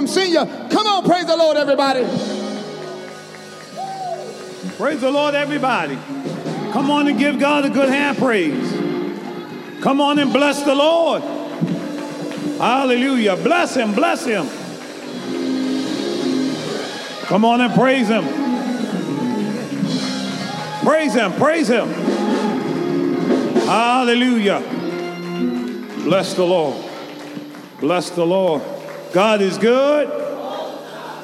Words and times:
from 0.00 0.06
senior. 0.06 0.46
Come 0.70 0.86
on, 0.86 1.04
praise 1.04 1.26
the 1.26 1.36
Lord, 1.36 1.58
everybody. 1.58 2.04
Praise 4.78 5.02
the 5.02 5.10
Lord, 5.10 5.34
everybody. 5.34 5.96
Come 6.72 6.90
on 6.90 7.06
and 7.06 7.18
give 7.18 7.38
God 7.38 7.66
a 7.66 7.70
good 7.70 7.90
hand 7.90 8.16
praise. 8.16 8.72
Come 9.82 10.00
on 10.00 10.18
and 10.18 10.32
bless 10.32 10.62
the 10.62 10.74
Lord. 10.74 11.20
Hallelujah. 12.58 13.36
Bless 13.36 13.76
him, 13.76 13.92
bless 13.92 14.24
him. 14.24 14.48
Come 17.26 17.44
on 17.44 17.60
and 17.60 17.74
praise 17.74 18.08
him. 18.08 18.24
Praise 20.82 21.12
him, 21.12 21.32
praise 21.34 21.68
him. 21.68 21.88
Hallelujah. 23.66 24.60
Bless 26.04 26.32
the 26.32 26.44
Lord. 26.44 26.82
Bless 27.80 28.08
the 28.08 28.24
Lord. 28.24 28.62
God 29.12 29.42
is 29.42 29.58
good 29.58 30.08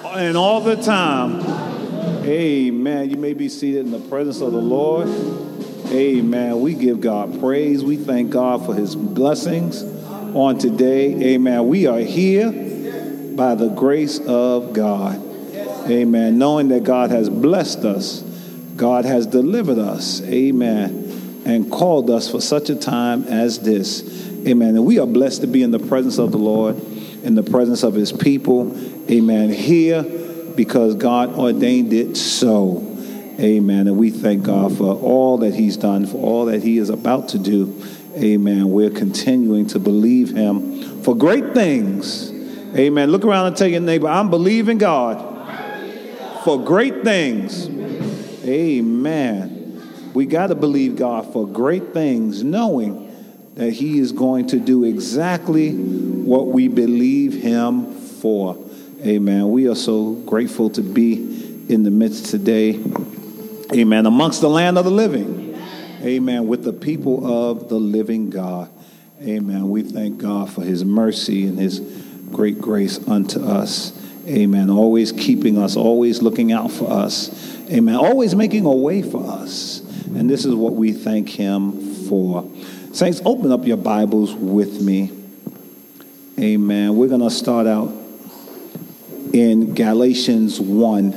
and 0.06 0.36
all 0.36 0.60
the 0.60 0.74
time. 0.76 1.40
Amen. 2.24 3.10
You 3.10 3.16
may 3.16 3.32
be 3.32 3.48
seated 3.48 3.86
in 3.86 3.92
the 3.92 4.00
presence 4.08 4.40
of 4.40 4.52
the 4.52 4.60
Lord. 4.60 5.08
Amen. 5.92 6.60
We 6.60 6.74
give 6.74 7.00
God 7.00 7.38
praise. 7.38 7.84
We 7.84 7.96
thank 7.96 8.30
God 8.30 8.66
for 8.66 8.74
his 8.74 8.96
blessings 8.96 9.84
on 10.34 10.58
today. 10.58 11.34
Amen. 11.34 11.68
We 11.68 11.86
are 11.86 12.00
here 12.00 12.50
by 13.36 13.54
the 13.54 13.68
grace 13.68 14.18
of 14.18 14.72
God. 14.72 15.22
Amen. 15.88 16.38
Knowing 16.38 16.68
that 16.68 16.82
God 16.82 17.10
has 17.10 17.30
blessed 17.30 17.84
us, 17.84 18.22
God 18.74 19.04
has 19.04 19.28
delivered 19.28 19.78
us. 19.78 20.22
Amen. 20.22 21.42
And 21.44 21.70
called 21.70 22.10
us 22.10 22.28
for 22.28 22.40
such 22.40 22.68
a 22.68 22.74
time 22.74 23.22
as 23.24 23.60
this. 23.60 24.02
Amen. 24.44 24.74
And 24.74 24.84
we 24.84 24.98
are 24.98 25.06
blessed 25.06 25.42
to 25.42 25.46
be 25.46 25.62
in 25.62 25.70
the 25.70 25.78
presence 25.78 26.18
of 26.18 26.32
the 26.32 26.38
Lord, 26.38 26.76
in 27.26 27.34
the 27.34 27.42
presence 27.42 27.82
of 27.82 27.94
his 27.94 28.12
people. 28.12 28.72
Amen. 29.10 29.50
Here 29.50 30.04
because 30.54 30.94
God 30.94 31.34
ordained 31.34 31.92
it 31.92 32.16
so. 32.16 32.96
Amen. 33.40 33.88
And 33.88 33.98
we 33.98 34.10
thank 34.10 34.44
God 34.44 34.78
for 34.78 34.94
all 34.94 35.38
that 35.38 35.52
he's 35.52 35.76
done, 35.76 36.06
for 36.06 36.18
all 36.18 36.46
that 36.46 36.62
he 36.62 36.78
is 36.78 36.88
about 36.88 37.30
to 37.30 37.38
do. 37.38 37.84
Amen. 38.14 38.70
We're 38.70 38.90
continuing 38.90 39.66
to 39.68 39.78
believe 39.80 40.30
him 40.30 41.02
for 41.02 41.16
great 41.16 41.52
things. 41.52 42.30
Amen. 42.76 43.10
Look 43.10 43.24
around 43.24 43.48
and 43.48 43.56
tell 43.56 43.68
your 43.68 43.80
neighbor, 43.80 44.06
I'm 44.06 44.30
believing 44.30 44.78
God 44.78 45.34
for 46.44 46.62
great 46.62 47.02
things. 47.02 47.68
Amen. 48.44 49.82
We 50.14 50.26
got 50.26 50.46
to 50.46 50.54
believe 50.54 50.96
God 50.96 51.32
for 51.32 51.46
great 51.46 51.92
things, 51.92 52.44
knowing 52.44 53.05
that 53.56 53.72
He 53.72 53.98
is 53.98 54.12
going 54.12 54.46
to 54.48 54.60
do 54.60 54.84
exactly 54.84 55.72
what 55.74 56.46
we 56.48 56.68
believe 56.68 57.34
Him 57.34 57.92
for. 57.92 58.56
Amen. 59.04 59.50
We 59.50 59.68
are 59.68 59.74
so 59.74 60.12
grateful 60.12 60.70
to 60.70 60.82
be 60.82 61.14
in 61.68 61.82
the 61.82 61.90
midst 61.90 62.26
today. 62.26 62.80
Amen. 63.72 64.06
Amongst 64.06 64.40
the 64.40 64.48
land 64.48 64.78
of 64.78 64.84
the 64.84 64.90
living. 64.90 65.60
Amen. 66.02 66.46
With 66.46 66.62
the 66.62 66.72
people 66.72 67.26
of 67.26 67.68
the 67.68 67.78
living 67.78 68.30
God. 68.30 68.70
Amen. 69.22 69.70
We 69.70 69.82
thank 69.82 70.18
God 70.18 70.50
for 70.50 70.62
His 70.62 70.84
mercy 70.84 71.46
and 71.46 71.58
His 71.58 71.80
great 72.30 72.60
grace 72.60 72.98
unto 73.08 73.42
us. 73.42 73.92
Amen. 74.26 74.68
Always 74.68 75.12
keeping 75.12 75.56
us, 75.56 75.76
always 75.76 76.20
looking 76.20 76.52
out 76.52 76.70
for 76.70 76.90
us. 76.90 77.30
Amen. 77.70 77.96
Always 77.96 78.34
making 78.34 78.66
a 78.66 78.72
way 78.72 79.02
for 79.02 79.24
us. 79.24 79.80
And 80.06 80.28
this 80.28 80.44
is 80.44 80.54
what 80.54 80.74
we 80.74 80.92
thank 80.92 81.28
Him 81.30 81.94
for. 82.06 82.42
Saints, 82.96 83.20
open 83.26 83.52
up 83.52 83.66
your 83.66 83.76
Bibles 83.76 84.32
with 84.32 84.80
me. 84.80 85.12
Amen. 86.40 86.96
We're 86.96 87.08
going 87.08 87.20
to 87.20 87.28
start 87.28 87.66
out 87.66 87.92
in 89.34 89.74
Galatians 89.74 90.58
1. 90.58 91.10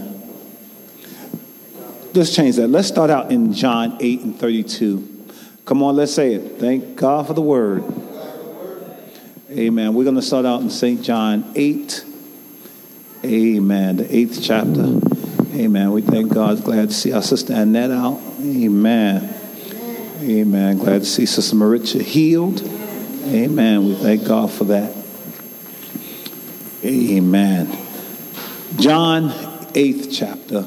Let's 2.13 2.35
change 2.35 2.57
that. 2.57 2.67
Let's 2.67 2.89
start 2.89 3.09
out 3.09 3.31
in 3.31 3.53
John 3.53 3.95
8 3.97 4.19
and 4.19 4.37
32. 4.37 5.27
Come 5.63 5.81
on, 5.81 5.95
let's 5.95 6.13
say 6.13 6.33
it. 6.33 6.59
Thank 6.59 6.97
God 6.97 7.27
for 7.27 7.33
the 7.33 7.41
word. 7.41 7.85
Amen. 9.49 9.93
We're 9.93 10.03
going 10.03 10.17
to 10.17 10.21
start 10.21 10.45
out 10.45 10.59
in 10.59 10.69
St. 10.69 11.01
John 11.01 11.49
8. 11.55 12.03
Amen. 13.23 13.95
The 13.95 14.13
eighth 14.13 14.39
chapter. 14.43 14.99
Amen. 15.53 15.93
We 15.93 16.01
thank 16.01 16.33
God. 16.33 16.61
Glad 16.61 16.89
to 16.89 16.93
see 16.93 17.13
our 17.13 17.21
sister 17.21 17.53
Annette 17.53 17.91
out. 17.91 18.19
Amen. 18.41 19.38
Amen. 20.21 20.77
Glad 20.77 20.99
to 20.99 21.05
see 21.05 21.25
Sister 21.25 21.55
Maritza 21.55 22.03
healed. 22.03 22.61
Amen. 22.61 23.85
We 23.85 23.95
thank 23.95 24.25
God 24.25 24.51
for 24.51 24.65
that. 24.65 24.93
Amen. 26.83 27.77
John, 28.77 29.31
eighth 29.75 30.09
chapter. 30.11 30.65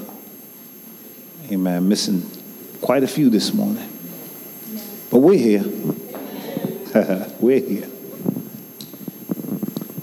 Amen. 1.51 1.87
Missing 1.87 2.27
quite 2.81 3.03
a 3.03 3.07
few 3.07 3.29
this 3.29 3.53
morning. 3.53 3.87
But 5.11 5.19
we're 5.19 5.37
here. 5.37 5.65
we're 7.39 7.59
here. 7.59 7.87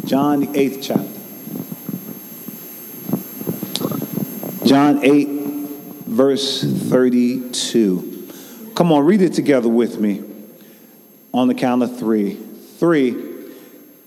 John, 0.04 0.40
the 0.42 0.50
eighth 0.58 0.78
chapter. 0.80 1.20
John 4.64 5.04
8, 5.04 5.28
verse 6.06 6.62
32. 6.62 8.09
Come 8.80 8.92
on, 8.92 9.04
read 9.04 9.20
it 9.20 9.34
together 9.34 9.68
with 9.68 10.00
me 10.00 10.24
on 11.34 11.48
the 11.48 11.54
count 11.54 11.82
of 11.82 11.98
three. 11.98 12.32
Three. 12.32 13.14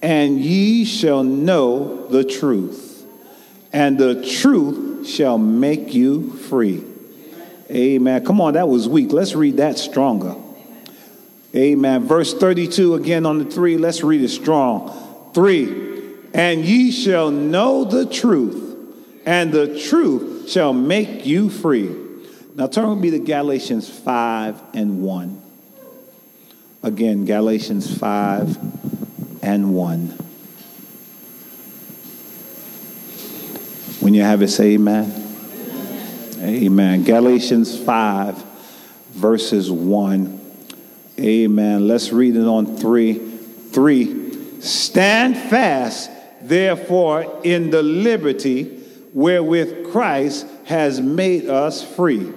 And 0.01 0.39
ye 0.39 0.83
shall 0.83 1.23
know 1.23 2.07
the 2.07 2.23
truth, 2.23 3.05
and 3.71 3.99
the 3.99 4.27
truth 4.27 5.07
shall 5.07 5.37
make 5.37 5.93
you 5.93 6.31
free. 6.31 6.83
Amen. 7.69 8.25
Come 8.25 8.41
on, 8.41 8.53
that 8.53 8.67
was 8.67 8.87
weak. 8.87 9.13
Let's 9.13 9.35
read 9.35 9.57
that 9.57 9.77
stronger. 9.77 10.35
Amen. 11.55 12.07
Verse 12.07 12.33
32 12.33 12.95
again 12.95 13.27
on 13.27 13.37
the 13.37 13.45
three. 13.45 13.77
Let's 13.77 14.01
read 14.01 14.21
it 14.21 14.29
strong. 14.29 15.29
Three. 15.35 16.15
And 16.33 16.65
ye 16.65 16.89
shall 16.89 17.29
know 17.29 17.85
the 17.85 18.07
truth, 18.07 18.75
and 19.23 19.51
the 19.51 19.79
truth 19.79 20.49
shall 20.49 20.73
make 20.73 21.27
you 21.27 21.51
free. 21.51 22.02
Now 22.55 22.67
turn 22.67 22.87
with 22.91 22.99
me 22.99 23.09
to 23.09 23.17
Galatians 23.17 23.89
5 23.89 24.61
and 24.75 25.01
1. 25.01 25.41
Again, 26.83 27.25
Galatians 27.25 27.97
5 27.97 29.41
and 29.41 29.73
1. 29.73 30.07
When 34.01 34.13
you 34.13 34.21
have 34.21 34.43
it, 34.43 34.49
say 34.49 34.73
amen. 34.73 35.11
Amen. 36.41 37.03
Galatians 37.03 37.75
5, 37.75 38.43
verses 39.13 39.71
1. 39.71 40.39
Amen. 41.19 41.87
Let's 41.87 42.11
read 42.11 42.35
it 42.35 42.45
on 42.45 42.77
3. 42.77 43.13
3. 43.13 44.61
Stand 44.61 45.37
fast, 45.37 46.11
therefore, 46.43 47.41
in 47.43 47.71
the 47.71 47.81
liberty 47.81 48.79
wherewith 49.13 49.91
Christ 49.91 50.45
has 50.65 51.01
made 51.01 51.49
us 51.49 51.83
free. 51.83 52.31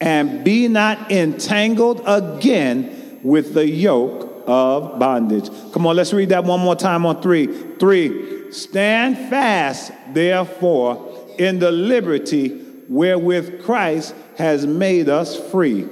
And 0.00 0.44
be 0.44 0.66
not 0.68 1.10
entangled 1.12 2.02
again 2.06 3.18
with 3.22 3.54
the 3.54 3.68
yoke 3.68 4.44
of 4.46 4.98
bondage. 4.98 5.50
Come 5.72 5.86
on, 5.86 5.96
let's 5.96 6.12
read 6.12 6.30
that 6.30 6.44
one 6.44 6.60
more 6.60 6.76
time 6.76 7.04
on 7.04 7.20
three. 7.22 7.46
Three, 7.78 8.50
stand 8.52 9.16
fast, 9.30 9.92
therefore, 10.12 11.26
in 11.38 11.58
the 11.58 11.70
liberty 11.70 12.48
wherewith 12.88 13.62
Christ 13.62 14.14
has 14.36 14.66
made 14.66 15.08
us 15.08 15.38
free. 15.50 15.88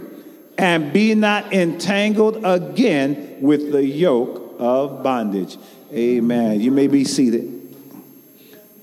And 0.57 0.93
be 0.93 1.15
not 1.15 1.53
entangled 1.53 2.45
again 2.45 3.37
with 3.41 3.71
the 3.71 3.85
yoke 3.85 4.57
of 4.59 5.05
bondage. 5.05 5.57
Amen. 5.93 6.61
You 6.61 6.73
may 6.73 6.89
be 6.89 7.05
seated. 7.05 7.55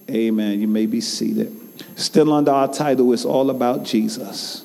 Amen. 0.09 0.61
You 0.61 0.67
may 0.67 0.85
be 0.85 1.01
seated. 1.01 1.53
Still 1.95 2.31
under 2.33 2.51
our 2.51 2.71
title, 2.71 3.11
it's 3.11 3.25
all 3.25 3.49
about 3.49 3.83
Jesus. 3.83 4.64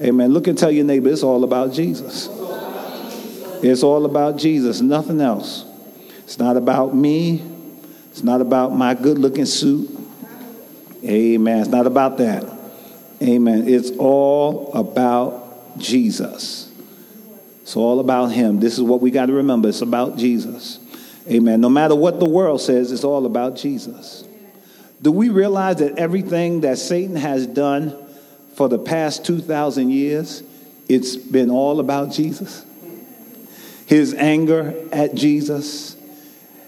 Amen. 0.00 0.32
Look 0.32 0.46
and 0.46 0.56
tell 0.56 0.70
your 0.70 0.84
neighbor, 0.84 1.08
it's 1.08 1.22
all 1.22 1.42
about 1.44 1.72
Jesus. 1.72 2.28
It's 3.62 3.82
all 3.82 4.04
about 4.04 4.36
Jesus, 4.36 4.80
nothing 4.80 5.20
else. 5.20 5.64
It's 6.18 6.38
not 6.38 6.56
about 6.56 6.94
me. 6.94 7.42
It's 8.10 8.22
not 8.22 8.40
about 8.40 8.74
my 8.74 8.94
good 8.94 9.18
looking 9.18 9.46
suit. 9.46 9.90
Amen. 11.04 11.60
It's 11.60 11.68
not 11.68 11.86
about 11.86 12.18
that. 12.18 12.44
Amen. 13.22 13.68
It's 13.68 13.90
all 13.98 14.72
about 14.72 15.78
Jesus. 15.78 16.70
It's 17.62 17.76
all 17.76 18.00
about 18.00 18.26
Him. 18.26 18.60
This 18.60 18.74
is 18.74 18.82
what 18.82 19.00
we 19.00 19.10
got 19.10 19.26
to 19.26 19.32
remember. 19.32 19.68
It's 19.68 19.80
about 19.80 20.16
Jesus. 20.16 20.78
Amen. 21.28 21.60
No 21.60 21.68
matter 21.68 21.94
what 21.94 22.20
the 22.20 22.28
world 22.28 22.60
says, 22.60 22.92
it's 22.92 23.04
all 23.04 23.26
about 23.26 23.56
Jesus. 23.56 24.26
Do 25.02 25.12
we 25.12 25.28
realize 25.28 25.76
that 25.76 25.98
everything 25.98 26.62
that 26.62 26.78
Satan 26.78 27.16
has 27.16 27.46
done 27.46 27.96
for 28.58 28.68
the 28.68 28.78
past 28.78 29.24
2,000 29.24 29.88
years, 29.88 30.42
it's 30.88 31.14
been 31.14 31.48
all 31.48 31.78
about 31.78 32.10
Jesus? 32.10 32.66
His 33.86 34.14
anger 34.14 34.74
at 34.90 35.14
Jesus, 35.14 35.96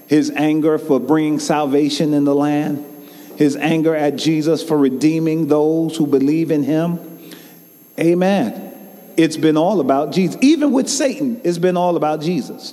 his 0.06 0.30
anger 0.30 0.78
for 0.78 1.00
bringing 1.00 1.40
salvation 1.40 2.14
in 2.14 2.22
the 2.22 2.34
land, 2.34 2.86
his 3.34 3.56
anger 3.56 3.92
at 3.96 4.14
Jesus 4.14 4.62
for 4.62 4.78
redeeming 4.78 5.48
those 5.48 5.96
who 5.96 6.06
believe 6.06 6.52
in 6.52 6.62
him. 6.62 7.00
Amen. 7.98 8.72
It's 9.16 9.36
been 9.36 9.56
all 9.56 9.80
about 9.80 10.12
Jesus. 10.12 10.38
Even 10.42 10.70
with 10.70 10.88
Satan, 10.88 11.40
it's 11.42 11.58
been 11.58 11.76
all 11.76 11.96
about 11.96 12.20
Jesus. 12.20 12.72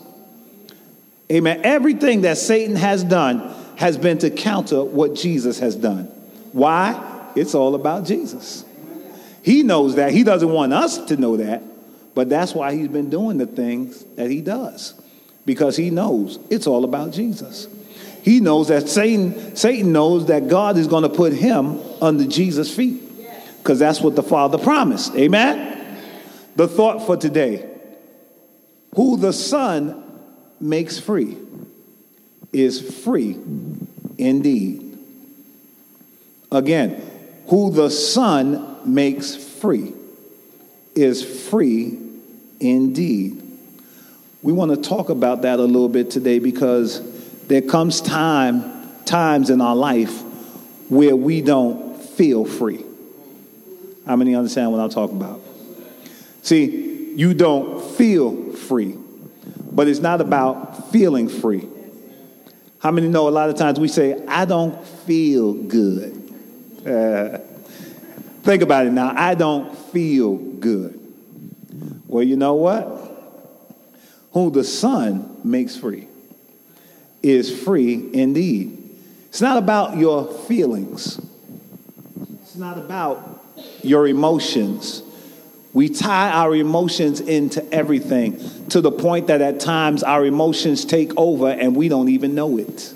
Amen. 1.32 1.62
Everything 1.64 2.22
that 2.22 2.38
Satan 2.38 2.76
has 2.76 3.04
done 3.04 3.52
has 3.78 3.98
been 3.98 4.20
to 4.20 4.30
counter 4.30 4.84
what 4.84 5.16
Jesus 5.16 5.58
has 5.58 5.76
done. 5.76 6.04
Why? 6.52 7.32
It's 7.36 7.56
all 7.56 7.74
about 7.74 8.06
Jesus. 8.06 8.64
He 9.48 9.64
knows 9.64 9.96
that. 9.96 10.12
He 10.12 10.24
doesn't 10.24 10.50
want 10.50 10.74
us 10.74 10.98
to 11.06 11.16
know 11.16 11.38
that, 11.38 11.64
but 12.14 12.28
that's 12.28 12.54
why 12.54 12.76
he's 12.76 12.90
been 12.90 13.10
doing 13.10 13.38
the 13.38 13.46
things 13.46 14.04
that 14.16 14.30
he 14.30 14.42
does 14.42 14.94
because 15.46 15.78
he 15.78 15.90
knows 15.90 16.38
it's 16.50 16.68
all 16.68 16.84
about 16.84 17.14
Jesus. 17.14 17.70
He 18.24 18.42
knows 18.42 18.68
that 18.68 18.90
Satan, 18.90 19.56
Satan 19.56 19.94
knows 19.94 20.26
that 20.26 20.50
God 20.50 20.76
is 20.76 20.88
going 20.88 21.04
to 21.04 21.10
put 21.10 21.32
him 21.32 21.80
under 22.02 22.26
Jesus' 22.26 22.76
feet 22.76 23.02
because 23.60 23.80
that's 23.80 24.02
what 24.02 24.18
the 24.18 24.22
Father 24.22 24.58
promised. 24.58 25.16
Amen? 25.16 25.98
The 26.58 26.68
thought 26.68 27.06
for 27.06 27.16
today 27.16 27.70
who 28.98 29.16
the 29.16 29.32
Son 29.32 30.04
makes 30.60 31.00
free 31.00 31.38
is 32.52 33.02
free 33.02 33.38
indeed. 34.18 35.00
Again, 36.52 37.02
who 37.48 37.72
the 37.72 37.90
Son 37.90 38.74
makes 38.88 39.36
free 39.36 39.94
is 40.96 41.50
free 41.50 41.98
indeed. 42.60 43.44
We 44.42 44.54
want 44.54 44.72
to 44.72 44.90
talk 44.90 45.10
about 45.10 45.44
that 45.44 45.60
a 45.60 45.64
little 45.64 45.90
bit 45.90 46.10
today 46.10 46.40
because 46.40 47.02
there 47.48 47.62
comes 47.62 48.02
time 48.02 48.74
times 49.06 49.50
in 49.50 49.62
our 49.62 49.76
life 49.76 50.22
where 50.90 51.16
we 51.16 51.42
don't 51.42 52.02
feel 52.02 52.46
free. 52.46 52.84
How 54.06 54.16
many 54.16 54.36
understand 54.36 54.72
what 54.72 54.80
I'm 54.80 54.90
talking 54.90 55.18
about? 55.18 55.42
See, 56.42 57.14
you 57.16 57.34
don't 57.34 57.84
feel 57.96 58.54
free, 58.54 58.96
but 59.72 59.88
it's 59.88 60.00
not 60.00 60.22
about 60.22 60.92
feeling 60.92 61.28
free. 61.28 61.68
How 62.80 62.92
many 62.92 63.08
know 63.08 63.28
a 63.28 63.32
lot 63.32 63.50
of 63.50 63.56
times 63.56 63.80
we 63.80 63.88
say, 63.88 64.24
I 64.28 64.46
don't 64.46 64.86
feel 64.86 65.54
good? 65.54 66.14
Uh, 66.86 67.40
think 68.48 68.64
about 68.64 68.86
it 68.86 68.94
now. 68.94 69.14
I 69.14 69.36
don't 69.36 69.78
feel 69.78 70.38
good. 70.38 70.98
Well, 72.08 72.24
you 72.24 72.38
know 72.38 72.54
what? 72.54 72.88
Who 74.32 74.52
the 74.52 74.64
Son 74.64 75.38
makes 75.44 75.76
free 75.76 76.08
is 77.22 77.62
free 77.64 78.10
indeed. 78.14 78.90
It's 79.28 79.42
not 79.42 79.58
about 79.58 79.98
your 79.98 80.26
feelings, 80.26 81.20
it's 82.42 82.56
not 82.56 82.78
about 82.78 83.44
your 83.84 84.08
emotions. 84.08 85.04
We 85.74 85.90
tie 85.90 86.32
our 86.32 86.56
emotions 86.56 87.20
into 87.20 87.62
everything 87.74 88.40
to 88.70 88.80
the 88.80 88.92
point 88.92 89.28
that 89.28 89.42
at 89.42 89.60
times 89.60 90.04
our 90.04 90.26
emotions 90.26 90.86
take 90.86 91.12
over 91.18 91.50
and 91.50 91.76
we 91.76 91.90
don't 91.90 92.08
even 92.08 92.34
know 92.34 92.58
it. 92.58 92.94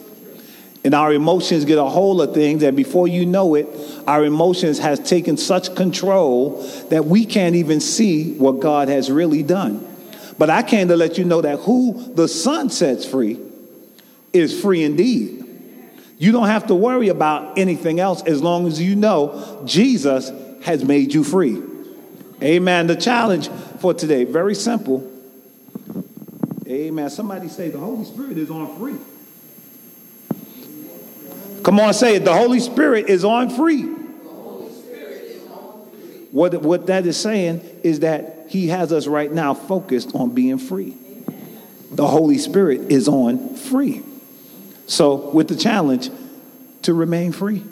And 0.83 0.95
our 0.95 1.13
emotions 1.13 1.65
get 1.65 1.77
a 1.77 1.83
hold 1.83 2.21
of 2.21 2.33
things, 2.33 2.63
and 2.63 2.75
before 2.75 3.07
you 3.07 3.25
know 3.25 3.53
it, 3.53 3.67
our 4.07 4.25
emotions 4.25 4.79
has 4.79 4.99
taken 4.99 5.37
such 5.37 5.75
control 5.75 6.63
that 6.89 7.05
we 7.05 7.25
can't 7.25 7.55
even 7.55 7.79
see 7.79 8.33
what 8.33 8.59
God 8.59 8.87
has 8.87 9.11
really 9.11 9.43
done. 9.43 9.87
But 10.39 10.49
I 10.49 10.63
came 10.63 10.87
to 10.87 10.97
let 10.97 11.19
you 11.19 11.23
know 11.23 11.41
that 11.41 11.59
who 11.59 12.13
the 12.15 12.27
Son 12.27 12.71
sets 12.71 13.05
free 13.05 13.39
is 14.33 14.59
free 14.59 14.83
indeed. 14.83 15.45
You 16.17 16.31
don't 16.31 16.47
have 16.47 16.67
to 16.67 16.75
worry 16.75 17.09
about 17.09 17.59
anything 17.59 17.99
else 17.99 18.23
as 18.23 18.41
long 18.41 18.65
as 18.65 18.81
you 18.81 18.95
know 18.95 19.61
Jesus 19.65 20.31
has 20.63 20.83
made 20.83 21.13
you 21.13 21.23
free. 21.23 21.61
Amen. 22.41 22.87
The 22.87 22.95
challenge 22.95 23.49
for 23.79 23.93
today, 23.93 24.23
very 24.23 24.55
simple. 24.55 25.07
Amen. 26.67 27.09
Somebody 27.09 27.49
say 27.49 27.69
the 27.69 27.77
Holy 27.77 28.05
Spirit 28.05 28.37
is 28.37 28.49
on 28.49 28.77
free. 28.79 28.97
Come 31.63 31.79
on, 31.79 31.93
say 31.93 32.15
it. 32.15 32.25
The 32.25 32.33
Holy 32.33 32.59
Spirit 32.59 33.09
is 33.09 33.23
on 33.23 33.49
free. 33.49 33.83
What, 36.31 36.61
what 36.61 36.87
that 36.87 37.05
is 37.05 37.17
saying 37.17 37.61
is 37.83 37.99
that 38.01 38.47
He 38.49 38.67
has 38.67 38.93
us 38.93 39.05
right 39.07 39.31
now 39.31 39.53
focused 39.53 40.15
on 40.15 40.31
being 40.31 40.57
free. 40.57 40.95
The 41.91 42.07
Holy 42.07 42.37
Spirit 42.37 42.91
is 42.91 43.07
on 43.07 43.55
free. 43.55 44.01
So, 44.87 45.15
with 45.31 45.47
the 45.49 45.55
challenge 45.55 46.09
to 46.83 46.93
remain 46.93 47.31
free. 47.31 47.63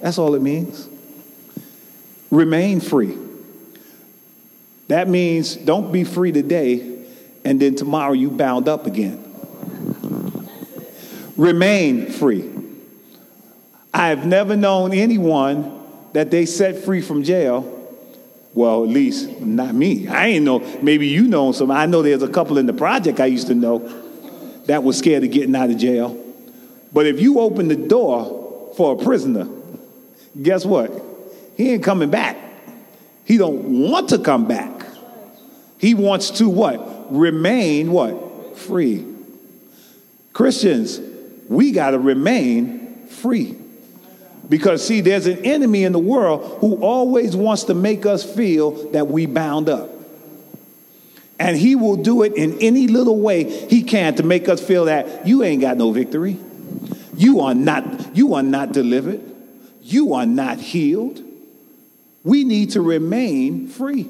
That's 0.00 0.18
all 0.18 0.34
it 0.34 0.42
means. 0.42 0.88
Remain 2.30 2.80
free. 2.80 3.16
That 4.88 5.08
means 5.08 5.56
don't 5.56 5.92
be 5.92 6.04
free 6.04 6.32
today 6.32 7.04
and 7.44 7.60
then 7.60 7.74
tomorrow 7.74 8.12
you 8.12 8.30
bound 8.30 8.68
up 8.68 8.86
again. 8.86 9.29
Remain 11.40 12.04
free. 12.10 12.50
I 13.94 14.08
have 14.08 14.26
never 14.26 14.56
known 14.56 14.92
anyone 14.92 15.80
that 16.12 16.30
they 16.30 16.44
set 16.44 16.84
free 16.84 17.00
from 17.00 17.22
jail. 17.22 17.62
Well, 18.52 18.84
at 18.84 18.90
least 18.90 19.40
not 19.40 19.74
me. 19.74 20.06
I 20.06 20.26
ain't 20.26 20.44
know. 20.44 20.58
Maybe 20.82 21.06
you 21.06 21.26
know 21.26 21.52
some. 21.52 21.70
I 21.70 21.86
know 21.86 22.02
there's 22.02 22.22
a 22.22 22.28
couple 22.28 22.58
in 22.58 22.66
the 22.66 22.74
project 22.74 23.20
I 23.20 23.24
used 23.24 23.46
to 23.46 23.54
know 23.54 23.78
that 24.66 24.82
was 24.82 24.98
scared 24.98 25.24
of 25.24 25.30
getting 25.30 25.56
out 25.56 25.70
of 25.70 25.78
jail. 25.78 26.22
But 26.92 27.06
if 27.06 27.22
you 27.22 27.40
open 27.40 27.68
the 27.68 27.76
door 27.76 28.74
for 28.76 29.00
a 29.00 29.02
prisoner, 29.02 29.48
guess 30.42 30.66
what? 30.66 30.92
He 31.56 31.70
ain't 31.72 31.82
coming 31.82 32.10
back. 32.10 32.36
He 33.24 33.38
don't 33.38 33.88
want 33.88 34.10
to 34.10 34.18
come 34.18 34.46
back. 34.46 34.84
He 35.78 35.94
wants 35.94 36.32
to 36.32 36.50
what? 36.50 37.10
Remain 37.10 37.92
what? 37.92 38.58
Free. 38.58 39.06
Christians, 40.34 41.00
we 41.50 41.72
got 41.72 41.90
to 41.90 41.98
remain 41.98 43.06
free. 43.06 43.56
Because, 44.48 44.86
see, 44.86 45.00
there's 45.00 45.26
an 45.26 45.44
enemy 45.44 45.84
in 45.84 45.92
the 45.92 45.98
world 45.98 46.58
who 46.60 46.76
always 46.76 47.36
wants 47.36 47.64
to 47.64 47.74
make 47.74 48.06
us 48.06 48.24
feel 48.24 48.90
that 48.92 49.08
we 49.08 49.26
bound 49.26 49.68
up. 49.68 49.90
And 51.40 51.56
he 51.56 51.74
will 51.74 51.96
do 51.96 52.22
it 52.22 52.34
in 52.34 52.58
any 52.60 52.86
little 52.86 53.18
way 53.18 53.44
he 53.66 53.82
can 53.82 54.14
to 54.16 54.22
make 54.22 54.48
us 54.48 54.64
feel 54.64 54.84
that 54.84 55.26
you 55.26 55.42
ain't 55.42 55.60
got 55.60 55.76
no 55.76 55.90
victory. 55.90 56.38
You 57.16 57.40
are 57.40 57.54
not, 57.54 58.16
you 58.16 58.34
are 58.34 58.42
not 58.42 58.72
delivered. 58.72 59.20
You 59.82 60.14
are 60.14 60.26
not 60.26 60.58
healed. 60.58 61.20
We 62.22 62.44
need 62.44 62.70
to 62.70 62.80
remain 62.80 63.66
free 63.66 64.08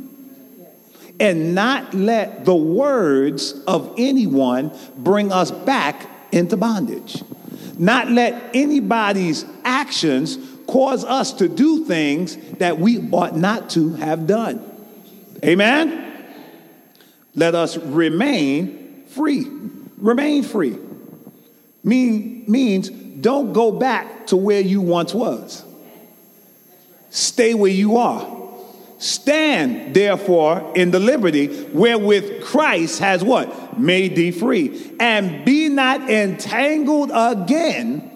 and 1.18 1.54
not 1.54 1.94
let 1.94 2.44
the 2.44 2.54
words 2.54 3.52
of 3.66 3.94
anyone 3.96 4.76
bring 4.96 5.32
us 5.32 5.50
back 5.50 6.06
into 6.32 6.56
bondage. 6.56 7.22
Not 7.80 8.10
let 8.10 8.54
anybody's 8.54 9.46
actions 9.64 10.36
cause 10.66 11.02
us 11.02 11.32
to 11.32 11.48
do 11.48 11.86
things 11.86 12.36
that 12.58 12.78
we 12.78 12.98
ought 13.10 13.34
not 13.34 13.70
to 13.70 13.94
have 13.94 14.26
done. 14.26 14.62
Amen? 15.42 16.26
Let 17.34 17.54
us 17.54 17.78
remain 17.78 19.04
free. 19.06 19.46
Remain 19.96 20.42
free. 20.42 20.76
Mean, 21.82 22.44
means 22.46 22.90
don't 22.90 23.54
go 23.54 23.72
back 23.72 24.26
to 24.26 24.36
where 24.36 24.60
you 24.60 24.82
once 24.82 25.14
was. 25.14 25.64
Stay 27.08 27.54
where 27.54 27.72
you 27.72 27.96
are. 27.96 28.39
Stand, 29.00 29.94
therefore, 29.94 30.72
in 30.76 30.90
the 30.90 31.00
liberty 31.00 31.64
wherewith 31.68 32.44
Christ 32.44 32.98
has 33.00 33.24
what? 33.24 33.78
Made 33.78 34.14
thee 34.14 34.30
free. 34.30 34.94
And 35.00 35.42
be 35.42 35.70
not 35.70 36.10
entangled 36.10 37.10
again 37.14 38.10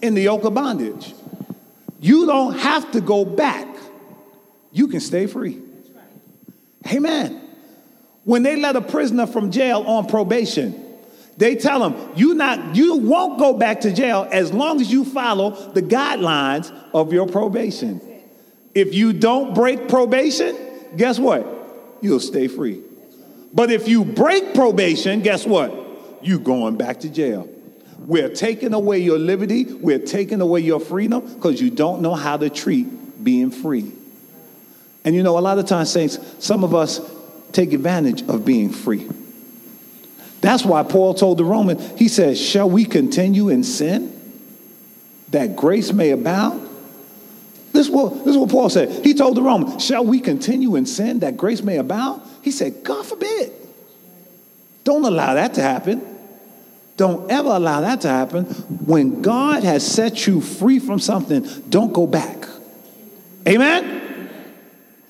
in 0.00 0.14
the 0.14 0.22
yoke 0.22 0.44
of 0.44 0.54
bondage. 0.54 1.12
You 2.00 2.24
don't 2.24 2.58
have 2.58 2.90
to 2.92 3.02
go 3.02 3.26
back. 3.26 3.68
You 4.72 4.88
can 4.88 5.00
stay 5.00 5.26
free. 5.26 5.60
Amen. 6.90 7.38
When 8.24 8.42
they 8.42 8.56
let 8.56 8.74
a 8.74 8.80
prisoner 8.80 9.26
from 9.26 9.50
jail 9.50 9.82
on 9.82 10.06
probation, 10.06 10.82
they 11.36 11.56
tell 11.56 11.84
him, 11.84 12.10
you 12.16 12.32
not 12.32 12.74
you 12.74 12.96
won't 12.96 13.38
go 13.38 13.52
back 13.52 13.82
to 13.82 13.92
jail 13.92 14.26
as 14.32 14.50
long 14.50 14.80
as 14.80 14.90
you 14.90 15.04
follow 15.04 15.72
the 15.72 15.82
guidelines 15.82 16.72
of 16.94 17.12
your 17.12 17.26
probation. 17.26 18.00
If 18.74 18.94
you 18.94 19.12
don't 19.12 19.54
break 19.54 19.88
probation, 19.88 20.56
guess 20.96 21.18
what? 21.18 21.46
You'll 22.00 22.20
stay 22.20 22.48
free. 22.48 22.82
But 23.52 23.70
if 23.70 23.86
you 23.86 24.04
break 24.04 24.54
probation, 24.54 25.20
guess 25.20 25.46
what? 25.46 25.72
You 26.22 26.38
going 26.38 26.76
back 26.76 27.00
to 27.00 27.10
jail. 27.10 27.48
We're 27.98 28.30
taking 28.30 28.74
away 28.74 28.98
your 28.98 29.18
liberty, 29.18 29.64
we're 29.64 29.98
taking 29.98 30.40
away 30.40 30.60
your 30.60 30.80
freedom 30.80 31.34
because 31.34 31.60
you 31.60 31.70
don't 31.70 32.02
know 32.02 32.14
how 32.14 32.36
to 32.36 32.50
treat 32.50 33.22
being 33.22 33.50
free. 33.50 33.92
And 35.04 35.14
you 35.14 35.22
know, 35.22 35.38
a 35.38 35.40
lot 35.40 35.58
of 35.58 35.66
times, 35.66 35.90
saints, 35.90 36.18
some 36.38 36.64
of 36.64 36.74
us 36.74 37.00
take 37.52 37.72
advantage 37.72 38.22
of 38.22 38.44
being 38.44 38.70
free. 38.70 39.08
That's 40.40 40.64
why 40.64 40.82
Paul 40.82 41.14
told 41.14 41.38
the 41.38 41.44
Romans, 41.44 41.98
he 41.98 42.08
says, 42.08 42.40
Shall 42.40 42.68
we 42.68 42.84
continue 42.84 43.48
in 43.48 43.62
sin 43.62 44.18
that 45.30 45.54
grace 45.54 45.92
may 45.92 46.10
abound? 46.10 46.68
This 47.72 47.86
is, 47.86 47.92
what, 47.92 48.10
this 48.24 48.28
is 48.28 48.36
what 48.36 48.50
Paul 48.50 48.68
said. 48.68 49.04
He 49.04 49.14
told 49.14 49.36
the 49.36 49.42
Romans, 49.42 49.82
Shall 49.84 50.04
we 50.04 50.20
continue 50.20 50.76
in 50.76 50.84
sin 50.84 51.20
that 51.20 51.36
grace 51.36 51.62
may 51.62 51.78
abound? 51.78 52.22
He 52.42 52.50
said, 52.50 52.84
God 52.84 53.06
forbid. 53.06 53.52
Don't 54.84 55.04
allow 55.04 55.34
that 55.34 55.54
to 55.54 55.62
happen. 55.62 56.06
Don't 56.96 57.30
ever 57.30 57.48
allow 57.48 57.80
that 57.80 58.02
to 58.02 58.08
happen. 58.08 58.44
When 58.44 59.22
God 59.22 59.64
has 59.64 59.86
set 59.86 60.26
you 60.26 60.40
free 60.40 60.78
from 60.78 60.98
something, 60.98 61.46
don't 61.68 61.92
go 61.92 62.06
back. 62.06 62.46
Amen? 63.48 64.28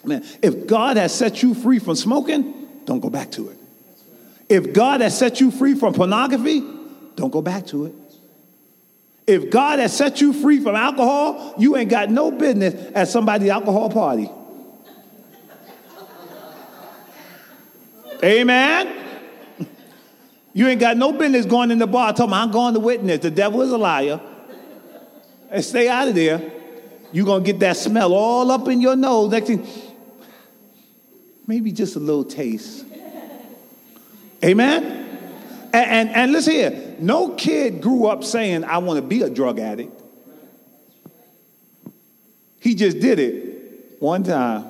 Man, 0.04 0.24
if 0.40 0.66
God 0.66 0.96
has 0.96 1.14
set 1.14 1.42
you 1.42 1.54
free 1.54 1.78
from 1.78 1.96
smoking, 1.96 2.68
don't 2.84 3.00
go 3.00 3.10
back 3.10 3.30
to 3.32 3.48
it. 3.48 3.58
If 4.48 4.72
God 4.72 5.00
has 5.00 5.16
set 5.16 5.40
you 5.40 5.50
free 5.50 5.74
from 5.74 5.94
pornography, 5.94 6.60
don't 7.16 7.30
go 7.32 7.42
back 7.42 7.66
to 7.68 7.86
it. 7.86 7.94
If 9.26 9.50
God 9.50 9.78
has 9.78 9.96
set 9.96 10.20
you 10.20 10.32
free 10.32 10.60
from 10.60 10.74
alcohol, 10.74 11.54
you 11.58 11.76
ain't 11.76 11.90
got 11.90 12.10
no 12.10 12.30
business 12.30 12.74
at 12.94 13.08
somebody's 13.08 13.50
alcohol 13.50 13.88
party. 13.88 14.30
Amen. 18.24 18.98
You 20.54 20.68
ain't 20.68 20.80
got 20.80 20.96
no 20.96 21.12
business 21.12 21.46
going 21.46 21.70
in 21.70 21.78
the 21.78 21.86
bar 21.86 22.12
talking 22.12 22.34
I'm 22.34 22.50
going 22.50 22.74
to 22.74 22.80
witness. 22.80 23.20
The 23.20 23.30
devil 23.30 23.62
is 23.62 23.70
a 23.70 23.78
liar. 23.78 24.20
And 25.50 25.64
stay 25.64 25.88
out 25.88 26.08
of 26.08 26.14
there. 26.14 26.52
You're 27.12 27.26
going 27.26 27.44
to 27.44 27.52
get 27.52 27.60
that 27.60 27.76
smell 27.76 28.12
all 28.12 28.50
up 28.50 28.68
in 28.68 28.80
your 28.80 28.96
nose. 28.96 29.30
Next 29.30 29.46
thing, 29.46 29.66
maybe 31.46 31.72
just 31.72 31.96
a 31.96 32.00
little 32.00 32.24
taste. 32.24 32.84
Amen? 34.44 35.11
And, 35.72 35.90
and, 35.90 36.10
and 36.10 36.32
listen 36.32 36.52
here 36.52 36.96
no 37.02 37.30
kid 37.34 37.80
grew 37.80 38.06
up 38.06 38.22
saying, 38.22 38.64
I 38.64 38.78
want 38.78 38.98
to 38.98 39.02
be 39.02 39.22
a 39.22 39.30
drug 39.30 39.58
addict. 39.58 39.92
He 42.60 42.76
just 42.76 43.00
did 43.00 43.18
it 43.18 43.96
one 43.98 44.22
time. 44.22 44.66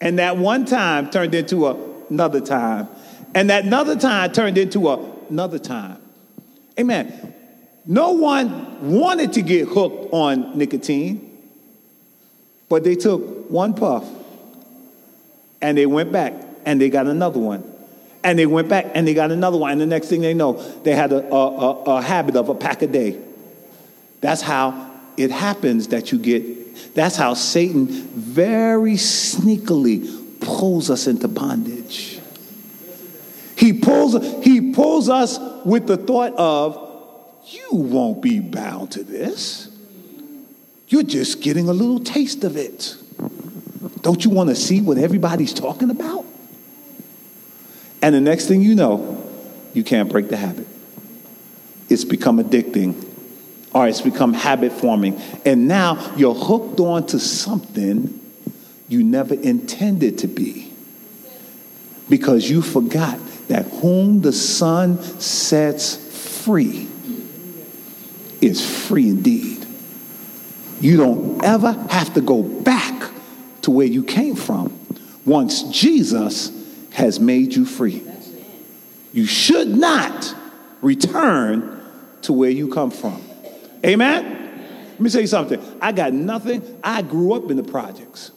And 0.00 0.18
that 0.18 0.38
one 0.38 0.64
time 0.64 1.10
turned 1.10 1.34
into 1.34 1.68
another 2.08 2.40
time. 2.40 2.88
And 3.34 3.50
that 3.50 3.64
another 3.64 3.96
time 3.96 4.32
turned 4.32 4.56
into 4.56 4.88
another 4.88 5.58
time. 5.58 6.00
Amen. 6.80 7.34
No 7.84 8.12
one 8.12 8.90
wanted 8.98 9.34
to 9.34 9.42
get 9.42 9.68
hooked 9.68 10.12
on 10.12 10.56
nicotine, 10.56 11.38
but 12.70 12.84
they 12.84 12.94
took 12.94 13.50
one 13.50 13.74
puff 13.74 14.08
and 15.60 15.76
they 15.76 15.86
went 15.86 16.10
back 16.10 16.32
and 16.64 16.80
they 16.80 16.88
got 16.88 17.06
another 17.06 17.38
one. 17.38 17.75
And 18.26 18.36
they 18.36 18.46
went 18.46 18.68
back 18.68 18.86
and 18.92 19.06
they 19.06 19.14
got 19.14 19.30
another 19.30 19.56
one. 19.56 19.70
And 19.70 19.80
the 19.80 19.86
next 19.86 20.08
thing 20.08 20.20
they 20.20 20.34
know, 20.34 20.54
they 20.82 20.96
had 20.96 21.12
a, 21.12 21.32
a, 21.32 21.50
a, 21.50 21.82
a 21.98 22.02
habit 22.02 22.34
of 22.34 22.48
a 22.48 22.56
pack 22.56 22.82
a 22.82 22.88
day. 22.88 23.20
That's 24.20 24.42
how 24.42 24.90
it 25.16 25.30
happens 25.30 25.88
that 25.88 26.10
you 26.10 26.18
get, 26.18 26.94
that's 26.96 27.14
how 27.14 27.34
Satan 27.34 27.86
very 27.86 28.94
sneakily 28.94 30.40
pulls 30.40 30.90
us 30.90 31.06
into 31.06 31.28
bondage. 31.28 32.18
He 33.56 33.72
pulls, 33.74 34.14
he 34.44 34.72
pulls 34.72 35.08
us 35.08 35.38
with 35.64 35.86
the 35.86 35.96
thought 35.96 36.34
of, 36.34 36.82
you 37.46 37.68
won't 37.70 38.20
be 38.22 38.40
bound 38.40 38.90
to 38.92 39.04
this. 39.04 39.70
You're 40.88 41.04
just 41.04 41.42
getting 41.42 41.68
a 41.68 41.72
little 41.72 42.00
taste 42.00 42.42
of 42.42 42.56
it. 42.56 42.96
Don't 44.00 44.24
you 44.24 44.32
want 44.32 44.48
to 44.50 44.56
see 44.56 44.80
what 44.80 44.98
everybody's 44.98 45.54
talking 45.54 45.90
about? 45.90 46.24
And 48.06 48.14
the 48.14 48.20
next 48.20 48.46
thing 48.46 48.62
you 48.62 48.76
know, 48.76 49.20
you 49.74 49.82
can't 49.82 50.08
break 50.08 50.28
the 50.28 50.36
habit. 50.36 50.68
It's 51.88 52.04
become 52.04 52.38
addicting 52.38 53.04
or 53.74 53.88
it's 53.88 54.00
become 54.00 54.32
habit 54.32 54.70
forming. 54.70 55.20
And 55.44 55.66
now 55.66 56.14
you're 56.16 56.32
hooked 56.32 56.78
on 56.78 57.08
to 57.08 57.18
something 57.18 58.20
you 58.86 59.02
never 59.02 59.34
intended 59.34 60.18
to 60.18 60.28
be 60.28 60.72
because 62.08 62.48
you 62.48 62.62
forgot 62.62 63.18
that 63.48 63.64
whom 63.66 64.20
the 64.20 64.32
Son 64.32 65.02
sets 65.18 65.96
free 66.44 66.86
is 68.40 68.86
free 68.86 69.08
indeed. 69.08 69.66
You 70.80 70.96
don't 70.96 71.44
ever 71.44 71.72
have 71.90 72.14
to 72.14 72.20
go 72.20 72.44
back 72.44 73.10
to 73.62 73.72
where 73.72 73.88
you 73.88 74.04
came 74.04 74.36
from 74.36 74.78
once 75.24 75.64
Jesus 75.64 76.55
has 76.96 77.20
made 77.20 77.54
you 77.54 77.66
free. 77.66 78.02
You 79.12 79.26
should 79.26 79.68
not 79.68 80.34
return 80.80 81.78
to 82.22 82.32
where 82.32 82.48
you 82.48 82.72
come 82.72 82.90
from. 82.90 83.22
Amen? 83.84 84.88
Let 84.92 85.00
me 85.00 85.10
tell 85.10 85.20
you 85.20 85.26
something. 85.26 85.62
I 85.78 85.92
got 85.92 86.14
nothing. 86.14 86.80
I 86.82 87.02
grew 87.02 87.34
up 87.34 87.50
in 87.50 87.58
the 87.58 87.62
projects. 87.62 88.30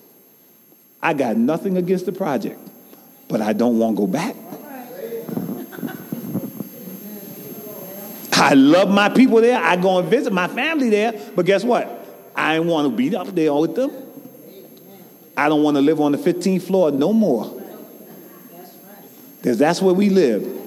I 1.02 1.14
got 1.14 1.38
nothing 1.38 1.78
against 1.78 2.06
the 2.06 2.12
project, 2.12 2.60
but 3.30 3.40
I 3.40 3.54
don't 3.54 3.80
want 3.80 3.96
to 3.96 4.02
go 4.02 4.08
back. 4.08 4.36
I 8.34 8.56
love 8.56 8.90
my 8.90 9.08
people 9.08 9.40
there. 9.40 9.58
I 9.58 9.78
go 9.78 10.00
and 10.00 10.10
visit 10.10 10.34
my 10.34 10.50
family 10.50 10.90
there, 10.90 11.14
but 11.34 11.46
guess 11.46 11.64
what? 11.64 12.06
I 12.36 12.58
ain't 12.58 12.66
want 12.66 12.90
to 12.90 12.94
be 12.94 13.16
up 13.16 13.34
there 13.34 13.54
with 13.54 13.76
them. 13.76 13.94
I 15.38 15.48
don't 15.48 15.64
want 15.64 15.78
to 15.78 15.82
live 15.82 16.02
on 16.02 16.12
the 16.12 16.18
15th 16.18 16.64
floor 16.64 16.92
no 16.92 17.14
more. 17.14 17.59
Because 19.42 19.58
that's 19.58 19.82
where 19.82 19.94
we 19.94 20.10
live. 20.10 20.58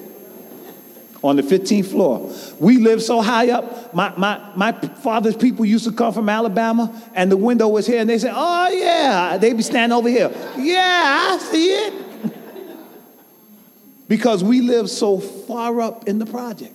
On 1.22 1.36
the 1.36 1.42
15th 1.42 1.86
floor. 1.86 2.34
We 2.58 2.78
live 2.78 3.00
so 3.00 3.20
high 3.20 3.50
up. 3.50 3.94
My, 3.94 4.12
my, 4.16 4.52
my 4.56 4.72
father's 4.72 5.36
people 5.36 5.64
used 5.64 5.84
to 5.84 5.92
come 5.92 6.12
from 6.12 6.28
Alabama, 6.28 7.00
and 7.14 7.30
the 7.30 7.36
window 7.36 7.68
was 7.68 7.86
here, 7.86 8.00
and 8.00 8.10
they 8.10 8.18
said, 8.18 8.32
Oh, 8.34 8.68
yeah. 8.68 9.36
They'd 9.36 9.56
be 9.56 9.62
standing 9.62 9.96
over 9.96 10.08
here. 10.08 10.32
Yeah, 10.58 11.28
I 11.30 11.38
see 11.38 11.68
it. 11.68 11.94
because 14.08 14.42
we 14.42 14.62
live 14.62 14.90
so 14.90 15.18
far 15.18 15.80
up 15.80 16.08
in 16.08 16.18
the 16.18 16.26
project. 16.26 16.74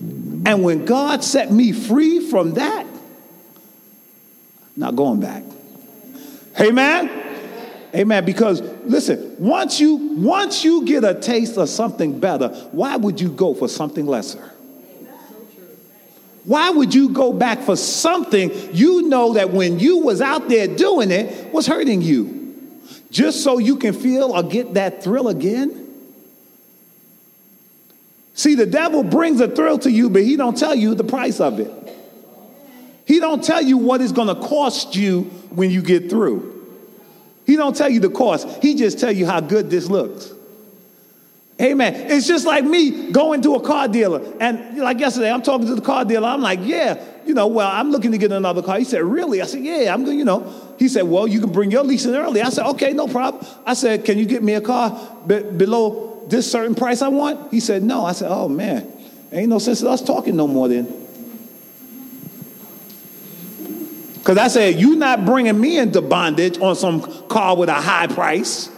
And 0.00 0.64
when 0.64 0.84
God 0.84 1.22
set 1.22 1.52
me 1.52 1.72
free 1.72 2.28
from 2.28 2.54
that, 2.54 2.86
not 4.76 4.96
going 4.96 5.20
back. 5.20 5.44
Hey 6.56 6.68
Amen. 6.68 7.27
Amen. 7.98 8.24
Because 8.24 8.60
listen, 8.84 9.34
once 9.38 9.80
you 9.80 9.96
once 9.96 10.62
you 10.62 10.84
get 10.84 11.02
a 11.02 11.14
taste 11.14 11.56
of 11.56 11.68
something 11.68 12.20
better, 12.20 12.48
why 12.70 12.96
would 12.96 13.20
you 13.20 13.30
go 13.30 13.54
for 13.54 13.68
something 13.68 14.06
lesser? 14.06 14.52
Why 16.44 16.70
would 16.70 16.94
you 16.94 17.10
go 17.10 17.32
back 17.32 17.60
for 17.60 17.76
something 17.76 18.50
you 18.74 19.02
know 19.02 19.34
that 19.34 19.50
when 19.50 19.80
you 19.80 19.98
was 19.98 20.22
out 20.22 20.48
there 20.48 20.68
doing 20.68 21.10
it 21.10 21.52
was 21.52 21.66
hurting 21.66 22.00
you? 22.00 22.80
Just 23.10 23.42
so 23.42 23.58
you 23.58 23.76
can 23.76 23.92
feel 23.92 24.32
or 24.32 24.42
get 24.44 24.74
that 24.74 25.02
thrill 25.02 25.28
again? 25.28 25.86
See, 28.34 28.54
the 28.54 28.66
devil 28.66 29.02
brings 29.02 29.40
a 29.40 29.48
thrill 29.48 29.78
to 29.80 29.90
you, 29.90 30.08
but 30.08 30.22
he 30.22 30.36
don't 30.36 30.56
tell 30.56 30.74
you 30.74 30.94
the 30.94 31.04
price 31.04 31.40
of 31.40 31.58
it. 31.58 31.72
He 33.04 33.18
don't 33.18 33.42
tell 33.42 33.60
you 33.60 33.76
what 33.76 34.00
it's 34.00 34.12
going 34.12 34.28
to 34.28 34.40
cost 34.46 34.94
you 34.94 35.22
when 35.50 35.70
you 35.70 35.82
get 35.82 36.08
through. 36.08 36.57
He 37.48 37.56
don't 37.56 37.74
tell 37.74 37.88
you 37.88 37.98
the 37.98 38.10
cost. 38.10 38.46
He 38.62 38.74
just 38.74 39.00
tell 39.00 39.10
you 39.10 39.24
how 39.24 39.40
good 39.40 39.70
this 39.70 39.88
looks. 39.88 40.34
Amen. 41.58 41.94
It's 42.10 42.26
just 42.26 42.44
like 42.44 42.62
me 42.62 43.10
going 43.10 43.40
to 43.40 43.54
a 43.54 43.60
car 43.62 43.88
dealer. 43.88 44.22
And 44.38 44.76
like 44.76 45.00
yesterday, 45.00 45.32
I'm 45.32 45.40
talking 45.40 45.66
to 45.66 45.74
the 45.74 45.80
car 45.80 46.04
dealer. 46.04 46.28
I'm 46.28 46.42
like, 46.42 46.60
yeah, 46.62 47.02
you 47.24 47.32
know, 47.32 47.46
well, 47.46 47.66
I'm 47.66 47.90
looking 47.90 48.12
to 48.12 48.18
get 48.18 48.32
another 48.32 48.62
car. 48.62 48.78
He 48.78 48.84
said, 48.84 49.02
really? 49.02 49.40
I 49.40 49.46
said, 49.46 49.64
yeah, 49.64 49.94
I'm 49.94 50.04
going, 50.04 50.18
you 50.18 50.26
know. 50.26 50.44
He 50.78 50.88
said, 50.88 51.04
well, 51.04 51.26
you 51.26 51.40
can 51.40 51.50
bring 51.50 51.70
your 51.70 51.84
lease 51.84 52.04
in 52.04 52.14
early. 52.14 52.42
I 52.42 52.50
said, 52.50 52.66
okay, 52.72 52.92
no 52.92 53.08
problem. 53.08 53.42
I 53.64 53.72
said, 53.72 54.04
can 54.04 54.18
you 54.18 54.26
get 54.26 54.42
me 54.42 54.52
a 54.52 54.60
car 54.60 55.16
be- 55.26 55.40
below 55.40 56.22
this 56.28 56.52
certain 56.52 56.74
price 56.74 57.00
I 57.00 57.08
want? 57.08 57.50
He 57.50 57.60
said, 57.60 57.82
no. 57.82 58.04
I 58.04 58.12
said, 58.12 58.30
oh, 58.30 58.50
man, 58.50 58.92
ain't 59.32 59.48
no 59.48 59.58
sense 59.58 59.80
in 59.80 59.88
us 59.88 60.02
talking 60.02 60.36
no 60.36 60.46
more 60.46 60.68
then. 60.68 61.07
Because 64.28 64.44
I 64.44 64.48
said, 64.48 64.78
You're 64.78 64.94
not 64.94 65.24
bringing 65.24 65.58
me 65.58 65.78
into 65.78 66.02
bondage 66.02 66.58
on 66.58 66.76
some 66.76 67.00
car 67.28 67.56
with 67.56 67.70
a 67.70 67.80
high 67.80 68.08
price 68.08 68.68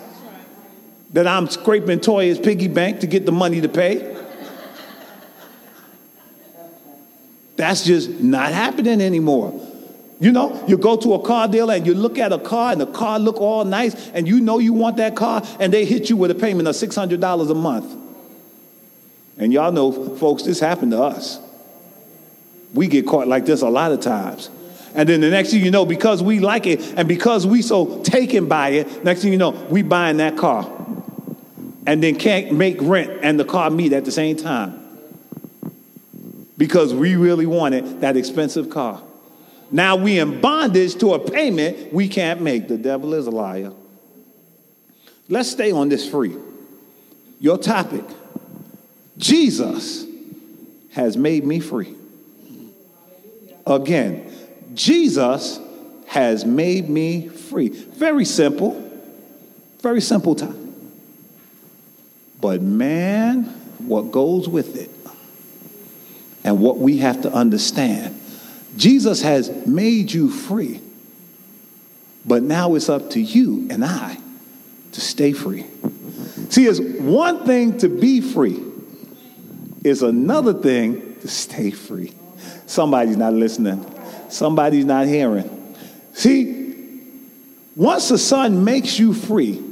that 1.12 1.26
I'm 1.26 1.48
scraping 1.48 1.98
Toya's 1.98 2.38
piggy 2.38 2.68
bank 2.68 3.00
to 3.00 3.08
get 3.08 3.26
the 3.26 3.32
money 3.32 3.60
to 3.60 3.68
pay. 3.68 4.16
That's 7.56 7.84
just 7.84 8.10
not 8.20 8.52
happening 8.52 9.00
anymore. 9.00 9.60
You 10.20 10.30
know, 10.30 10.64
you 10.68 10.78
go 10.78 10.96
to 10.96 11.14
a 11.14 11.22
car 11.26 11.48
dealer 11.48 11.74
and 11.74 11.84
you 11.84 11.94
look 11.94 12.16
at 12.16 12.32
a 12.32 12.38
car 12.38 12.70
and 12.70 12.80
the 12.80 12.86
car 12.86 13.18
look 13.18 13.40
all 13.40 13.64
nice 13.64 14.08
and 14.10 14.28
you 14.28 14.38
know 14.38 14.60
you 14.60 14.72
want 14.72 14.98
that 14.98 15.16
car 15.16 15.42
and 15.58 15.72
they 15.72 15.84
hit 15.84 16.08
you 16.08 16.16
with 16.16 16.30
a 16.30 16.36
payment 16.36 16.68
of 16.68 16.76
$600 16.76 17.50
a 17.50 17.54
month. 17.56 17.92
And 19.36 19.52
y'all 19.52 19.72
know, 19.72 20.14
folks, 20.14 20.44
this 20.44 20.60
happened 20.60 20.92
to 20.92 21.02
us. 21.02 21.40
We 22.72 22.86
get 22.86 23.04
caught 23.04 23.26
like 23.26 23.46
this 23.46 23.62
a 23.62 23.68
lot 23.68 23.90
of 23.90 23.98
times. 23.98 24.48
And 24.94 25.08
then 25.08 25.20
the 25.20 25.30
next 25.30 25.50
thing 25.50 25.64
you 25.64 25.70
know, 25.70 25.86
because 25.86 26.22
we 26.22 26.40
like 26.40 26.66
it 26.66 26.80
and 26.96 27.06
because 27.06 27.46
we 27.46 27.62
so 27.62 28.02
taken 28.02 28.48
by 28.48 28.70
it, 28.70 29.04
next 29.04 29.22
thing 29.22 29.32
you 29.32 29.38
know, 29.38 29.50
we 29.50 29.82
buying 29.82 30.16
that 30.18 30.36
car. 30.36 30.68
and 31.86 32.02
then 32.02 32.14
can't 32.14 32.52
make 32.52 32.76
rent 32.80 33.10
and 33.22 33.40
the 33.40 33.44
car 33.44 33.70
meet 33.70 33.92
at 33.92 34.04
the 34.04 34.12
same 34.12 34.36
time 34.36 34.78
because 36.56 36.92
we 36.92 37.16
really 37.16 37.46
wanted 37.46 38.02
that 38.02 38.16
expensive 38.16 38.70
car. 38.70 39.02
Now 39.72 39.96
we 39.96 40.18
in 40.18 40.40
bondage 40.40 40.96
to 40.96 41.14
a 41.14 41.18
payment 41.18 41.92
we 41.92 42.08
can't 42.08 42.40
make. 42.42 42.68
The 42.68 42.76
devil 42.76 43.14
is 43.14 43.26
a 43.26 43.30
liar. 43.30 43.72
Let's 45.28 45.50
stay 45.50 45.72
on 45.72 45.88
this 45.88 46.08
free. 46.08 46.36
Your 47.40 47.56
topic 47.56 48.04
Jesus 49.16 50.06
has 50.92 51.16
made 51.16 51.44
me 51.44 51.60
free. 51.60 51.94
Again, 53.66 54.29
Jesus 54.74 55.60
has 56.06 56.44
made 56.44 56.88
me 56.88 57.28
free. 57.28 57.68
Very 57.68 58.24
simple. 58.24 58.86
Very 59.80 60.00
simple 60.00 60.34
time. 60.34 60.74
But 62.40 62.62
man, 62.62 63.44
what 63.78 64.10
goes 64.10 64.48
with 64.48 64.76
it 64.76 64.90
and 66.44 66.60
what 66.60 66.78
we 66.78 66.98
have 66.98 67.22
to 67.22 67.32
understand 67.32 68.20
Jesus 68.76 69.22
has 69.22 69.50
made 69.66 70.12
you 70.12 70.30
free. 70.30 70.80
But 72.24 72.42
now 72.42 72.74
it's 72.74 72.88
up 72.88 73.10
to 73.10 73.20
you 73.20 73.66
and 73.70 73.84
I 73.84 74.18
to 74.92 75.00
stay 75.00 75.32
free. 75.32 75.66
See, 76.50 76.66
it's 76.66 76.80
one 76.80 77.46
thing 77.46 77.78
to 77.78 77.88
be 77.88 78.20
free, 78.20 78.62
it's 79.84 80.02
another 80.02 80.54
thing 80.54 81.16
to 81.20 81.28
stay 81.28 81.70
free. 81.70 82.12
Somebody's 82.66 83.16
not 83.16 83.32
listening, 83.32 83.84
somebody's 84.32 84.84
not 84.84 85.06
hearing. 85.06 85.76
See, 86.12 87.02
once 87.76 88.08
the 88.08 88.18
Son 88.18 88.64
makes 88.64 88.98
you 88.98 89.14
free, 89.14 89.62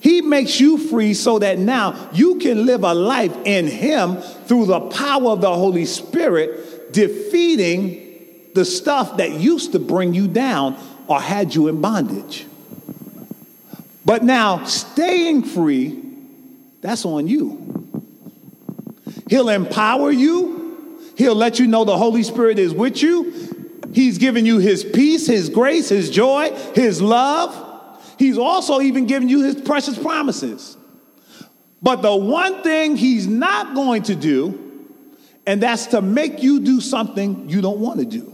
he 0.00 0.22
makes 0.22 0.58
you 0.58 0.78
free 0.78 1.12
so 1.12 1.38
that 1.38 1.58
now 1.58 2.10
you 2.12 2.36
can 2.36 2.64
live 2.64 2.84
a 2.84 2.94
life 2.94 3.36
in 3.44 3.66
Him 3.66 4.16
through 4.16 4.66
the 4.66 4.80
power 4.80 5.30
of 5.30 5.42
the 5.42 5.54
Holy 5.54 5.84
Spirit, 5.84 6.92
defeating 6.92 8.08
the 8.54 8.64
stuff 8.64 9.18
that 9.18 9.32
used 9.32 9.72
to 9.72 9.78
bring 9.78 10.14
you 10.14 10.26
down 10.26 10.76
or 11.06 11.20
had 11.20 11.54
you 11.54 11.68
in 11.68 11.80
bondage. 11.82 12.46
But 14.04 14.24
now, 14.24 14.64
staying 14.64 15.42
free, 15.44 16.02
that's 16.80 17.04
on 17.04 17.28
you. 17.28 17.66
He'll 19.28 19.50
empower 19.50 20.10
you, 20.10 20.98
He'll 21.16 21.34
let 21.34 21.58
you 21.58 21.66
know 21.66 21.84
the 21.84 21.98
Holy 21.98 22.22
Spirit 22.22 22.58
is 22.58 22.72
with 22.72 23.02
you. 23.02 23.49
He's 23.92 24.18
given 24.18 24.46
you 24.46 24.58
His 24.58 24.84
peace, 24.84 25.26
His 25.26 25.48
grace, 25.48 25.88
His 25.88 26.10
joy, 26.10 26.50
His 26.74 27.02
love. 27.02 27.68
He's 28.20 28.36
also 28.36 28.82
even 28.82 29.06
given 29.06 29.30
you 29.30 29.44
his 29.44 29.58
precious 29.62 29.98
promises. 29.98 30.76
But 31.80 32.02
the 32.02 32.14
one 32.14 32.62
thing 32.62 32.98
he's 32.98 33.26
not 33.26 33.74
going 33.74 34.02
to 34.04 34.14
do, 34.14 34.86
and 35.46 35.62
that's 35.62 35.86
to 35.86 36.02
make 36.02 36.42
you 36.42 36.60
do 36.60 36.82
something 36.82 37.48
you 37.48 37.62
don't 37.62 37.80
want 37.80 37.98
to 38.00 38.04
do. 38.04 38.30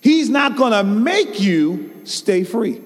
He's 0.00 0.30
not 0.30 0.56
going 0.56 0.72
to 0.72 0.82
make 0.82 1.40
you 1.40 1.92
stay 2.04 2.42
free. 2.42 2.80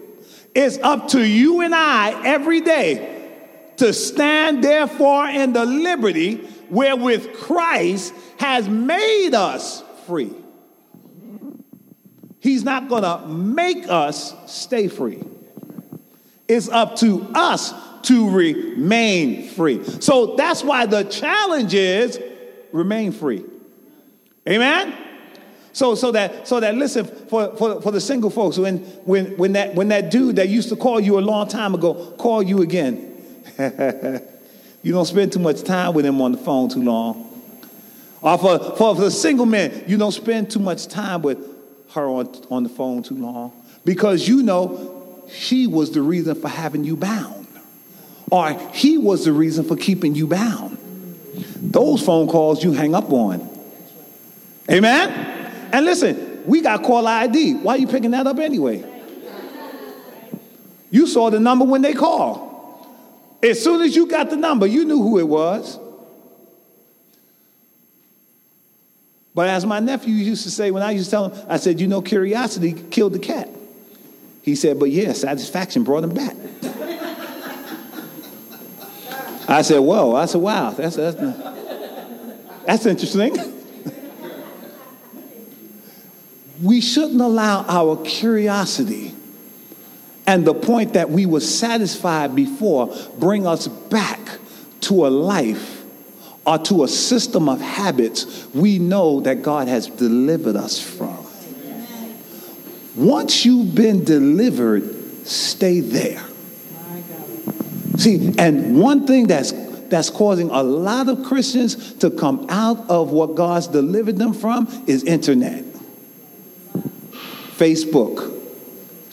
It's 0.52 0.78
up 0.78 1.06
to 1.10 1.24
you 1.24 1.60
and 1.60 1.72
I 1.72 2.26
every 2.26 2.60
day 2.60 3.30
to 3.76 3.92
stand, 3.92 4.64
therefore, 4.64 5.28
in 5.28 5.52
the 5.52 5.64
liberty 5.64 6.40
wherewith 6.70 7.34
Christ 7.34 8.12
has 8.38 8.68
made 8.68 9.34
us 9.34 9.80
free. 10.08 10.34
He's 12.44 12.62
not 12.62 12.90
going 12.90 13.04
to 13.04 13.26
make 13.26 13.88
us 13.88 14.34
stay 14.44 14.88
free. 14.88 15.22
It's 16.46 16.68
up 16.68 16.96
to 16.96 17.26
us 17.34 17.72
to 18.02 18.28
remain 18.28 19.48
free. 19.48 19.82
So 19.82 20.36
that's 20.36 20.62
why 20.62 20.84
the 20.84 21.04
challenge 21.04 21.72
is 21.72 22.20
remain 22.70 23.12
free. 23.12 23.46
Amen? 24.46 24.94
So, 25.72 25.94
so 25.94 26.12
that, 26.12 26.46
so 26.46 26.60
that 26.60 26.74
listen, 26.74 27.06
for, 27.06 27.56
for, 27.56 27.80
for 27.80 27.90
the 27.90 28.00
single 28.00 28.28
folks, 28.28 28.58
when, 28.58 28.80
when, 29.06 29.38
when, 29.38 29.54
that, 29.54 29.74
when 29.74 29.88
that 29.88 30.10
dude 30.10 30.36
that 30.36 30.50
used 30.50 30.68
to 30.68 30.76
call 30.76 31.00
you 31.00 31.18
a 31.18 31.22
long 31.22 31.48
time 31.48 31.74
ago 31.74 32.12
call 32.18 32.42
you 32.42 32.60
again, 32.60 33.24
you 34.82 34.92
don't 34.92 35.06
spend 35.06 35.32
too 35.32 35.38
much 35.38 35.62
time 35.62 35.94
with 35.94 36.04
him 36.04 36.20
on 36.20 36.32
the 36.32 36.38
phone 36.38 36.68
too 36.68 36.82
long. 36.82 37.22
Or 38.20 38.36
for, 38.36 38.58
for, 38.58 38.94
for 38.96 39.00
the 39.00 39.10
single 39.10 39.46
man, 39.46 39.84
you 39.86 39.96
don't 39.96 40.12
spend 40.12 40.50
too 40.50 40.60
much 40.60 40.88
time 40.88 41.22
with 41.22 41.53
her 41.94 42.06
on, 42.06 42.28
on 42.50 42.62
the 42.62 42.68
phone 42.68 43.02
too 43.02 43.16
long 43.16 43.52
because 43.84 44.28
you 44.28 44.42
know 44.42 45.24
she 45.28 45.66
was 45.66 45.90
the 45.92 46.02
reason 46.02 46.34
for 46.34 46.48
having 46.48 46.84
you 46.84 46.96
bound, 46.96 47.46
or 48.30 48.52
he 48.72 48.98
was 48.98 49.24
the 49.24 49.32
reason 49.32 49.64
for 49.64 49.76
keeping 49.76 50.14
you 50.14 50.26
bound. 50.26 50.78
Those 51.56 52.04
phone 52.04 52.28
calls 52.28 52.62
you 52.62 52.72
hang 52.72 52.94
up 52.94 53.10
on. 53.10 53.48
Amen? 54.70 55.10
And 55.72 55.84
listen, 55.84 56.42
we 56.46 56.60
got 56.60 56.82
call 56.82 57.06
ID. 57.06 57.54
Why 57.54 57.74
are 57.74 57.78
you 57.78 57.86
picking 57.86 58.12
that 58.12 58.26
up 58.26 58.38
anyway? 58.38 58.84
You 60.90 61.06
saw 61.06 61.30
the 61.30 61.40
number 61.40 61.64
when 61.64 61.82
they 61.82 61.94
called. 61.94 62.52
As 63.42 63.62
soon 63.62 63.80
as 63.80 63.96
you 63.96 64.06
got 64.06 64.30
the 64.30 64.36
number, 64.36 64.66
you 64.66 64.84
knew 64.84 65.02
who 65.02 65.18
it 65.18 65.28
was. 65.28 65.78
But 69.34 69.48
as 69.48 69.66
my 69.66 69.80
nephew 69.80 70.14
used 70.14 70.44
to 70.44 70.50
say 70.50 70.70
when 70.70 70.82
I 70.82 70.92
used 70.92 71.06
to 71.06 71.10
tell 71.10 71.28
him, 71.28 71.46
I 71.48 71.56
said, 71.56 71.80
you 71.80 71.88
know, 71.88 72.00
curiosity 72.00 72.72
killed 72.72 73.14
the 73.14 73.18
cat. 73.18 73.48
He 74.42 74.54
said, 74.54 74.78
but 74.78 74.90
yeah, 74.90 75.12
satisfaction 75.12 75.82
brought 75.82 76.04
him 76.04 76.14
back. 76.14 76.36
I 79.48 79.62
said, 79.62 79.80
whoa. 79.80 80.14
I 80.14 80.26
said, 80.26 80.40
wow, 80.40 80.70
that's, 80.70 80.96
that's, 80.96 81.16
that's 82.64 82.86
interesting. 82.86 83.36
we 86.62 86.80
shouldn't 86.80 87.20
allow 87.20 87.64
our 87.66 87.96
curiosity 88.04 89.14
and 90.26 90.46
the 90.46 90.54
point 90.54 90.94
that 90.94 91.10
we 91.10 91.26
were 91.26 91.40
satisfied 91.40 92.34
before 92.34 92.94
bring 93.18 93.46
us 93.46 93.66
back 93.68 94.20
to 94.80 95.06
a 95.06 95.08
life 95.08 95.83
or 96.46 96.58
to 96.58 96.84
a 96.84 96.88
system 96.88 97.48
of 97.48 97.60
habits 97.60 98.46
we 98.54 98.78
know 98.78 99.20
that 99.20 99.42
God 99.42 99.68
has 99.68 99.86
delivered 99.86 100.56
us 100.56 100.78
from. 100.78 101.24
Once 102.94 103.44
you've 103.44 103.74
been 103.74 104.04
delivered, 104.04 105.26
stay 105.26 105.80
there. 105.80 106.22
See, 107.96 108.34
and 108.38 108.78
one 108.78 109.06
thing 109.06 109.26
that's 109.26 109.52
that's 109.88 110.10
causing 110.10 110.50
a 110.50 110.62
lot 110.62 111.08
of 111.08 111.24
Christians 111.24 111.94
to 111.94 112.10
come 112.10 112.46
out 112.48 112.88
of 112.90 113.10
what 113.10 113.34
God's 113.34 113.68
delivered 113.68 114.16
them 114.16 114.32
from 114.32 114.66
is 114.86 115.04
internet. 115.04 115.64
Facebook, 117.56 118.32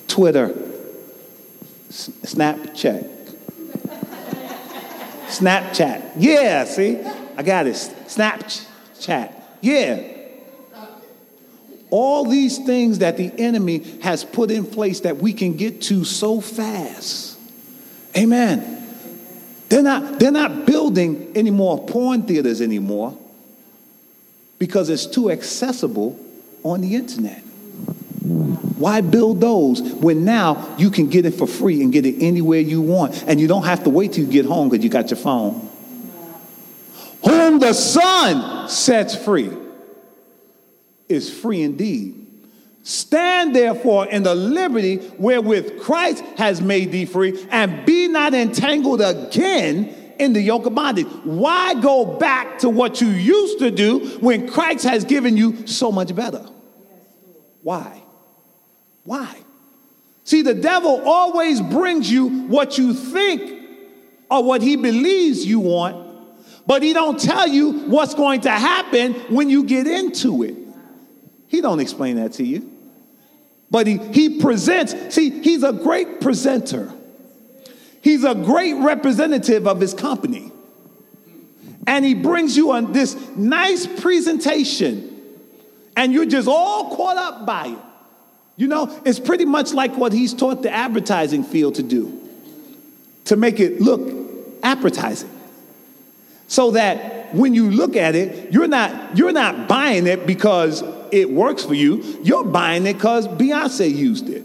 Twitter, 0.08 0.50
Snapchat. 1.90 3.08
Snapchat. 5.28 6.12
Yeah, 6.18 6.64
see? 6.66 7.00
I 7.38 7.44
got 7.44 7.68
it. 7.68 7.74
Snapchat. 7.74 9.34
Yeah 9.62 10.22
all 11.92 12.24
these 12.24 12.58
things 12.58 13.00
that 13.00 13.18
the 13.18 13.32
enemy 13.38 13.80
has 14.02 14.24
put 14.24 14.50
in 14.50 14.66
place 14.66 15.02
that 15.02 15.18
we 15.18 15.34
can 15.34 15.56
get 15.58 15.82
to 15.82 16.06
so 16.06 16.42
fast. 16.42 17.38
Amen. 18.18 18.78
They're 19.70 19.84
not, 19.84 20.20
they're 20.20 20.32
not 20.32 20.66
building 20.66 21.34
any 21.36 21.52
more 21.52 21.86
porn 21.86 22.24
theaters 22.24 22.62
anymore 22.62 23.18
because 24.58 24.90
it's 24.90 25.06
too 25.06 25.30
accessible 25.30 26.18
on 26.64 26.82
the 26.82 26.96
internet. 26.96 27.40
Why 28.78 29.02
build 29.02 29.42
those 29.42 29.82
when 29.82 30.26
now 30.26 30.76
you 30.78 30.92
can 30.92 31.10
get 31.10 31.26
it 31.26 31.32
for 31.32 31.46
free 31.46 31.84
and 31.84 31.92
get 31.92 32.06
it 32.06 32.22
anywhere 32.22 32.60
you 32.60 32.82
want 32.82 33.24
and 33.28 33.40
you 33.40 33.48
don't 33.48 33.66
have 33.66 33.84
to 33.84 33.90
wait 33.90 34.14
till 34.14 34.26
you 34.26 34.32
get 34.32 34.46
home 34.46 34.70
because 34.70 34.84
you 34.84 34.90
got 34.90 35.10
your 35.10 35.18
phone? 35.20 35.71
Whom 37.24 37.60
the 37.60 37.74
Son 37.74 38.68
sets 38.68 39.16
free 39.16 39.52
is 41.08 41.32
free 41.32 41.62
indeed. 41.62 42.16
Stand 42.84 43.56
therefore 43.56 44.08
in 44.08 44.24
the 44.24 44.34
liberty 44.34 44.98
wherewith 45.18 45.82
Christ 45.82 46.24
has 46.38 46.62
made 46.62 46.92
thee 46.92 47.06
free, 47.06 47.46
and 47.52 47.86
be 47.86 48.08
not 48.08 48.34
entangled 48.34 49.02
again 49.02 49.96
in 50.18 50.34
the 50.34 50.42
yoke 50.42 50.66
of 50.66 50.76
bondage. 50.76 51.08
Why 51.24 51.76
go 51.76 52.06
back 52.06 52.60
to 52.60 52.70
what 52.70 53.02
you 53.02 53.08
used 53.08 53.60
to 53.60 53.72
do 53.72 54.00
when 54.20 54.50
Christ 54.50 54.86
has 54.86 55.04
given 55.04 55.38
you 55.38 55.68
so 55.68 55.92
much 55.92 56.16
better? 56.16 56.46
Why? 57.62 58.02
Why? 59.04 59.36
See, 60.24 60.42
the 60.42 60.54
devil 60.54 61.02
always 61.06 61.62
brings 61.62 62.12
you 62.12 62.48
what 62.48 62.78
you 62.78 62.94
think 62.94 63.68
or 64.30 64.44
what 64.44 64.62
he 64.62 64.76
believes 64.76 65.46
you 65.46 65.60
want, 65.60 66.11
but 66.66 66.84
he 66.84 66.94
don't 66.94 67.20
tell 67.20 67.48
you 67.48 67.80
what's 67.88 68.14
going 68.14 68.42
to 68.42 68.52
happen 68.52 69.14
when 69.30 69.50
you 69.50 69.64
get 69.64 69.88
into 69.88 70.44
it. 70.44 70.56
He 71.48 71.62
don't 71.62 71.80
explain 71.80 72.16
that 72.18 72.34
to 72.34 72.44
you. 72.44 72.70
But 73.70 73.88
he, 73.88 73.98
he 73.98 74.40
presents, 74.40 75.16
see, 75.16 75.42
he's 75.42 75.64
a 75.64 75.74
great 75.74 76.22
presenter. 76.22 76.94
He's 78.02 78.24
a 78.24 78.36
great 78.36 78.74
representative 78.74 79.68
of 79.68 79.80
his 79.80 79.94
company. 79.94 80.52
And 81.88 82.06
he 82.06 82.14
brings 82.14 82.56
you 82.56 82.72
on 82.72 82.92
this 82.92 83.16
nice 83.36 83.88
presentation, 83.88 85.20
and 85.96 86.14
you're 86.14 86.26
just 86.26 86.48
all 86.48 86.96
caught 86.96 87.18
up 87.18 87.46
by 87.46 87.68
it. 87.68 87.80
You 88.56 88.68
know, 88.68 89.02
it's 89.06 89.20
pretty 89.20 89.46
much 89.46 89.74
like 89.74 89.96
what 89.96 90.14
he's 90.14 90.34
taught 90.34 90.62
the 90.62 90.72
advertising 90.72 91.44
field 91.44 91.76
to 91.76 91.84
do 91.84 92.20
to 93.26 93.36
make 93.36 93.60
it 93.60 93.82
look 93.82 94.02
appetizing. 94.62 95.30
So 96.52 96.72
that 96.72 97.34
when 97.34 97.54
you 97.54 97.72
look 97.72 97.96
at 97.96 98.14
it, 98.14 98.52
you're 98.52 98.68
not, 98.68 99.18
you're 99.18 99.32
not 99.32 99.70
buying 99.70 100.06
it 100.06 100.28
because 100.28 100.84
it 101.10 101.32
works 101.32 101.64
for 101.64 101.74
you, 101.74 102.04
you're 102.24 102.44
buying 102.44 102.86
it 102.88 102.96
because 102.96 103.26
Beyonce 103.26 103.90
used 103.90 104.28
it. 104.28 104.44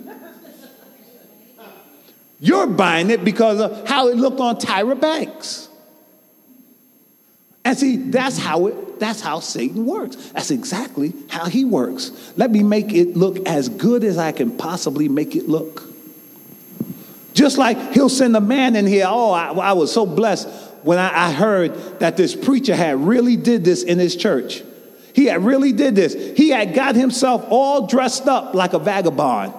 You're 2.39 2.69
buying 2.69 3.11
it 3.11 3.25
because 3.25 3.59
of 3.59 3.89
how 3.89 4.07
it 4.07 4.17
looked 4.17 4.39
on 4.39 4.55
Tyra 4.55 5.01
Banks. 5.01 5.69
And 7.65 7.77
see, 7.77 7.97
that's 7.97 8.39
how 8.39 8.69
it 8.69 9.01
that's 9.01 9.21
how 9.21 9.41
Satan 9.41 9.85
works. 9.85 10.15
That's 10.31 10.53
exactly 10.53 11.13
how 11.29 11.47
he 11.47 11.65
works. 11.65 12.13
Let 12.37 12.53
me 12.53 12.63
make 12.63 12.93
it 12.93 13.17
look 13.17 13.45
as 13.49 13.69
good 13.69 14.05
as 14.05 14.17
I 14.17 14.31
can 14.31 14.57
possibly 14.57 15.09
make 15.09 15.35
it 15.35 15.49
look. 15.49 15.83
Just 17.35 17.59
like 17.59 17.95
he'll 17.95 18.09
send 18.09 18.37
a 18.37 18.41
man 18.41 18.77
in 18.77 18.87
here. 18.87 19.07
Oh, 19.09 19.33
I, 19.33 19.49
I 19.51 19.73
was 19.73 19.93
so 19.93 20.07
blessed 20.07 20.49
when 20.87 21.01
I, 21.01 21.27
I 21.27 21.33
heard 21.33 21.99
that 21.99 22.17
this 22.17 22.37
preacher 22.37 22.77
had 22.77 23.01
really 23.01 23.37
did 23.37 23.65
this 23.65 23.83
in 23.83 23.99
his 23.99 24.15
church. 24.15 24.63
He 25.15 25.25
had 25.25 25.45
really 25.45 25.73
did 25.73 25.97
this. 25.97 26.15
He 26.37 26.51
had 26.51 26.75
got 26.75 26.95
himself 26.95 27.45
all 27.49 27.89
dressed 27.89 28.29
up 28.29 28.55
like 28.55 28.73
a 28.73 28.79
vagabond 28.79 29.53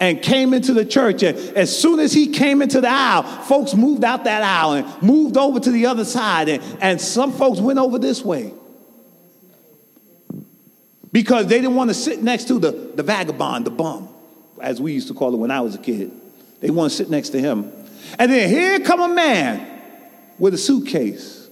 and 0.00 0.20
came 0.20 0.52
into 0.52 0.74
the 0.74 0.84
church. 0.84 1.22
And 1.22 1.38
as 1.56 1.76
soon 1.78 2.00
as 2.00 2.12
he 2.12 2.32
came 2.32 2.62
into 2.62 2.80
the 2.80 2.88
aisle, 2.90 3.22
folks 3.22 3.74
moved 3.74 4.02
out 4.02 4.24
that 4.24 4.42
aisle 4.42 4.72
and 4.72 5.02
moved 5.02 5.36
over 5.36 5.60
to 5.60 5.70
the 5.70 5.86
other 5.86 6.04
side. 6.04 6.48
And, 6.48 6.62
and 6.80 7.00
some 7.00 7.30
folks 7.30 7.60
went 7.60 7.78
over 7.78 8.00
this 8.00 8.24
way 8.24 8.52
because 11.12 11.46
they 11.46 11.60
didn't 11.60 11.76
want 11.76 11.90
to 11.90 11.94
sit 11.94 12.24
next 12.24 12.48
to 12.48 12.58
the, 12.58 12.72
the 12.72 13.04
vagabond, 13.04 13.66
the 13.66 13.70
bum, 13.70 14.08
as 14.60 14.80
we 14.80 14.94
used 14.94 15.06
to 15.08 15.14
call 15.14 15.32
it 15.32 15.36
when 15.36 15.52
I 15.52 15.60
was 15.60 15.76
a 15.76 15.78
kid. 15.78 16.10
They 16.58 16.70
want 16.70 16.90
to 16.90 16.96
sit 16.96 17.08
next 17.08 17.28
to 17.30 17.40
him. 17.40 17.70
And 18.18 18.32
then 18.32 18.48
here 18.48 18.80
come 18.80 19.00
a 19.00 19.14
man 19.14 19.69
with 20.40 20.54
a 20.54 20.58
suitcase, 20.58 21.48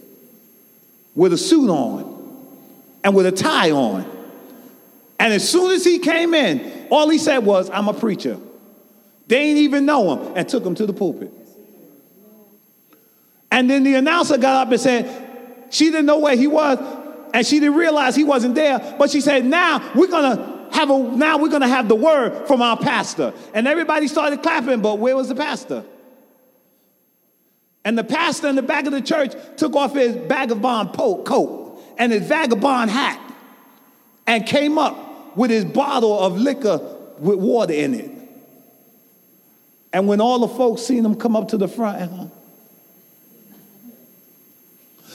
with 1.15 1.31
a 1.31 1.37
suit 1.37 1.69
on, 1.69 2.17
and 3.03 3.15
with 3.15 3.25
a 3.27 3.31
tie 3.31 3.71
on. 3.71 4.03
And 5.19 5.31
as 5.31 5.47
soon 5.47 5.71
as 5.71 5.85
he 5.85 5.99
came 5.99 6.33
in, 6.33 6.87
all 6.89 7.07
he 7.07 7.19
said 7.19 7.39
was, 7.39 7.69
I'm 7.69 7.87
a 7.87 7.93
preacher. 7.93 8.37
They 9.27 9.37
ain't 9.37 9.59
even 9.59 9.85
know 9.85 10.15
him 10.15 10.33
and 10.35 10.49
took 10.49 10.65
him 10.65 10.75
to 10.75 10.85
the 10.85 10.93
pulpit. 10.93 11.31
And 13.51 13.69
then 13.69 13.83
the 13.83 13.95
announcer 13.95 14.37
got 14.37 14.67
up 14.67 14.71
and 14.71 14.81
said, 14.81 15.67
she 15.69 15.85
didn't 15.85 16.07
know 16.07 16.17
where 16.17 16.35
he 16.35 16.47
was, 16.47 16.79
and 17.33 17.45
she 17.45 17.59
didn't 17.59 17.75
realize 17.75 18.15
he 18.15 18.23
wasn't 18.23 18.55
there, 18.55 18.95
but 18.97 19.11
she 19.11 19.21
said, 19.21 19.45
now 19.45 19.91
we're 19.93 20.07
gonna 20.07 20.67
have 20.71 20.89
a 20.89 20.97
now 20.97 21.37
we're 21.37 21.49
gonna 21.49 21.67
have 21.67 21.87
the 21.87 21.95
word 21.95 22.47
from 22.47 22.61
our 22.61 22.77
pastor. 22.77 23.33
And 23.53 23.67
everybody 23.67 24.07
started 24.07 24.41
clapping, 24.41 24.81
but 24.81 24.97
where 24.97 25.15
was 25.15 25.29
the 25.29 25.35
pastor? 25.35 25.83
And 27.89 27.97
the 27.97 28.03
pastor 28.03 28.47
in 28.47 28.55
the 28.55 28.61
back 28.61 28.85
of 28.85 28.91
the 28.91 29.01
church 29.01 29.33
took 29.57 29.75
off 29.75 29.95
his 29.95 30.15
vagabond 30.15 30.93
coat 30.93 31.81
and 31.97 32.11
his 32.11 32.21
vagabond 32.21 32.91
hat 32.91 33.19
and 34.27 34.45
came 34.45 34.77
up 34.77 35.35
with 35.35 35.49
his 35.49 35.65
bottle 35.65 36.19
of 36.19 36.37
liquor 36.37 36.77
with 37.17 37.39
water 37.39 37.73
in 37.73 37.95
it. 37.95 38.11
And 39.91 40.07
when 40.07 40.21
all 40.21 40.37
the 40.37 40.47
folks 40.47 40.83
seen 40.83 41.03
him 41.03 41.15
come 41.15 41.35
up 41.35 41.47
to 41.47 41.57
the 41.57 41.67
front, 41.67 42.03
uh-huh, 42.03 42.25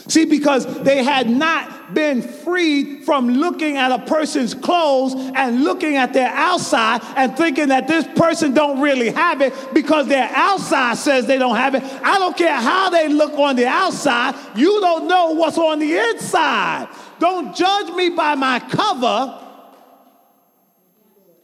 See, 0.07 0.27
because 0.27 0.67
they 0.83 1.03
had 1.03 1.31
not 1.31 1.95
been 1.95 2.21
freed 2.21 3.05
from 3.05 3.29
looking 3.29 3.79
at 3.79 3.91
a 3.91 4.01
person's 4.01 4.53
clothes 4.53 5.15
and 5.35 5.65
looking 5.65 5.97
at 5.97 6.13
their 6.13 6.29
outside 6.29 7.01
and 7.17 7.35
thinking 7.37 7.69
that 7.69 7.89
this 7.89 8.07
person 8.15 8.53
don't 8.53 8.81
really 8.81 9.11
have 9.11 9.41
it 9.41 9.55
because 9.73 10.07
their 10.07 10.29
outside 10.35 10.99
says 10.99 11.27
they 11.27 11.39
don't 11.39 11.57
have 11.57 11.75
it. 11.75 11.83
I 12.03 12.19
don't 12.19 12.37
care 12.37 12.55
how 12.55 12.91
they 12.91 13.09
look 13.09 13.33
on 13.39 13.57
the 13.57 13.67
outside. 13.67 14.35
You 14.55 14.79
don't 14.81 15.09
know 15.09 15.31
what's 15.31 15.57
on 15.57 15.79
the 15.79 15.97
inside. 15.97 16.89
Don't 17.19 17.57
judge 17.57 17.95
me 17.95 18.11
by 18.11 18.35
my 18.35 18.61
cover. 18.61 19.41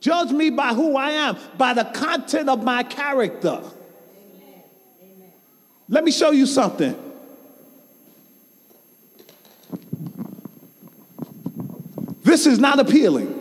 Judge 0.00 0.32
me 0.32 0.50
by 0.50 0.74
who 0.74 0.96
I 0.96 1.10
am, 1.12 1.38
by 1.56 1.72
the 1.72 1.84
content 1.84 2.50
of 2.50 2.62
my 2.62 2.82
character. 2.82 3.62
Amen. 3.62 5.32
Let 5.88 6.04
me 6.04 6.10
show 6.10 6.30
you 6.30 6.44
something. 6.44 7.09
This 12.30 12.46
is 12.46 12.60
not 12.60 12.78
appealing. 12.78 13.36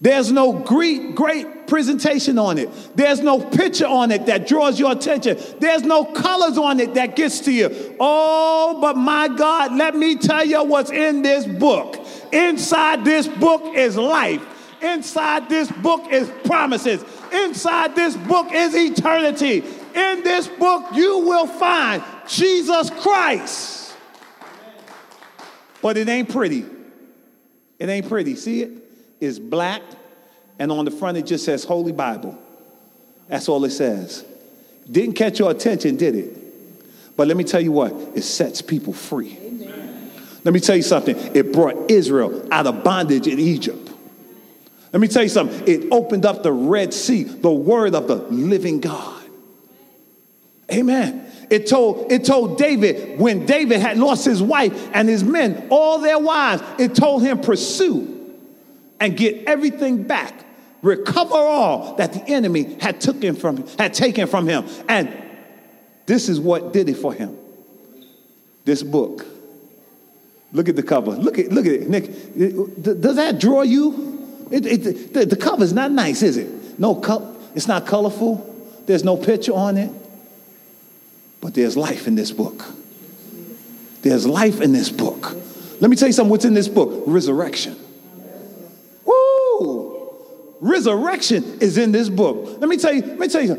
There's 0.00 0.32
no 0.32 0.52
great, 0.52 1.14
great 1.14 1.68
presentation 1.68 2.40
on 2.40 2.58
it. 2.58 2.68
There's 2.96 3.20
no 3.20 3.38
picture 3.38 3.86
on 3.86 4.10
it 4.10 4.26
that 4.26 4.48
draws 4.48 4.80
your 4.80 4.90
attention. 4.90 5.38
There's 5.60 5.84
no 5.84 6.04
colors 6.06 6.58
on 6.58 6.80
it 6.80 6.94
that 6.94 7.14
gets 7.14 7.38
to 7.42 7.52
you. 7.52 7.96
Oh, 8.00 8.78
but 8.80 8.96
my 8.96 9.28
God, 9.28 9.76
let 9.76 9.94
me 9.94 10.16
tell 10.16 10.44
you 10.44 10.64
what's 10.64 10.90
in 10.90 11.22
this 11.22 11.46
book. 11.46 12.04
Inside 12.32 13.04
this 13.04 13.28
book 13.28 13.76
is 13.76 13.96
life. 13.96 14.44
Inside 14.82 15.48
this 15.48 15.70
book 15.70 16.10
is 16.10 16.28
promises. 16.42 17.04
Inside 17.32 17.94
this 17.94 18.16
book 18.16 18.48
is 18.50 18.74
eternity. 18.74 19.62
In 19.94 20.24
this 20.24 20.48
book, 20.48 20.84
you 20.94 21.18
will 21.18 21.46
find 21.46 22.02
Jesus 22.26 22.90
Christ. 22.90 23.94
But 25.80 25.96
it 25.96 26.08
ain't 26.08 26.28
pretty. 26.28 26.79
It 27.80 27.88
ain't 27.88 28.08
pretty. 28.08 28.36
See 28.36 28.62
it? 28.62 28.70
It's 29.20 29.38
black, 29.38 29.82
and 30.58 30.70
on 30.70 30.84
the 30.84 30.90
front 30.90 31.16
it 31.16 31.26
just 31.26 31.44
says 31.44 31.64
Holy 31.64 31.92
Bible. 31.92 32.38
That's 33.28 33.48
all 33.48 33.64
it 33.64 33.70
says. 33.70 34.24
Didn't 34.90 35.14
catch 35.14 35.38
your 35.38 35.50
attention, 35.50 35.96
did 35.96 36.14
it? 36.14 37.16
But 37.16 37.26
let 37.26 37.36
me 37.36 37.44
tell 37.44 37.60
you 37.60 37.72
what, 37.72 37.92
it 38.14 38.22
sets 38.22 38.62
people 38.62 38.92
free. 38.92 39.36
Amen. 39.40 40.10
Let 40.44 40.54
me 40.54 40.60
tell 40.60 40.76
you 40.76 40.82
something. 40.82 41.16
It 41.34 41.52
brought 41.52 41.90
Israel 41.90 42.46
out 42.50 42.66
of 42.66 42.82
bondage 42.82 43.26
in 43.26 43.38
Egypt. 43.38 43.90
Let 44.92 45.00
me 45.00 45.08
tell 45.08 45.22
you 45.22 45.28
something. 45.28 45.66
It 45.66 45.92
opened 45.92 46.26
up 46.26 46.42
the 46.42 46.52
Red 46.52 46.92
Sea, 46.92 47.24
the 47.24 47.50
word 47.50 47.94
of 47.94 48.08
the 48.08 48.16
living 48.16 48.80
God. 48.80 49.22
Amen. 50.72 51.29
It 51.50 51.66
told, 51.66 52.12
it 52.12 52.24
told 52.24 52.58
David 52.58 53.18
when 53.18 53.44
David 53.44 53.80
had 53.80 53.98
lost 53.98 54.24
his 54.24 54.40
wife 54.40 54.88
and 54.94 55.08
his 55.08 55.24
men, 55.24 55.66
all 55.68 55.98
their 55.98 56.18
wives, 56.18 56.62
it 56.78 56.94
told 56.94 57.22
him 57.22 57.40
pursue 57.40 58.36
and 59.00 59.16
get 59.16 59.44
everything 59.48 60.04
back, 60.04 60.32
recover 60.80 61.34
all 61.34 61.96
that 61.96 62.12
the 62.12 62.22
enemy 62.28 62.76
had 62.80 63.00
taken 63.00 63.34
from 63.34 63.66
had 63.78 63.94
taken 63.94 64.28
from 64.28 64.46
him. 64.46 64.64
And 64.88 65.12
this 66.06 66.28
is 66.28 66.38
what 66.38 66.72
did 66.72 66.88
it 66.88 66.94
for 66.94 67.12
him. 67.12 67.36
This 68.64 68.84
book. 68.84 69.26
Look 70.52 70.68
at 70.68 70.76
the 70.76 70.82
cover. 70.84 71.12
Look 71.12 71.38
at 71.38 71.50
look 71.50 71.66
at 71.66 71.72
it, 71.72 71.88
Nick. 71.88 72.06
Does 72.82 73.16
that 73.16 73.40
draw 73.40 73.62
you? 73.62 74.48
It, 74.52 74.66
it, 74.66 75.14
the, 75.14 75.26
the 75.26 75.36
cover's 75.36 75.72
not 75.72 75.90
nice, 75.90 76.22
is 76.22 76.36
it? 76.36 76.78
No, 76.78 76.94
co- 76.94 77.36
it's 77.54 77.68
not 77.68 77.86
colorful. 77.86 78.46
There's 78.86 79.04
no 79.04 79.16
picture 79.16 79.52
on 79.52 79.76
it. 79.76 79.90
But 81.40 81.54
there's 81.54 81.76
life 81.76 82.06
in 82.06 82.14
this 82.14 82.32
book. 82.32 82.64
There's 84.02 84.26
life 84.26 84.60
in 84.60 84.72
this 84.72 84.90
book. 84.90 85.36
Let 85.80 85.90
me 85.90 85.96
tell 85.96 86.08
you 86.08 86.12
something 86.12 86.30
what's 86.30 86.44
in 86.44 86.54
this 86.54 86.68
book 86.68 87.04
resurrection. 87.06 87.76
Woo! 89.04 90.12
Resurrection 90.60 91.58
is 91.60 91.78
in 91.78 91.92
this 91.92 92.08
book. 92.08 92.60
Let 92.60 92.68
me 92.68 92.76
tell 92.76 92.92
you, 92.92 93.02
let 93.02 93.18
me 93.18 93.28
tell 93.28 93.42
you 93.42 93.54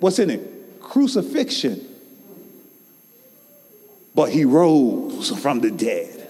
what's 0.00 0.18
in 0.18 0.30
it 0.30 0.50
crucifixion. 0.90 1.86
But 4.14 4.30
he 4.30 4.44
rose 4.44 5.30
from 5.40 5.60
the 5.60 5.70
dead. 5.70 6.28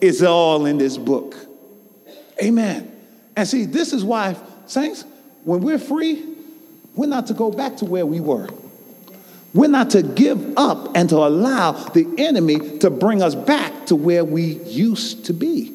It's 0.00 0.22
all 0.22 0.66
in 0.66 0.76
this 0.76 0.98
book. 0.98 1.34
Amen. 2.42 2.94
And 3.34 3.48
see, 3.48 3.64
this 3.64 3.92
is 3.92 4.04
why, 4.04 4.36
saints, 4.66 5.04
when 5.44 5.62
we're 5.62 5.78
free, 5.78 6.22
we're 6.94 7.06
not 7.06 7.28
to 7.28 7.34
go 7.34 7.50
back 7.50 7.78
to 7.78 7.86
where 7.86 8.04
we 8.04 8.20
were. 8.20 8.48
We're 9.54 9.68
not 9.68 9.90
to 9.90 10.02
give 10.02 10.56
up 10.58 10.94
and 10.94 11.08
to 11.08 11.16
allow 11.16 11.72
the 11.72 12.06
enemy 12.18 12.78
to 12.78 12.90
bring 12.90 13.22
us 13.22 13.34
back 13.34 13.86
to 13.86 13.96
where 13.96 14.24
we 14.24 14.42
used 14.64 15.24
to 15.26 15.32
be. 15.32 15.74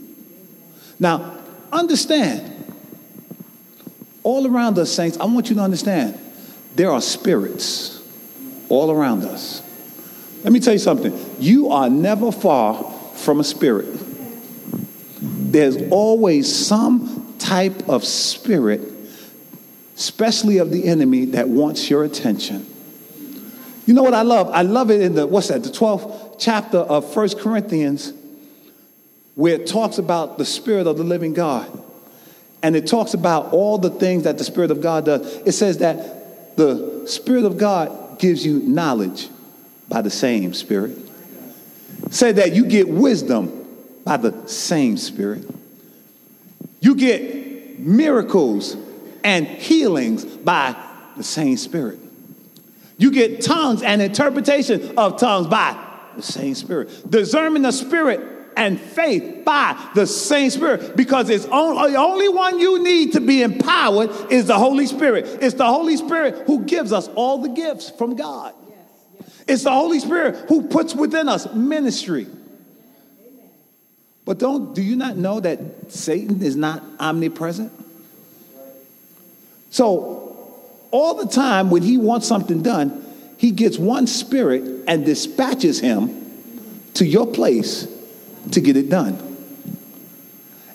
Now, 0.99 1.39
understand, 1.71 2.51
all 4.21 4.47
around 4.47 4.77
us, 4.77 4.91
saints, 4.91 5.17
I 5.17 5.25
want 5.25 5.49
you 5.49 5.55
to 5.55 5.61
understand, 5.61 6.19
there 6.75 6.91
are 6.91 7.01
spirits 7.01 8.01
all 8.69 8.91
around 8.91 9.23
us. 9.23 9.61
Let 10.43 10.53
me 10.53 10.59
tell 10.59 10.73
you 10.73 10.79
something. 10.79 11.35
You 11.39 11.69
are 11.69 11.89
never 11.89 12.31
far 12.31 12.83
from 13.15 13.39
a 13.39 13.43
spirit. 13.43 13.87
There's 15.19 15.89
always 15.89 16.53
some 16.53 17.35
type 17.39 17.89
of 17.89 18.03
spirit, 18.03 18.81
especially 19.95 20.57
of 20.57 20.69
the 20.71 20.87
enemy, 20.87 21.25
that 21.25 21.49
wants 21.49 21.89
your 21.89 22.03
attention. 22.03 22.67
You 23.85 23.93
know 23.93 24.03
what 24.03 24.13
I 24.13 24.21
love? 24.21 24.49
I 24.49 24.61
love 24.61 24.91
it 24.91 25.01
in 25.01 25.15
the, 25.15 25.27
what's 25.27 25.49
that, 25.49 25.63
the 25.63 25.69
12th 25.69 26.37
chapter 26.39 26.77
of 26.77 27.13
First 27.13 27.39
Corinthians, 27.39 28.13
where 29.35 29.55
it 29.55 29.67
talks 29.67 29.97
about 29.97 30.37
the 30.37 30.45
Spirit 30.45 30.87
of 30.87 30.97
the 30.97 31.03
living 31.03 31.33
God. 31.33 31.69
And 32.61 32.77
it 32.77 32.87
talks 32.87 33.13
about 33.13 33.51
all 33.51 33.77
the 33.77 33.89
things 33.89 34.23
that 34.23 34.37
the 34.37 34.43
Spirit 34.45 34.71
of 34.71 34.79
God 34.79 35.05
does. 35.05 35.35
It 35.45 35.51
says 35.51 35.79
that 35.79 36.55
the 36.55 37.05
Spirit 37.07 37.43
of 37.43 37.57
God 37.57 38.19
gives 38.19 38.45
you 38.45 38.59
knowledge 38.59 39.27
by 39.89 40.01
the 40.01 40.09
same 40.09 40.53
Spirit. 40.53 40.97
Say 42.09 42.31
that 42.33 42.53
you 42.53 42.65
get 42.65 42.87
wisdom 42.87 43.67
by 44.05 44.17
the 44.17 44.47
same 44.47 44.95
Spirit. 44.97 45.45
You 46.79 46.95
get 46.95 47.79
miracles 47.79 48.77
and 49.23 49.45
healings 49.45 50.23
by 50.23 50.75
the 51.17 51.23
same 51.23 51.57
Spirit. 51.57 51.99
You 52.97 53.11
get 53.11 53.41
tongues 53.41 53.81
and 53.81 54.01
interpretation 54.01 54.97
of 54.97 55.19
tongues 55.19 55.47
by 55.47 55.77
the 56.15 56.21
same 56.21 56.55
Spirit. 56.55 57.09
Discerning 57.09 57.63
the 57.63 57.71
Spirit 57.71 58.21
and 58.55 58.79
faith 58.79 59.43
by 59.43 59.89
the 59.95 60.05
same 60.05 60.49
Spirit 60.49 60.95
because 60.95 61.29
it's 61.29 61.45
only, 61.45 61.91
the 61.91 61.97
only 61.97 62.29
one 62.29 62.59
you 62.59 62.83
need 62.83 63.13
to 63.13 63.21
be 63.21 63.41
empowered 63.41 64.11
is 64.31 64.45
the 64.45 64.57
Holy 64.57 64.85
Spirit. 64.85 65.25
It's 65.41 65.55
the 65.55 65.65
Holy 65.65 65.97
Spirit 65.97 66.45
who 66.45 66.63
gives 66.65 66.93
us 66.93 67.07
all 67.15 67.39
the 67.39 67.49
gifts 67.49 67.89
from 67.89 68.15
God. 68.15 68.53
It's 69.47 69.63
the 69.63 69.71
Holy 69.71 69.99
Spirit 69.99 70.47
who 70.47 70.67
puts 70.67 70.95
within 70.95 71.27
us 71.27 71.51
ministry. 71.53 72.27
But 74.25 74.39
don't 74.39 74.73
do 74.73 74.81
you 74.81 74.95
not 74.95 75.17
know 75.17 75.39
that 75.39 75.91
Satan 75.91 76.41
is 76.41 76.55
not 76.55 76.81
omnipresent? 76.99 77.71
So 79.69 80.22
all 80.93 81.15
the 81.15 81.25
time 81.25 81.71
when 81.71 81.81
he 81.81 81.97
wants 81.97 82.27
something 82.27 82.61
done, 82.61 83.03
he 83.37 83.51
gets 83.51 83.77
one 83.79 84.05
spirit 84.05 84.85
and 84.87 85.03
dispatches 85.03 85.79
him 85.79 86.31
to 86.93 87.03
your 87.03 87.25
place 87.25 87.87
to 88.51 88.61
get 88.61 88.77
it 88.77 88.89
done. 88.89 89.17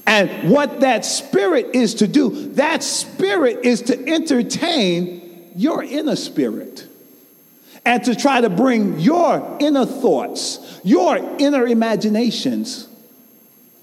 And 0.07 0.51
what 0.51 0.81
that 0.81 1.05
spirit 1.05 1.75
is 1.75 1.95
to 1.97 2.09
do, 2.09 2.53
that 2.55 2.83
spirit 2.83 3.65
is 3.65 3.83
to 3.83 4.09
entertain 4.09 5.53
your 5.55 5.85
inner 5.85 6.17
spirit 6.17 6.87
and 7.85 8.03
to 8.05 8.17
try 8.17 8.41
to 8.41 8.51
bring 8.51 8.99
your 8.99 9.57
inner 9.61 9.87
thoughts, 9.87 10.81
your 10.83 11.17
inner 11.39 11.65
imaginations 11.65 12.89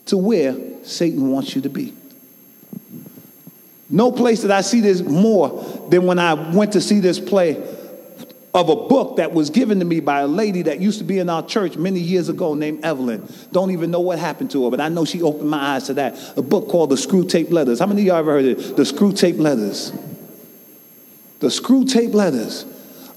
to 0.07 0.17
where 0.17 0.55
Satan 0.83 1.31
wants 1.31 1.55
you 1.55 1.61
to 1.61 1.69
be. 1.69 1.93
No 3.95 4.11
place 4.11 4.41
that 4.41 4.51
I 4.51 4.59
see 4.59 4.81
this 4.81 5.01
more 5.01 5.87
than 5.89 6.05
when 6.05 6.19
I 6.19 6.33
went 6.33 6.73
to 6.73 6.81
see 6.81 6.99
this 6.99 7.17
play 7.17 7.55
of 8.53 8.67
a 8.67 8.75
book 8.75 9.15
that 9.15 9.31
was 9.31 9.49
given 9.49 9.79
to 9.79 9.85
me 9.85 10.01
by 10.01 10.19
a 10.19 10.27
lady 10.27 10.63
that 10.63 10.81
used 10.81 10.97
to 10.97 11.05
be 11.05 11.17
in 11.17 11.29
our 11.29 11.45
church 11.45 11.77
many 11.77 12.01
years 12.01 12.27
ago 12.27 12.55
named 12.55 12.83
Evelyn. 12.83 13.25
Don't 13.53 13.71
even 13.71 13.91
know 13.91 14.01
what 14.01 14.19
happened 14.19 14.51
to 14.51 14.65
her, 14.65 14.69
but 14.69 14.81
I 14.81 14.89
know 14.89 15.05
she 15.05 15.21
opened 15.21 15.49
my 15.49 15.75
eyes 15.75 15.85
to 15.85 15.93
that. 15.93 16.37
A 16.37 16.41
book 16.41 16.67
called 16.67 16.89
The 16.89 16.97
Screwtape 16.97 17.51
Letters. 17.51 17.79
How 17.79 17.85
many 17.85 18.01
of 18.01 18.07
y'all 18.07 18.17
ever 18.17 18.31
heard 18.33 18.45
of 18.45 18.59
it? 18.59 18.75
The 18.75 18.83
Screwtape 18.83 19.39
Letters. 19.39 19.93
The 21.39 21.47
Screwtape 21.47 22.13
Letters 22.13 22.65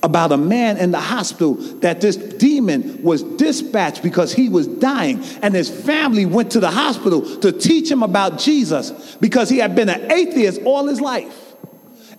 about 0.02 0.32
a 0.32 0.36
man 0.36 0.76
in 0.76 0.90
the 0.90 1.00
hospital 1.00 1.54
that 1.80 2.00
this 2.00 2.16
demon 2.16 3.02
was 3.02 3.22
dispatched 3.22 4.02
because 4.02 4.32
he 4.32 4.48
was 4.48 4.66
dying 4.66 5.22
and 5.42 5.54
his 5.54 5.68
family 5.68 6.24
went 6.24 6.52
to 6.52 6.60
the 6.60 6.70
hospital 6.70 7.38
to 7.40 7.50
teach 7.52 7.90
him 7.90 8.02
about 8.02 8.38
Jesus 8.38 9.16
because 9.16 9.48
he 9.48 9.58
had 9.58 9.74
been 9.74 9.88
an 9.88 10.10
atheist 10.12 10.60
all 10.64 10.86
his 10.86 11.00
life. 11.00 11.54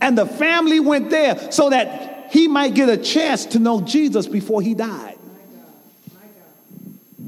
And 0.02 0.18
the 0.18 0.26
family 0.26 0.80
went 0.80 1.10
there 1.10 1.52
so 1.52 1.70
that 1.70 2.32
he 2.32 2.48
might 2.48 2.74
get 2.74 2.90
a 2.90 2.98
chance 2.98 3.46
to 3.48 3.60
know 3.60 3.82
Jesus 3.82 4.28
before 4.28 4.62
he 4.62 4.74
died. 4.74 5.18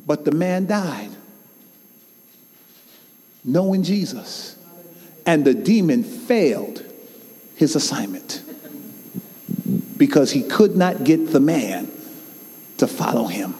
But 0.06 0.26
the 0.26 0.32
man 0.32 0.66
died 0.68 1.10
knowing 3.44 3.84
Jesus. 3.84 4.58
And 5.26 5.46
the 5.46 5.54
demon 5.54 6.04
failed 6.04 6.84
his 7.56 7.76
assignment 7.76 8.42
because 10.02 10.32
he 10.32 10.42
could 10.42 10.76
not 10.76 11.04
get 11.04 11.32
the 11.32 11.40
man 11.40 11.86
to 12.78 12.88
follow 12.88 13.28
him. 13.28 13.54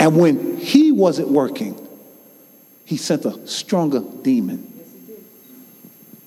And 0.00 0.16
when 0.16 0.56
he 0.56 0.90
wasn't 0.90 1.28
working, 1.28 1.78
he 2.84 2.96
sent 2.96 3.24
a 3.24 3.46
stronger 3.46 4.00
demon 4.22 4.72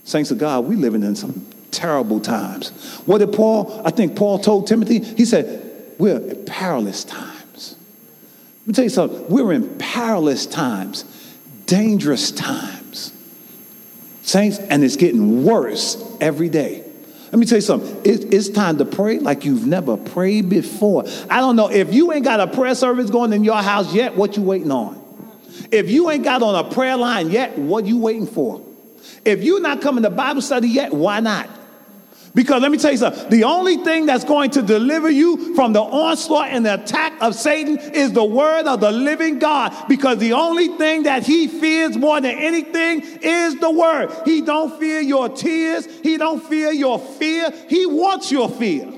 Saints 0.05 0.29
of 0.29 0.37
God, 0.37 0.65
we're 0.65 0.77
living 0.77 1.01
in 1.03 1.15
some 1.15 1.45
terrible 1.71 2.19
times. 2.19 2.69
What 3.07 3.17
did 3.17 3.33
Paul, 3.33 3.81
I 3.83 3.89
think 3.89 4.15
Paul 4.15 4.37
told 4.37 4.67
Timothy? 4.67 4.99
He 4.99 5.25
said, 5.25 5.93
we're 5.97 6.19
in 6.19 6.45
perilous 6.45 7.03
times. 7.03 7.75
Let 8.61 8.67
me 8.67 8.73
tell 8.73 8.83
you 8.83 8.89
something. 8.89 9.27
We're 9.29 9.51
in 9.51 9.77
perilous 9.79 10.45
times, 10.45 11.03
dangerous 11.65 12.31
times. 12.31 13.13
Saints, 14.21 14.59
and 14.59 14.83
it's 14.83 14.95
getting 14.95 15.43
worse 15.43 16.01
every 16.21 16.49
day. 16.49 16.84
Let 17.35 17.39
me 17.39 17.45
tell 17.47 17.57
you 17.57 17.63
something. 17.63 17.97
It, 18.05 18.33
it's 18.33 18.47
time 18.47 18.77
to 18.77 18.85
pray 18.85 19.19
like 19.19 19.43
you've 19.43 19.67
never 19.67 19.97
prayed 19.97 20.47
before. 20.47 21.03
I 21.29 21.41
don't 21.41 21.57
know 21.57 21.69
if 21.69 21.93
you 21.93 22.13
ain't 22.13 22.23
got 22.23 22.39
a 22.39 22.47
prayer 22.47 22.73
service 22.75 23.09
going 23.09 23.33
in 23.33 23.43
your 23.43 23.61
house 23.61 23.93
yet. 23.93 24.15
What 24.15 24.37
you 24.37 24.43
waiting 24.43 24.71
on? 24.71 25.03
If 25.69 25.89
you 25.89 26.09
ain't 26.09 26.23
got 26.23 26.41
on 26.43 26.55
a 26.55 26.73
prayer 26.73 26.95
line 26.95 27.31
yet, 27.31 27.57
what 27.57 27.85
you 27.87 27.97
waiting 27.97 28.25
for? 28.25 28.65
If 29.25 29.43
you're 29.43 29.59
not 29.59 29.81
coming 29.81 30.03
to 30.03 30.09
Bible 30.09 30.41
study 30.41 30.69
yet, 30.69 30.93
why 30.93 31.19
not? 31.19 31.49
Because 32.35 32.61
let 32.61 32.69
me 32.69 32.77
tell 32.77 32.91
you 32.91 32.97
something 32.97 33.29
the 33.29 33.45
only 33.45 33.77
thing 33.77 34.05
that's 34.05 34.25
going 34.25 34.51
to 34.51 34.61
deliver 34.61 35.09
you 35.09 35.55
from 35.55 35.73
the 35.73 35.81
onslaught 35.81 36.49
and 36.49 36.65
the 36.65 36.75
attack 36.75 37.13
of 37.21 37.33
Satan 37.33 37.77
is 37.77 38.11
the 38.11 38.23
word 38.23 38.67
of 38.67 38.81
the 38.81 38.91
living 38.91 39.39
God. 39.39 39.73
Because 39.87 40.19
the 40.19 40.33
only 40.33 40.67
thing 40.77 41.03
that 41.03 41.23
he 41.23 41.47
fears 41.47 41.97
more 41.97 42.21
than 42.21 42.37
anything 42.37 43.01
is 43.21 43.55
the 43.59 43.71
word. 43.71 44.11
He 44.25 44.41
don't 44.41 44.77
fear 44.77 44.99
your 44.99 45.29
tears, 45.29 45.87
he 46.03 46.17
don't 46.17 46.43
fear 46.43 46.71
your 46.71 46.99
fear. 46.99 47.49
He 47.69 47.85
wants 47.85 48.31
your 48.31 48.49
fear. 48.49 48.91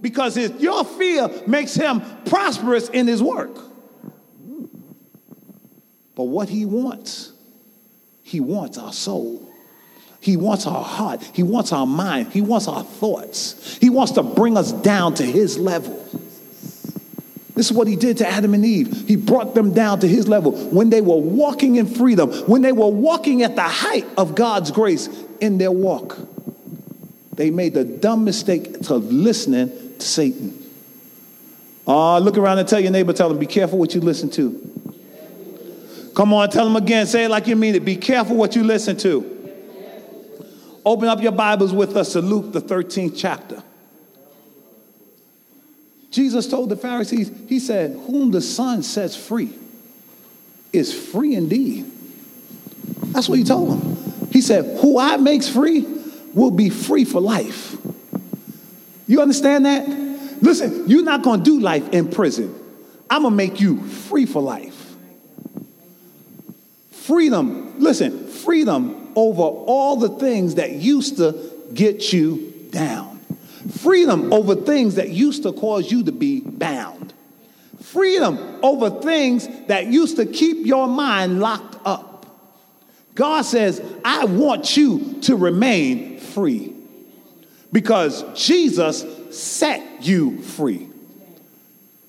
Because 0.00 0.36
his, 0.36 0.52
your 0.60 0.84
fear 0.84 1.28
makes 1.46 1.74
him 1.74 2.00
prosperous 2.26 2.88
in 2.88 3.08
his 3.08 3.22
work. 3.22 3.56
But 6.14 6.24
what 6.24 6.48
he 6.48 6.64
wants 6.64 7.32
he 8.26 8.40
wants 8.40 8.76
our 8.76 8.92
soul. 8.92 9.45
He 10.26 10.36
wants 10.36 10.66
our 10.66 10.82
heart. 10.82 11.22
He 11.32 11.44
wants 11.44 11.72
our 11.72 11.86
mind. 11.86 12.32
He 12.32 12.40
wants 12.40 12.66
our 12.66 12.82
thoughts. 12.82 13.76
He 13.76 13.90
wants 13.90 14.10
to 14.14 14.24
bring 14.24 14.56
us 14.56 14.72
down 14.72 15.14
to 15.14 15.22
his 15.22 15.56
level. 15.56 16.04
This 17.54 17.66
is 17.66 17.72
what 17.72 17.86
he 17.86 17.94
did 17.94 18.16
to 18.16 18.28
Adam 18.28 18.52
and 18.52 18.64
Eve. 18.64 19.06
He 19.06 19.14
brought 19.14 19.54
them 19.54 19.72
down 19.72 20.00
to 20.00 20.08
his 20.08 20.26
level 20.26 20.50
when 20.70 20.90
they 20.90 21.00
were 21.00 21.16
walking 21.16 21.76
in 21.76 21.86
freedom, 21.86 22.32
when 22.48 22.60
they 22.60 22.72
were 22.72 22.88
walking 22.88 23.44
at 23.44 23.54
the 23.54 23.62
height 23.62 24.04
of 24.18 24.34
God's 24.34 24.72
grace 24.72 25.08
in 25.40 25.58
their 25.58 25.70
walk. 25.70 26.18
They 27.34 27.52
made 27.52 27.74
the 27.74 27.84
dumb 27.84 28.24
mistake 28.24 28.80
to 28.80 28.96
listening 28.96 29.68
to 29.96 30.04
Satan. 30.04 30.60
Uh, 31.86 32.18
look 32.18 32.36
around 32.36 32.58
and 32.58 32.66
tell 32.66 32.80
your 32.80 32.90
neighbor, 32.90 33.12
tell 33.12 33.28
them, 33.28 33.38
be 33.38 33.46
careful 33.46 33.78
what 33.78 33.94
you 33.94 34.00
listen 34.00 34.28
to. 34.30 34.72
Come 36.16 36.34
on, 36.34 36.50
tell 36.50 36.64
them 36.64 36.74
again. 36.74 37.06
Say 37.06 37.26
it 37.26 37.28
like 37.28 37.46
you 37.46 37.54
mean 37.54 37.76
it. 37.76 37.84
Be 37.84 37.94
careful 37.94 38.34
what 38.34 38.56
you 38.56 38.64
listen 38.64 38.96
to. 38.96 39.35
Open 40.86 41.08
up 41.08 41.20
your 41.20 41.32
Bibles 41.32 41.72
with 41.72 41.96
us 41.96 42.12
to 42.12 42.20
Luke, 42.20 42.52
the 42.52 42.60
13th 42.60 43.14
chapter. 43.16 43.60
Jesus 46.12 46.46
told 46.46 46.68
the 46.68 46.76
Pharisees, 46.76 47.32
He 47.48 47.58
said, 47.58 47.90
Whom 48.06 48.30
the 48.30 48.40
Son 48.40 48.84
sets 48.84 49.16
free 49.16 49.52
is 50.72 50.94
free 50.94 51.34
indeed. 51.34 51.90
That's 53.06 53.28
what 53.28 53.36
He 53.36 53.44
told 53.44 53.70
them. 53.70 54.28
He 54.30 54.40
said, 54.40 54.78
Who 54.80 54.96
I 54.96 55.16
makes 55.16 55.48
free 55.48 55.84
will 56.32 56.52
be 56.52 56.70
free 56.70 57.04
for 57.04 57.20
life. 57.20 57.76
You 59.08 59.20
understand 59.20 59.66
that? 59.66 59.88
Listen, 60.40 60.88
you're 60.88 61.02
not 61.02 61.22
going 61.22 61.40
to 61.40 61.44
do 61.44 61.58
life 61.58 61.88
in 61.88 62.08
prison. 62.08 62.54
I'm 63.10 63.22
going 63.22 63.32
to 63.32 63.36
make 63.36 63.60
you 63.60 63.82
free 63.82 64.24
for 64.24 64.40
life. 64.40 64.94
Freedom, 66.92 67.80
listen, 67.80 68.28
freedom 68.28 69.05
over 69.16 69.42
all 69.42 69.96
the 69.96 70.10
things 70.10 70.56
that 70.56 70.72
used 70.72 71.16
to 71.16 71.52
get 71.72 72.12
you 72.12 72.52
down. 72.70 73.18
Freedom 73.78 74.32
over 74.32 74.54
things 74.54 74.94
that 74.96 75.08
used 75.08 75.42
to 75.42 75.52
cause 75.52 75.90
you 75.90 76.04
to 76.04 76.12
be 76.12 76.40
bound. 76.40 77.12
Freedom 77.80 78.38
over 78.62 78.90
things 78.90 79.48
that 79.66 79.86
used 79.86 80.16
to 80.16 80.26
keep 80.26 80.66
your 80.66 80.86
mind 80.86 81.40
locked 81.40 81.76
up. 81.84 82.26
God 83.14 83.42
says, 83.42 83.82
I 84.04 84.26
want 84.26 84.76
you 84.76 85.20
to 85.22 85.36
remain 85.36 86.20
free 86.20 86.74
because 87.72 88.22
Jesus 88.34 89.04
set 89.30 90.04
you 90.04 90.42
free. 90.42 90.88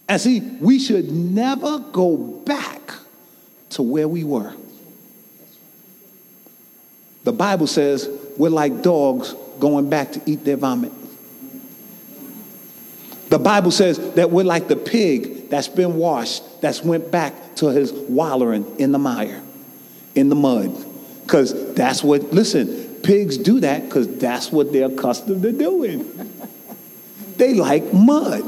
And 0.09 0.21
see, 0.21 0.39
we 0.39 0.79
should 0.79 1.11
never 1.11 1.79
go 1.79 2.17
back 2.17 2.93
to 3.71 3.81
where 3.81 4.07
we 4.07 4.23
were. 4.23 4.53
The 7.27 7.33
Bible 7.33 7.67
says 7.67 8.07
we're 8.37 8.47
like 8.47 8.81
dogs 8.81 9.33
going 9.59 9.89
back 9.89 10.13
to 10.13 10.21
eat 10.25 10.45
their 10.45 10.55
vomit. 10.55 10.93
The 13.27 13.37
Bible 13.37 13.71
says 13.71 14.13
that 14.13 14.31
we're 14.31 14.45
like 14.45 14.69
the 14.69 14.77
pig 14.77 15.49
that's 15.49 15.67
been 15.67 15.97
washed, 15.97 16.61
that's 16.61 16.81
went 16.81 17.11
back 17.11 17.33
to 17.55 17.67
his 17.67 17.91
wallowing 17.91 18.79
in 18.79 18.93
the 18.93 18.97
mire, 18.97 19.43
in 20.15 20.29
the 20.29 20.35
mud. 20.35 20.73
Because 21.23 21.73
that's 21.73 22.01
what, 22.01 22.31
listen, 22.31 22.95
pigs 23.03 23.37
do 23.37 23.59
that 23.59 23.83
because 23.83 24.07
that's 24.19 24.49
what 24.49 24.71
they're 24.71 24.89
accustomed 24.89 25.41
to 25.41 25.51
doing. 25.51 26.31
they 27.35 27.55
like 27.55 27.91
mud 27.91 28.45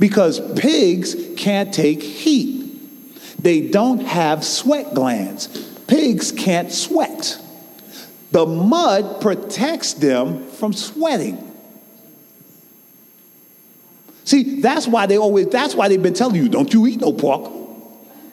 because 0.00 0.40
pigs 0.58 1.14
can't 1.36 1.72
take 1.72 2.02
heat. 2.02 3.38
They 3.40 3.68
don't 3.68 4.00
have 4.00 4.44
sweat 4.44 4.92
glands. 4.92 5.46
Pigs 5.86 6.32
can't 6.32 6.72
sweat. 6.72 7.38
The 8.32 8.46
mud 8.46 9.20
protects 9.20 9.92
them 9.92 10.46
from 10.46 10.72
sweating. 10.72 11.50
See, 14.24 14.60
that's 14.60 14.88
why 14.88 15.06
they 15.06 15.18
always, 15.18 15.48
that's 15.48 15.74
why 15.74 15.88
they've 15.88 16.02
been 16.02 16.14
telling 16.14 16.36
you, 16.36 16.48
don't 16.48 16.72
you 16.72 16.86
eat 16.86 17.00
no 17.00 17.12
pork. 17.12 17.52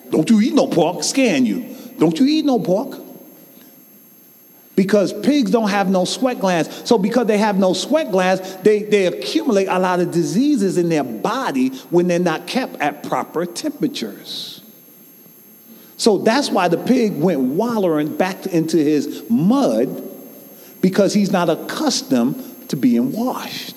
Don't 0.09 0.29
you 0.29 0.39
eat 0.39 0.53
no 0.53 0.67
pork, 0.67 1.03
scan 1.03 1.45
you. 1.45 1.75
Don't 1.97 2.17
you 2.17 2.25
eat 2.25 2.45
no 2.45 2.59
pork. 2.59 2.97
Because 4.77 5.11
pigs 5.11 5.51
don't 5.51 5.69
have 5.69 5.89
no 5.89 6.05
sweat 6.05 6.39
glands. 6.39 6.87
So, 6.87 6.97
because 6.97 7.27
they 7.27 7.37
have 7.37 7.59
no 7.59 7.73
sweat 7.73 8.11
glands, 8.11 8.55
they, 8.57 8.83
they 8.83 9.07
accumulate 9.07 9.67
a 9.67 9.77
lot 9.77 9.99
of 9.99 10.11
diseases 10.11 10.77
in 10.77 10.87
their 10.87 11.03
body 11.03 11.69
when 11.89 12.07
they're 12.07 12.19
not 12.19 12.47
kept 12.47 12.79
at 12.79 13.03
proper 13.03 13.45
temperatures. 13.45 14.58
So, 15.99 16.17
that's 16.17 16.49
why 16.49 16.69
the 16.69 16.77
pig 16.77 17.19
went 17.19 17.41
wallowing 17.41 18.15
back 18.15 18.47
into 18.47 18.77
his 18.77 19.23
mud 19.29 20.01
because 20.81 21.13
he's 21.13 21.31
not 21.31 21.49
accustomed 21.49 22.69
to 22.69 22.77
being 22.77 23.11
washed. 23.11 23.75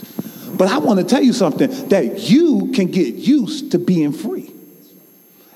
But 0.57 0.69
I 0.69 0.79
want 0.79 1.01
to 1.01 1.05
tell 1.05 1.23
you 1.23 1.33
something 1.33 1.89
that 1.89 2.31
you 2.31 2.71
can 2.73 2.87
get 2.93 3.17
used 3.17 3.73
to 3.73 3.79
being 3.79 4.13
free. 4.13 4.53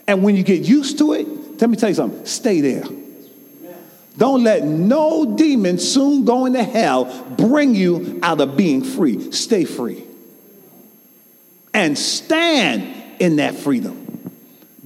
And 0.09 0.25
when 0.25 0.35
you 0.35 0.43
get 0.43 0.63
used 0.63 0.99
to 0.99 1.13
it, 1.13 1.29
let 1.61 1.71
me 1.71 1.77
tell 1.77 1.89
you 1.89 1.95
something 1.95 2.27
stay 2.27 2.61
there. 2.61 2.85
Don't 4.19 4.43
let 4.43 4.65
no 4.65 5.37
demon 5.37 5.79
soon 5.79 6.25
going 6.25 6.55
to 6.55 6.65
hell 6.65 7.05
bring 7.37 7.75
you 7.75 8.19
out 8.23 8.41
of 8.41 8.57
being 8.57 8.83
free. 8.83 9.31
Stay 9.31 9.65
free. 9.65 10.03
And 11.73 11.99
stand 11.99 13.21
in 13.21 13.37
that 13.37 13.55
freedom. 13.55 14.06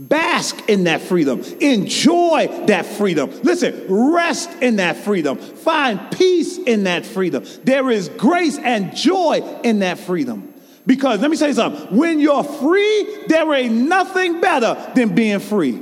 Bask 0.00 0.66
in 0.66 0.84
that 0.84 1.02
freedom. 1.02 1.42
Enjoy 1.60 2.64
that 2.68 2.86
freedom. 2.86 3.30
Listen, 3.42 3.84
rest 3.86 4.50
in 4.62 4.76
that 4.76 4.96
freedom. 4.96 5.36
Find 5.36 6.10
peace 6.10 6.56
in 6.56 6.84
that 6.84 7.04
freedom. 7.04 7.44
There 7.64 7.90
is 7.90 8.08
grace 8.08 8.56
and 8.56 8.96
joy 8.96 9.42
in 9.62 9.80
that 9.80 9.98
freedom. 9.98 10.54
Because 10.86 11.20
let 11.20 11.30
me 11.30 11.36
say 11.36 11.52
something 11.52 11.94
when 11.94 12.18
you're 12.18 12.42
free, 12.42 13.24
there 13.28 13.52
ain't 13.52 13.74
nothing 13.74 14.40
better 14.40 14.90
than 14.94 15.14
being 15.14 15.38
free. 15.38 15.78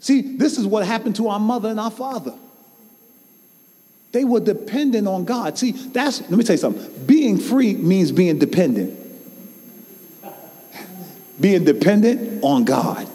See, 0.00 0.36
this 0.36 0.58
is 0.58 0.66
what 0.66 0.84
happened 0.84 1.14
to 1.16 1.28
our 1.28 1.38
mother 1.38 1.68
and 1.68 1.78
our 1.78 1.92
father. 1.92 2.34
They 4.10 4.24
were 4.24 4.40
dependent 4.40 5.06
on 5.06 5.24
God. 5.24 5.56
See, 5.56 5.70
that's, 5.70 6.22
let 6.22 6.32
me 6.32 6.42
tell 6.42 6.54
you 6.54 6.58
something. 6.58 7.06
Being 7.06 7.38
free 7.38 7.74
means 7.74 8.10
being 8.10 8.40
dependent 8.40 9.07
being 11.40 11.64
dependent 11.64 12.42
on 12.42 12.64
God. 12.64 13.08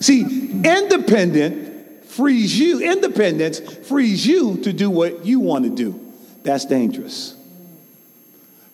See, 0.00 0.22
independent 0.50 2.04
frees 2.06 2.58
you, 2.58 2.80
independence 2.80 3.60
frees 3.88 4.26
you 4.26 4.58
to 4.58 4.72
do 4.72 4.90
what 4.90 5.24
you 5.24 5.40
want 5.40 5.64
to 5.64 5.70
do. 5.70 6.00
That's 6.42 6.64
dangerous. 6.64 7.36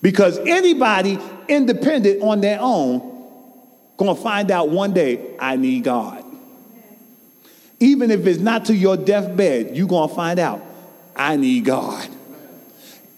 Because 0.02 0.38
anybody 0.38 1.18
independent 1.48 2.22
on 2.22 2.40
their 2.40 2.58
own 2.60 3.00
going 3.96 4.16
to 4.16 4.22
find 4.22 4.50
out 4.50 4.70
one 4.70 4.92
day, 4.92 5.36
I 5.38 5.56
need 5.56 5.84
God. 5.84 6.24
Even 7.80 8.10
if 8.10 8.26
it's 8.26 8.40
not 8.40 8.66
to 8.66 8.74
your 8.74 8.96
deathbed, 8.96 9.76
you're 9.76 9.88
going 9.88 10.08
to 10.08 10.14
find 10.14 10.38
out, 10.38 10.62
I 11.14 11.36
need 11.36 11.64
God. 11.64 12.08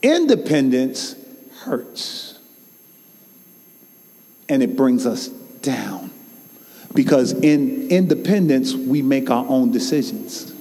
Independence 0.03 1.17
hurts. 1.61 2.39
And 4.49 4.63
it 4.63 4.77
brings 4.77 5.07
us 5.07 5.31
down. 5.63 6.11
Because 6.95 7.33
in 7.33 7.89
independence, 7.89 8.75
we 8.75 9.01
make 9.01 9.31
our 9.31 9.47
own 9.49 9.71
decisions. 9.71 10.53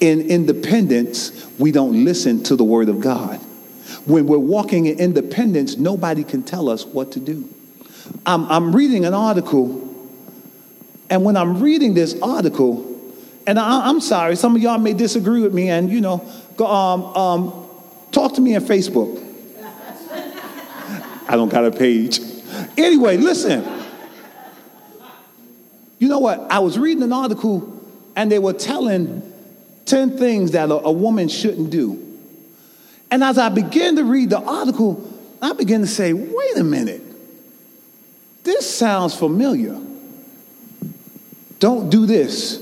In 0.00 0.28
independence, 0.28 1.46
we 1.58 1.72
don't 1.72 2.04
listen 2.04 2.42
to 2.44 2.56
the 2.56 2.64
word 2.64 2.88
of 2.88 3.00
God. 3.00 3.38
When 4.04 4.26
we're 4.26 4.38
walking 4.38 4.86
in 4.86 4.98
independence, 4.98 5.76
nobody 5.76 6.24
can 6.24 6.42
tell 6.42 6.68
us 6.68 6.84
what 6.84 7.12
to 7.12 7.20
do. 7.20 7.48
I'm, 8.26 8.50
I'm 8.50 8.76
reading 8.76 9.04
an 9.04 9.14
article, 9.14 9.84
and 11.10 11.24
when 11.24 11.36
I'm 11.36 11.60
reading 11.60 11.94
this 11.94 12.20
article, 12.20 12.84
and 13.46 13.58
I, 13.58 13.88
am 13.88 14.00
sorry, 14.00 14.36
some 14.36 14.54
of 14.54 14.62
y'all 14.62 14.78
may 14.78 14.92
disagree 14.92 15.40
with 15.40 15.54
me, 15.54 15.68
and 15.70 15.90
you 15.90 16.00
know, 16.00 16.26
go, 16.56 16.66
um, 16.66 17.04
um, 17.16 17.68
talk 18.12 18.34
to 18.34 18.40
me 18.40 18.54
on 18.54 18.62
Facebook. 18.62 19.24
I 21.28 21.36
don't 21.36 21.48
got 21.48 21.64
a 21.64 21.70
page. 21.70 22.20
Anyway, 22.76 23.16
listen. 23.16 23.77
You 25.98 26.08
know 26.08 26.18
what? 26.18 26.40
I 26.50 26.60
was 26.60 26.78
reading 26.78 27.02
an 27.02 27.12
article 27.12 27.82
and 28.14 28.30
they 28.30 28.38
were 28.38 28.52
telling 28.52 29.22
10 29.86 30.18
things 30.18 30.52
that 30.52 30.70
a, 30.70 30.74
a 30.74 30.92
woman 30.92 31.28
shouldn't 31.28 31.70
do. 31.70 32.04
And 33.10 33.24
as 33.24 33.38
I 33.38 33.48
began 33.48 33.96
to 33.96 34.04
read 34.04 34.30
the 34.30 34.40
article, 34.40 35.12
I 35.40 35.52
began 35.54 35.80
to 35.80 35.86
say, 35.86 36.12
wait 36.12 36.56
a 36.56 36.64
minute. 36.64 37.02
This 38.44 38.72
sounds 38.72 39.14
familiar. 39.14 39.78
Don't 41.58 41.90
do 41.90 42.06
this. 42.06 42.58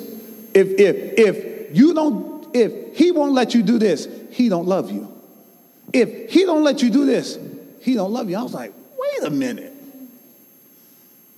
If, 0.54 0.68
if, 0.78 1.18
if 1.18 1.76
you 1.76 1.94
don't, 1.94 2.54
if 2.54 2.96
he 2.96 3.10
won't 3.10 3.32
let 3.32 3.54
you 3.54 3.62
do 3.62 3.78
this, 3.78 4.08
he 4.30 4.48
don't 4.48 4.66
love 4.66 4.90
you. 4.90 5.12
If 5.92 6.30
he 6.30 6.44
don't 6.44 6.64
let 6.64 6.82
you 6.82 6.90
do 6.90 7.04
this, 7.04 7.38
he 7.80 7.94
don't 7.94 8.12
love 8.12 8.30
you. 8.30 8.36
I 8.36 8.42
was 8.42 8.54
like, 8.54 8.72
wait 8.98 9.28
a 9.28 9.30
minute. 9.30 9.72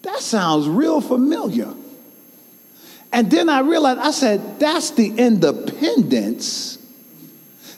That 0.03 0.21
sounds 0.21 0.69
real 0.69 1.01
familiar. 1.01 1.73
And 3.12 3.31
then 3.31 3.49
I 3.49 3.61
realized, 3.61 4.01
I 4.01 4.11
said, 4.11 4.61
that's 4.61 4.90
the 4.90 5.09
independence 5.09 6.79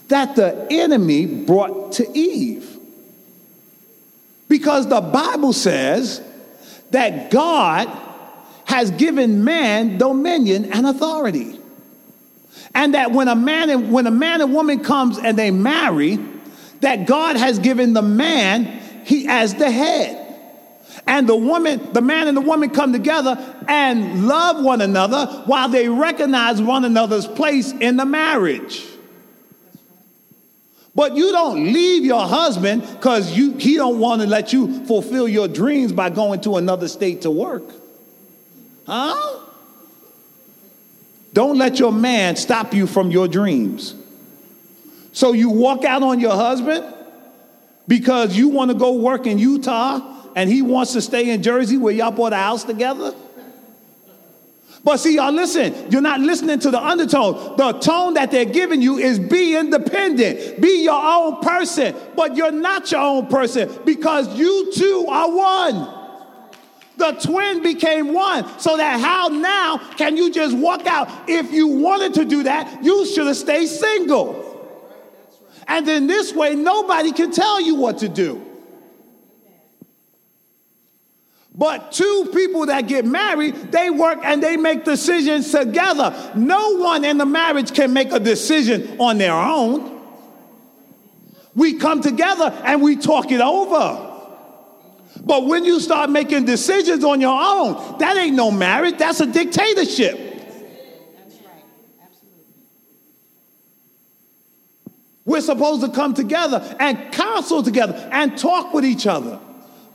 that 0.09 0.35
the 0.35 0.67
enemy 0.69 1.25
brought 1.25 1.93
to 1.93 2.17
Eve. 2.17 2.77
Because 4.49 4.87
the 4.87 4.99
Bible 4.99 5.53
says 5.53 6.21
that 6.91 7.31
God 7.31 7.87
has 8.65 8.91
given 8.91 9.43
man 9.43 9.97
dominion 9.97 10.71
and 10.73 10.85
authority. 10.85 11.57
And 12.73 12.93
that 12.93 13.11
when 13.11 13.27
a 13.27 13.35
man 13.35 13.69
and 13.69 13.91
when 13.91 14.07
a 14.07 14.11
man 14.11 14.41
and 14.41 14.53
woman 14.53 14.83
comes 14.83 15.17
and 15.17 15.37
they 15.37 15.51
marry, 15.51 16.19
that 16.81 17.05
God 17.07 17.37
has 17.37 17.59
given 17.59 17.93
the 17.93 18.01
man 18.01 18.65
he 19.05 19.27
as 19.27 19.55
the 19.55 19.71
head 19.71 20.20
and 21.07 21.27
the 21.27 21.35
woman, 21.35 21.93
the 21.93 22.01
man 22.01 22.27
and 22.27 22.37
the 22.37 22.41
woman 22.41 22.69
come 22.69 22.93
together 22.93 23.37
and 23.67 24.27
love 24.27 24.63
one 24.63 24.81
another 24.81 25.25
while 25.45 25.69
they 25.69 25.89
recognize 25.89 26.61
one 26.61 26.85
another's 26.85 27.27
place 27.27 27.71
in 27.71 27.97
the 27.97 28.05
marriage. 28.05 28.85
But 30.93 31.15
you 31.15 31.31
don't 31.31 31.71
leave 31.71 32.03
your 32.03 32.27
husband 32.27 32.81
because 32.81 33.35
you 33.35 33.53
he 33.53 33.75
don't 33.75 33.99
want 33.99 34.21
to 34.21 34.27
let 34.27 34.51
you 34.51 34.85
fulfill 34.85 35.27
your 35.27 35.47
dreams 35.47 35.93
by 35.93 36.09
going 36.09 36.41
to 36.41 36.57
another 36.57 36.87
state 36.87 37.21
to 37.21 37.31
work. 37.31 37.63
Huh? 38.85 39.39
Don't 41.33 41.57
let 41.57 41.79
your 41.79 41.93
man 41.93 42.35
stop 42.35 42.73
you 42.73 42.87
from 42.87 43.09
your 43.09 43.27
dreams. 43.29 43.95
So 45.13 45.31
you 45.31 45.49
walk 45.49 45.85
out 45.85 46.03
on 46.03 46.19
your 46.19 46.35
husband 46.35 46.93
because 47.87 48.35
you 48.35 48.49
want 48.49 48.69
to 48.71 48.75
go 48.75 48.93
work 48.93 49.27
in 49.27 49.37
Utah 49.37 50.20
and 50.35 50.49
he 50.49 50.61
wants 50.61 50.93
to 50.93 51.01
stay 51.01 51.29
in 51.29 51.43
Jersey 51.43 51.77
where 51.77 51.93
y'all 51.93 52.11
bought 52.11 52.33
a 52.33 52.37
house 52.37 52.63
together? 52.63 53.13
But 54.83 54.97
see, 54.97 55.15
y'all 55.15 55.31
listen, 55.31 55.91
you're 55.91 56.01
not 56.01 56.19
listening 56.21 56.57
to 56.59 56.71
the 56.71 56.83
undertone. 56.83 57.55
The 57.55 57.73
tone 57.73 58.15
that 58.15 58.31
they're 58.31 58.45
giving 58.45 58.81
you 58.81 58.97
is 58.97 59.19
be 59.19 59.55
independent, 59.55 60.59
be 60.59 60.83
your 60.83 60.99
own 60.99 61.39
person, 61.41 61.95
but 62.15 62.35
you're 62.35 62.51
not 62.51 62.91
your 62.91 63.01
own 63.01 63.27
person 63.27 63.69
because 63.85 64.35
you 64.37 64.71
two 64.73 65.05
are 65.07 65.29
one. 65.29 65.97
The 66.97 67.11
twin 67.13 67.61
became 67.61 68.13
one. 68.13 68.59
So 68.59 68.77
that 68.77 68.99
how 68.99 69.27
now 69.27 69.77
can 69.97 70.17
you 70.17 70.31
just 70.31 70.57
walk 70.57 70.87
out? 70.87 71.09
If 71.27 71.51
you 71.51 71.67
wanted 71.67 72.15
to 72.15 72.25
do 72.25 72.43
that, 72.43 72.83
you 72.83 73.05
should 73.05 73.27
have 73.27 73.37
stayed 73.37 73.67
single. 73.67 74.47
And 75.67 75.87
then 75.87 76.07
this 76.07 76.33
way, 76.33 76.55
nobody 76.55 77.11
can 77.11 77.31
tell 77.31 77.61
you 77.61 77.75
what 77.75 77.99
to 77.99 78.09
do. 78.09 78.50
But 81.53 81.91
two 81.91 82.29
people 82.33 82.67
that 82.67 82.87
get 82.87 83.05
married, 83.05 83.71
they 83.71 83.89
work 83.89 84.19
and 84.23 84.41
they 84.41 84.55
make 84.55 84.85
decisions 84.85 85.51
together. 85.51 86.31
No 86.35 86.77
one 86.77 87.03
in 87.03 87.17
the 87.17 87.25
marriage 87.25 87.73
can 87.73 87.91
make 87.91 88.11
a 88.11 88.19
decision 88.19 88.97
on 88.99 89.17
their 89.17 89.33
own. 89.33 89.99
We 91.53 91.73
come 91.73 92.01
together 92.01 92.57
and 92.63 92.81
we 92.81 92.95
talk 92.95 93.31
it 93.31 93.41
over. 93.41 94.07
But 95.23 95.45
when 95.45 95.65
you 95.65 95.81
start 95.81 96.09
making 96.09 96.45
decisions 96.45 97.03
on 97.03 97.19
your 97.19 97.37
own, 97.37 97.99
that 97.99 98.15
ain't 98.15 98.35
no 98.35 98.49
marriage, 98.49 98.97
that's 98.97 99.19
a 99.19 99.25
dictatorship. 99.25 100.29
We're 105.25 105.41
supposed 105.41 105.81
to 105.81 105.89
come 105.89 106.13
together 106.13 106.75
and 106.79 107.11
counsel 107.11 107.61
together 107.61 108.09
and 108.11 108.37
talk 108.37 108.73
with 108.73 108.85
each 108.85 109.05
other 109.05 109.39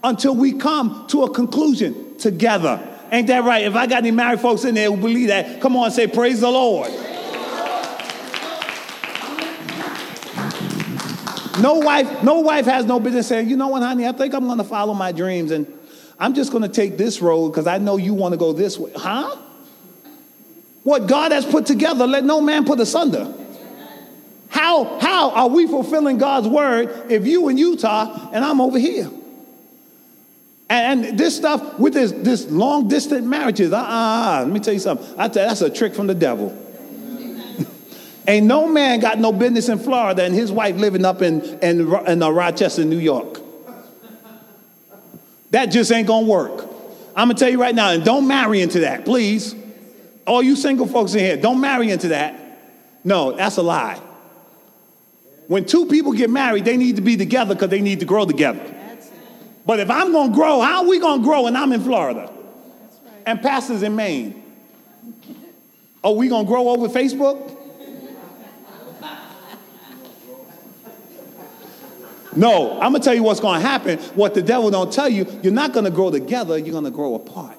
until 0.07 0.35
we 0.35 0.53
come 0.53 1.05
to 1.07 1.23
a 1.23 1.29
conclusion 1.29 2.17
together. 2.17 2.81
Ain't 3.11 3.27
that 3.27 3.43
right? 3.43 3.65
If 3.65 3.75
I 3.75 3.87
got 3.87 3.99
any 3.99 4.11
married 4.11 4.39
folks 4.39 4.63
in 4.63 4.75
there 4.75 4.89
who 4.89 4.97
believe 4.97 5.27
that, 5.27 5.61
come 5.61 5.75
on, 5.75 5.91
say, 5.91 6.07
Praise 6.07 6.41
the 6.41 6.49
Lord. 6.49 6.91
No 11.61 11.75
wife, 11.75 12.23
no 12.23 12.41
wife 12.41 12.65
has 12.65 12.85
no 12.85 12.99
business 12.99 13.27
saying, 13.27 13.49
you 13.49 13.57
know 13.57 13.69
what, 13.69 13.81
honey, 13.81 14.05
I 14.05 14.11
think 14.11 14.33
I'm 14.33 14.47
gonna 14.47 14.63
follow 14.63 14.93
my 14.93 15.11
dreams 15.11 15.51
and 15.51 15.65
I'm 16.19 16.33
just 16.33 16.51
gonna 16.51 16.69
take 16.69 16.97
this 16.97 17.21
road 17.21 17.49
because 17.49 17.65
I 17.65 17.79
know 17.79 17.97
you 17.97 18.13
want 18.13 18.33
to 18.33 18.37
go 18.37 18.53
this 18.53 18.77
way. 18.77 18.91
Huh? 18.95 19.35
What 20.83 21.07
God 21.07 21.31
has 21.31 21.45
put 21.45 21.65
together, 21.65 22.05
let 22.05 22.23
no 22.23 22.41
man 22.41 22.63
put 22.63 22.79
asunder. 22.79 23.33
How, 24.49 24.99
how 24.99 25.31
are 25.31 25.47
we 25.47 25.67
fulfilling 25.67 26.17
God's 26.17 26.47
word 26.47 27.11
if 27.11 27.25
you 27.25 27.49
in 27.49 27.57
Utah 27.57 28.29
and 28.31 28.45
I'm 28.45 28.61
over 28.61 28.77
here? 28.77 29.09
And, 30.69 31.17
this 31.17 31.35
stuff 31.35 31.79
with 31.79 31.93
this, 31.93 32.11
this 32.11 32.49
long 32.49 32.87
distance 32.87 33.25
marriages, 33.25 33.71
uh, 33.71 33.77
uh, 33.77 33.81
uh, 33.81 34.39
let 34.43 34.51
me 34.51 34.59
tell 34.59 34.73
you 34.73 34.79
something. 34.79 35.07
I 35.17 35.29
tell 35.29 35.43
you, 35.43 35.49
that's 35.49 35.61
a 35.61 35.69
trick 35.69 35.95
from 35.95 36.07
the 36.07 36.15
devil. 36.15 36.55
Ain't 38.27 38.47
no 38.47 38.67
man 38.67 38.99
got 38.99 39.17
no 39.19 39.31
business 39.31 39.69
in 39.69 39.79
Florida 39.79 40.23
and 40.23 40.33
his 40.33 40.51
wife 40.51 40.75
living 40.75 41.05
up 41.05 41.21
in, 41.21 41.41
in, 41.59 41.93
in 42.07 42.21
uh, 42.21 42.29
Rochester, 42.29 42.83
New 42.83 42.99
York. 42.99 43.39
That 45.51 45.67
just 45.67 45.91
ain't 45.93 46.07
gonna 46.07 46.27
work. 46.27 46.65
I'm 47.15 47.29
gonna 47.29 47.35
tell 47.35 47.49
you 47.49 47.61
right 47.61 47.73
now, 47.73 47.91
and 47.91 48.03
don't 48.03 48.27
marry 48.27 48.61
into 48.61 48.81
that, 48.81 49.05
please. 49.05 49.55
All 50.25 50.43
you 50.43 50.57
single 50.57 50.85
folks 50.85 51.13
in 51.13 51.19
here, 51.19 51.37
don't 51.37 51.61
marry 51.61 51.89
into 51.89 52.09
that. 52.09 52.35
No, 53.05 53.31
that's 53.31 53.55
a 53.55 53.63
lie. 53.63 54.01
When 55.47 55.63
two 55.63 55.85
people 55.85 56.11
get 56.11 56.29
married, 56.29 56.65
they 56.65 56.75
need 56.75 56.97
to 56.97 57.01
be 57.01 57.15
together 57.15 57.55
because 57.55 57.69
they 57.69 57.79
need 57.79 58.01
to 58.01 58.05
grow 58.05 58.25
together. 58.25 58.76
But 59.67 59.81
if 59.81 59.91
I'm 59.91 60.13
gonna 60.13 60.33
grow, 60.33 60.61
how 60.61 60.81
are 60.81 60.87
we 60.87 60.97
gonna 60.97 61.21
grow 61.21 61.43
when 61.43 61.55
I'm 61.57 61.73
in 61.73 61.81
Florida? 61.81 62.31
And 63.25 63.41
pastors 63.41 63.83
in 63.83 63.97
Maine? 63.97 64.41
Are 66.01 66.13
we 66.13 66.29
gonna 66.29 66.47
grow 66.47 66.69
over 66.69 66.87
Facebook? 66.87 67.55
No, 72.33 72.79
I'm 72.79 72.93
gonna 72.93 72.99
tell 72.99 73.13
you 73.13 73.23
what's 73.23 73.41
gonna 73.41 73.59
happen. 73.59 73.99
What 74.15 74.35
the 74.35 74.41
devil 74.41 74.71
don't 74.71 74.93
tell 74.93 75.09
you, 75.09 75.25
you're 75.43 75.51
not 75.51 75.73
gonna 75.73 75.91
grow 75.91 76.11
together, 76.11 76.57
you're 76.57 76.73
gonna 76.73 76.89
grow 76.89 77.15
apart. 77.15 77.57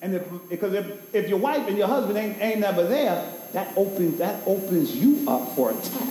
And 0.00 0.14
if, 0.14 0.48
because 0.48 0.72
if, 0.72 1.14
if 1.14 1.28
your 1.28 1.38
wife 1.38 1.68
and 1.68 1.76
your 1.76 1.88
husband 1.88 2.16
ain't, 2.16 2.40
ain't 2.40 2.60
never 2.60 2.84
there, 2.84 3.30
that 3.52 3.76
opens, 3.76 4.16
that 4.18 4.42
opens 4.46 4.96
you 4.96 5.28
up 5.28 5.54
for 5.54 5.72
attack. 5.72 6.08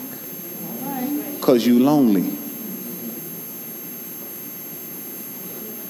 Because 1.38 1.66
you 1.66 1.80
lonely. 1.80 2.38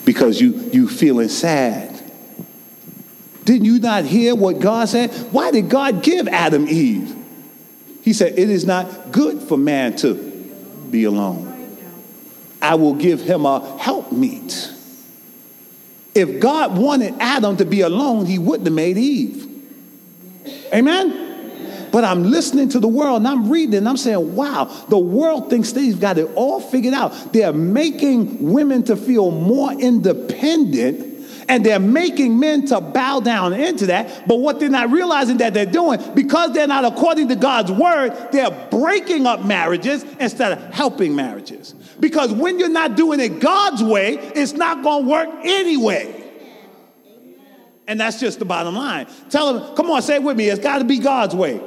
Because 0.06 0.42
you 0.42 0.54
you 0.72 0.88
feeling 0.88 1.30
sad. 1.30 2.02
Didn't 3.44 3.66
you 3.66 3.80
not 3.80 4.06
hear 4.06 4.36
what 4.36 4.60
God 4.60 4.88
said? 4.88 5.12
Why 5.32 5.52
did 5.52 5.70
God 5.70 6.04
give 6.04 6.28
Adam 6.28 6.68
Eve? 6.68 7.16
He 8.02 8.14
said, 8.14 8.38
It 8.38 8.50
is 8.50 8.66
not 8.66 9.12
good 9.12 9.42
for 9.42 9.58
man 9.58 9.96
to 9.98 10.14
be 10.90 11.06
alone. 11.06 11.48
I 12.62 12.76
will 12.76 12.94
give 12.94 13.22
him 13.22 13.46
a 13.46 13.78
helpmeet. 13.80 14.72
If 16.14 16.40
God 16.40 16.78
wanted 16.78 17.16
Adam 17.20 17.58
to 17.58 17.66
be 17.66 17.82
alone, 17.82 18.26
he 18.26 18.38
wouldn't 18.38 18.68
have 18.68 18.76
made 18.76 18.98
Eve. 18.98 19.48
Amen? 20.74 21.31
But 21.92 22.06
I'm 22.06 22.24
listening 22.24 22.70
to 22.70 22.80
the 22.80 22.88
world 22.88 23.18
and 23.18 23.28
I'm 23.28 23.50
reading 23.50 23.76
and 23.76 23.90
I'm 23.90 23.98
saying, 23.98 24.36
wow, 24.36 24.66
the 24.90 24.98
world 24.98 25.50
thinks 25.50 25.72
they've 25.74 26.00
got 26.00 26.18
it 26.18 26.30
all 26.36 26.62
figured 26.62 26.94
out. 26.94 27.34
They're 27.34 27.54
making 27.54 28.52
women 28.52 28.84
to 28.84 28.96
feel 28.96 29.32
more 29.32 29.74
independent 29.74 31.12
and 31.50 31.66
they're 31.66 31.80
making 31.80 32.40
men 32.40 32.66
to 32.68 32.80
bow 32.80 33.20
down 33.20 33.52
into 33.52 33.88
that. 33.88 34.26
But 34.26 34.38
what 34.38 34.62
they're 34.62 34.70
not 34.70 34.90
realizing 34.90 35.38
that 35.38 35.54
they're 35.54 35.66
doing, 35.66 36.00
because 36.14 36.54
they're 36.54 36.66
not 36.66 36.86
according 36.86 37.28
to 37.28 37.36
God's 37.36 37.72
word, 37.72 38.16
they're 38.32 38.52
breaking 38.72 39.26
up 39.26 39.44
marriages 39.44 40.04
instead 40.18 40.54
of 40.54 40.74
helping 40.74 41.14
marriages. 41.14 41.74
Because 42.00 42.32
when 42.32 42.58
you're 42.58 42.70
not 42.70 42.96
doing 42.96 43.20
it 43.20 43.42
God's 43.42 43.84
way, 43.84 44.14
it's 44.14 44.54
not 44.54 44.82
going 44.82 45.04
to 45.04 45.10
work 45.10 45.30
anyway. 45.44 46.18
And 47.86 48.00
that's 48.00 48.20
just 48.20 48.40
the 48.40 48.46
bottom 48.46 48.76
line. 48.76 49.08
Tell 49.30 49.54
them, 49.54 49.76
come 49.76 49.92
on, 49.92 50.02
say 50.02 50.16
it 50.16 50.24
with 50.24 50.38
me. 50.38 50.48
It's 50.48 50.64
got 50.64 50.78
to 50.78 50.86
be 50.86 51.00
God's 51.00 51.36
way. 51.36 51.62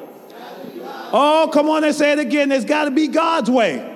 Oh, 1.17 1.49
come 1.53 1.71
on 1.71 1.85
and 1.85 1.95
say 1.95 2.11
it 2.11 2.19
again. 2.19 2.51
It's 2.51 2.65
got 2.65 2.87
to 2.87 2.91
be 2.91 3.07
God's 3.07 3.49
way. 3.49 3.89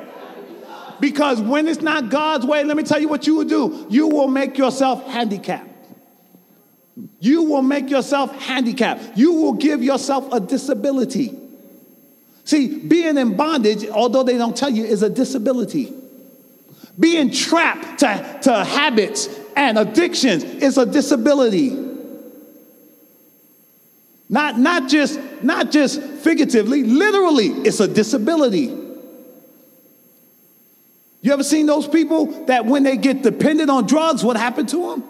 Because 1.01 1.41
when 1.41 1.67
it's 1.67 1.81
not 1.81 2.11
God's 2.11 2.47
way, 2.47 2.63
let 2.63 2.77
me 2.77 2.85
tell 2.85 3.01
you 3.01 3.09
what 3.09 3.27
you 3.27 3.35
will 3.35 3.45
do. 3.45 3.89
You 3.91 4.07
will 4.07 4.29
make 4.29 4.57
yourself 4.57 5.05
handicapped. 5.05 5.69
You 7.19 7.43
will 7.43 7.63
make 7.63 7.91
yourself 7.91 8.33
handicapped. 8.41 9.19
You 9.19 9.33
will 9.33 9.55
give 9.55 9.83
yourself 9.83 10.33
a 10.33 10.39
disability. 10.39 11.37
See, 12.45 12.79
being 12.79 13.19
in 13.19 13.37
bondage, 13.37 13.89
although 13.89 14.23
they 14.23 14.39
don't 14.39 14.57
tell 14.57 14.71
you, 14.71 14.85
is 14.85 15.03
a 15.03 15.11
disability. 15.11 15.93
Being 17.01 17.33
trapped 17.33 17.99
to, 17.99 18.39
to 18.43 18.65
habits 18.65 19.29
and 19.57 19.77
addictions 19.77 20.45
is 20.45 20.79
a 20.79 20.87
disability. 20.87 21.88
Not, 24.29 24.59
not, 24.59 24.89
just, 24.89 25.19
not 25.43 25.71
just 25.71 26.01
figuratively, 26.03 26.83
literally, 26.85 27.47
it's 27.47 27.81
a 27.81 27.89
disability. 27.89 28.75
You 31.21 31.33
ever 31.33 31.43
seen 31.43 31.67
those 31.67 31.89
people 31.89 32.27
that 32.47 32.67
when 32.67 32.83
they 32.83 32.97
get 32.97 33.23
dependent 33.23 33.71
on 33.71 33.87
drugs, 33.87 34.23
what 34.23 34.37
happened 34.37 34.69
to 34.71 34.91
them? 34.91 35.05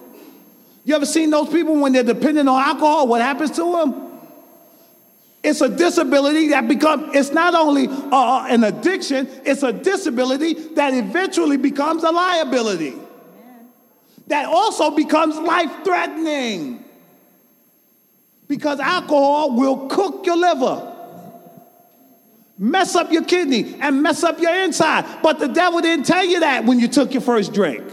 You 0.85 0.95
ever 0.95 1.05
seen 1.05 1.31
those 1.31 1.49
people 1.51 1.77
when 1.77 1.93
they're 1.93 2.03
dependent 2.03 2.49
on 2.49 2.63
alcohol? 2.63 3.09
What 3.09 3.21
happens 3.21 3.51
to 3.53 3.73
them? 3.73 4.09
It's 5.43 5.61
a 5.61 5.69
disability 5.69 6.49
that 6.49 6.67
becomes, 6.67 7.15
it's 7.15 7.31
not 7.31 7.55
only 7.55 7.89
uh, 7.89 8.47
an 8.47 8.65
addiction, 8.65 9.29
it's 9.45 9.63
a 9.63 9.73
disability 9.73 10.55
that 10.75 10.95
eventually 10.95 11.57
becomes 11.57 12.05
a 12.05 12.11
liability. 12.11 12.95
That 14.29 14.47
also 14.47 14.91
becomes 14.91 15.37
life 15.37 15.71
threatening. 15.85 16.85
Because 18.49 18.81
alcohol 18.81 19.55
will 19.55 19.89
cook 19.89 20.25
your 20.25 20.37
liver, 20.37 20.95
mess 22.59 22.97
up 22.97 23.13
your 23.13 23.25
kidney, 23.25 23.77
and 23.79 24.03
mess 24.03 24.25
up 24.25 24.41
your 24.41 24.55
inside. 24.65 25.05
But 25.23 25.39
the 25.39 25.49
devil 25.49 25.81
didn't 25.81 26.07
tell 26.07 26.25
you 26.25 26.41
that 26.41 26.65
when 26.65 26.81
you 26.81 26.89
took 26.89 27.13
your 27.13 27.21
first 27.21 27.53
drink. 27.53 27.85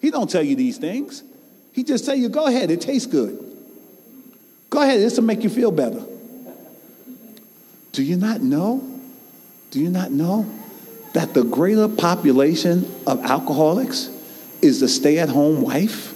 He 0.00 0.10
don't 0.10 0.30
tell 0.30 0.42
you 0.42 0.56
these 0.56 0.78
things. 0.78 1.22
He 1.72 1.84
just 1.84 2.04
tell 2.04 2.14
you, 2.14 2.28
go 2.28 2.46
ahead, 2.46 2.70
it 2.70 2.80
tastes 2.80 3.06
good. 3.06 3.38
Go 4.70 4.80
ahead, 4.80 5.00
this 5.00 5.16
will 5.16 5.24
make 5.24 5.42
you 5.42 5.50
feel 5.50 5.70
better. 5.70 6.04
Do 7.92 8.02
you 8.02 8.16
not 8.16 8.40
know? 8.40 8.88
Do 9.70 9.80
you 9.80 9.90
not 9.90 10.10
know 10.10 10.50
that 11.12 11.34
the 11.34 11.44
greater 11.44 11.88
population 11.88 12.90
of 13.06 13.22
alcoholics 13.24 14.10
is 14.62 14.80
the 14.80 14.88
stay 14.88 15.18
at 15.18 15.28
home 15.28 15.60
wife? 15.60 16.11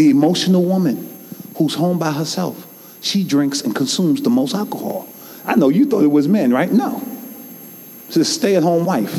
The 0.00 0.08
emotional 0.08 0.64
woman 0.64 1.14
who's 1.56 1.74
home 1.74 1.98
by 1.98 2.10
herself. 2.10 2.66
She 3.02 3.22
drinks 3.22 3.60
and 3.60 3.76
consumes 3.76 4.22
the 4.22 4.30
most 4.30 4.54
alcohol. 4.54 5.06
I 5.44 5.56
know 5.56 5.68
you 5.68 5.84
thought 5.84 6.02
it 6.02 6.10
was 6.10 6.26
men, 6.26 6.54
right? 6.54 6.72
No. 6.72 7.02
It's 8.06 8.16
a 8.16 8.24
stay 8.24 8.56
at 8.56 8.62
home 8.62 8.86
wife. 8.86 9.14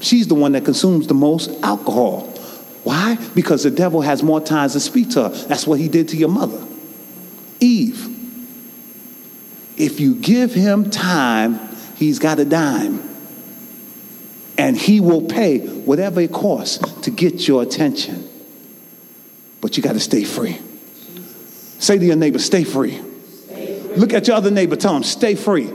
She's 0.00 0.28
the 0.28 0.36
one 0.36 0.52
that 0.52 0.64
consumes 0.64 1.08
the 1.08 1.14
most 1.14 1.50
alcohol. 1.60 2.20
Why? 2.84 3.18
Because 3.34 3.64
the 3.64 3.70
devil 3.72 4.00
has 4.00 4.22
more 4.22 4.40
times 4.40 4.74
to 4.74 4.80
speak 4.80 5.10
to 5.10 5.24
her. 5.24 5.28
That's 5.48 5.66
what 5.66 5.80
he 5.80 5.88
did 5.88 6.06
to 6.10 6.16
your 6.16 6.28
mother, 6.28 6.64
Eve. 7.58 8.06
If 9.76 9.98
you 9.98 10.14
give 10.14 10.54
him 10.54 10.88
time, 10.88 11.58
he's 11.96 12.20
got 12.20 12.38
a 12.38 12.44
dime. 12.44 13.02
And 14.56 14.76
he 14.76 15.00
will 15.00 15.22
pay 15.22 15.66
whatever 15.66 16.20
it 16.20 16.30
costs 16.30 16.78
to 17.00 17.10
get 17.10 17.48
your 17.48 17.64
attention. 17.64 18.25
But 19.66 19.76
you 19.76 19.82
got 19.82 19.94
to 19.94 20.00
stay 20.00 20.22
free. 20.22 20.60
Say 21.80 21.98
to 21.98 22.04
your 22.04 22.14
neighbor, 22.14 22.38
stay 22.38 22.62
free. 22.62 22.92
Stay 22.92 23.80
free. 23.80 23.96
Look 23.96 24.14
at 24.14 24.28
your 24.28 24.36
other 24.36 24.52
neighbor, 24.52 24.76
tell 24.76 24.94
him, 24.94 25.02
stay 25.02 25.34
free. 25.34 25.68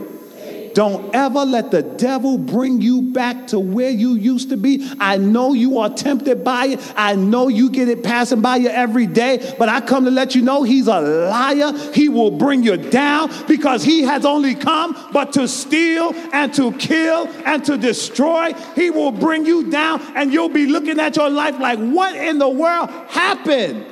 Don't 0.74 1.14
ever 1.14 1.44
let 1.44 1.70
the 1.70 1.82
devil 1.82 2.38
bring 2.38 2.80
you 2.80 3.02
back 3.02 3.48
to 3.48 3.58
where 3.58 3.90
you 3.90 4.14
used 4.14 4.50
to 4.50 4.56
be. 4.56 4.90
I 4.98 5.16
know 5.16 5.52
you 5.52 5.78
are 5.78 5.90
tempted 5.90 6.42
by 6.42 6.66
it. 6.66 6.92
I 6.96 7.14
know 7.14 7.48
you 7.48 7.70
get 7.70 7.88
it 7.88 8.02
passing 8.02 8.40
by 8.40 8.56
you 8.56 8.68
every 8.68 9.06
day, 9.06 9.54
but 9.58 9.68
I 9.68 9.80
come 9.80 10.04
to 10.04 10.10
let 10.10 10.34
you 10.34 10.42
know 10.42 10.62
he's 10.62 10.86
a 10.86 11.00
liar. 11.00 11.72
He 11.92 12.08
will 12.08 12.30
bring 12.30 12.62
you 12.62 12.76
down 12.76 13.30
because 13.46 13.82
he 13.82 14.02
has 14.02 14.24
only 14.24 14.54
come 14.54 14.96
but 15.12 15.32
to 15.34 15.46
steal 15.48 16.14
and 16.32 16.52
to 16.54 16.72
kill 16.72 17.28
and 17.44 17.64
to 17.64 17.76
destroy. 17.76 18.52
He 18.74 18.90
will 18.90 19.12
bring 19.12 19.46
you 19.46 19.70
down 19.70 20.00
and 20.14 20.32
you'll 20.32 20.48
be 20.48 20.66
looking 20.66 20.98
at 20.98 21.16
your 21.16 21.30
life 21.30 21.58
like, 21.58 21.78
what 21.78 22.16
in 22.16 22.38
the 22.38 22.48
world 22.48 22.90
happened? 23.08 23.86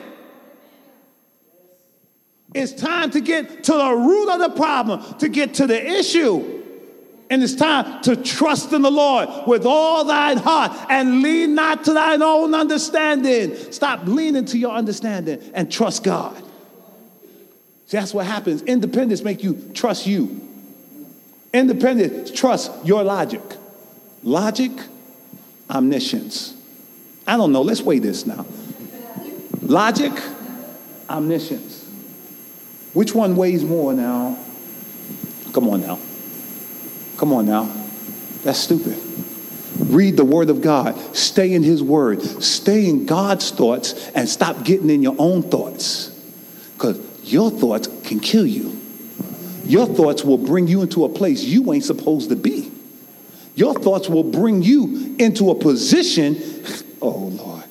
It's 2.55 2.73
time 2.73 3.11
to 3.13 3.21
get 3.21 3.65
to 3.65 3.73
the 3.73 3.93
root 3.93 4.29
of 4.29 4.41
the 4.41 4.51
problem, 4.51 5.19
to 5.19 5.29
get 5.29 5.55
to 5.55 5.67
the 5.67 5.99
issue. 5.99 6.60
And 7.31 7.45
it's 7.45 7.55
time 7.55 8.03
to 8.03 8.17
trust 8.17 8.73
in 8.73 8.83
the 8.83 8.91
Lord 8.91 9.29
with 9.47 9.65
all 9.65 10.05
thine 10.05 10.37
heart 10.37 10.73
and 10.91 11.23
lean 11.23 11.55
not 11.55 11.85
to 11.85 11.93
thine 11.93 12.23
own 12.23 12.55
understanding. 12.55 13.55
Stop 13.73 14.07
leaning 14.07 14.45
to 14.47 14.59
your 14.59 14.73
understanding 14.73 15.41
and 15.55 15.71
trust 15.71 16.03
God. 16.03 16.37
See, 17.87 17.97
that's 17.97 18.13
what 18.13 18.27
happens. 18.27 18.63
Independence 18.63 19.23
make 19.23 19.45
you 19.45 19.71
trust 19.75 20.09
you. 20.09 20.41
Independence 21.55 22.33
trust 22.33 22.73
your 22.85 23.05
logic. 23.05 23.43
Logic, 24.25 24.73
omniscience. 25.71 26.55
I 27.29 27.37
don't 27.37 27.53
know. 27.53 27.63
Let's 27.63 27.81
weigh 27.81 28.01
this 28.01 28.27
now. 28.27 28.45
Logic, 29.63 30.13
omniscience. 31.09 31.89
Which 32.93 33.15
one 33.15 33.37
weighs 33.37 33.65
more 33.65 33.93
now? 33.93 34.37
Come 35.53 35.69
on 35.69 35.81
now. 35.83 35.99
Come 37.21 37.35
on 37.35 37.45
now. 37.45 37.65
That's 38.45 38.59
stupid. 38.59 38.99
Read 39.79 40.17
the 40.17 40.25
Word 40.25 40.49
of 40.49 40.63
God. 40.63 40.99
Stay 41.15 41.53
in 41.53 41.63
His 41.63 41.83
Word. 41.83 42.23
Stay 42.23 42.89
in 42.89 43.05
God's 43.05 43.51
thoughts 43.51 44.09
and 44.15 44.27
stop 44.27 44.65
getting 44.65 44.89
in 44.89 45.03
your 45.03 45.17
own 45.19 45.43
thoughts. 45.43 46.19
Because 46.73 46.99
your 47.31 47.51
thoughts 47.51 47.89
can 48.05 48.21
kill 48.21 48.47
you. 48.47 48.75
Your 49.65 49.85
thoughts 49.85 50.25
will 50.25 50.39
bring 50.39 50.67
you 50.67 50.81
into 50.81 51.05
a 51.05 51.11
place 51.11 51.43
you 51.43 51.71
ain't 51.75 51.85
supposed 51.85 52.31
to 52.31 52.37
be. 52.37 52.73
Your 53.55 53.75
thoughts 53.75 54.09
will 54.09 54.25
bring 54.25 54.63
you 54.63 55.15
into 55.19 55.51
a 55.51 55.55
position, 55.55 56.39
oh 57.03 57.11
Lord, 57.11 57.65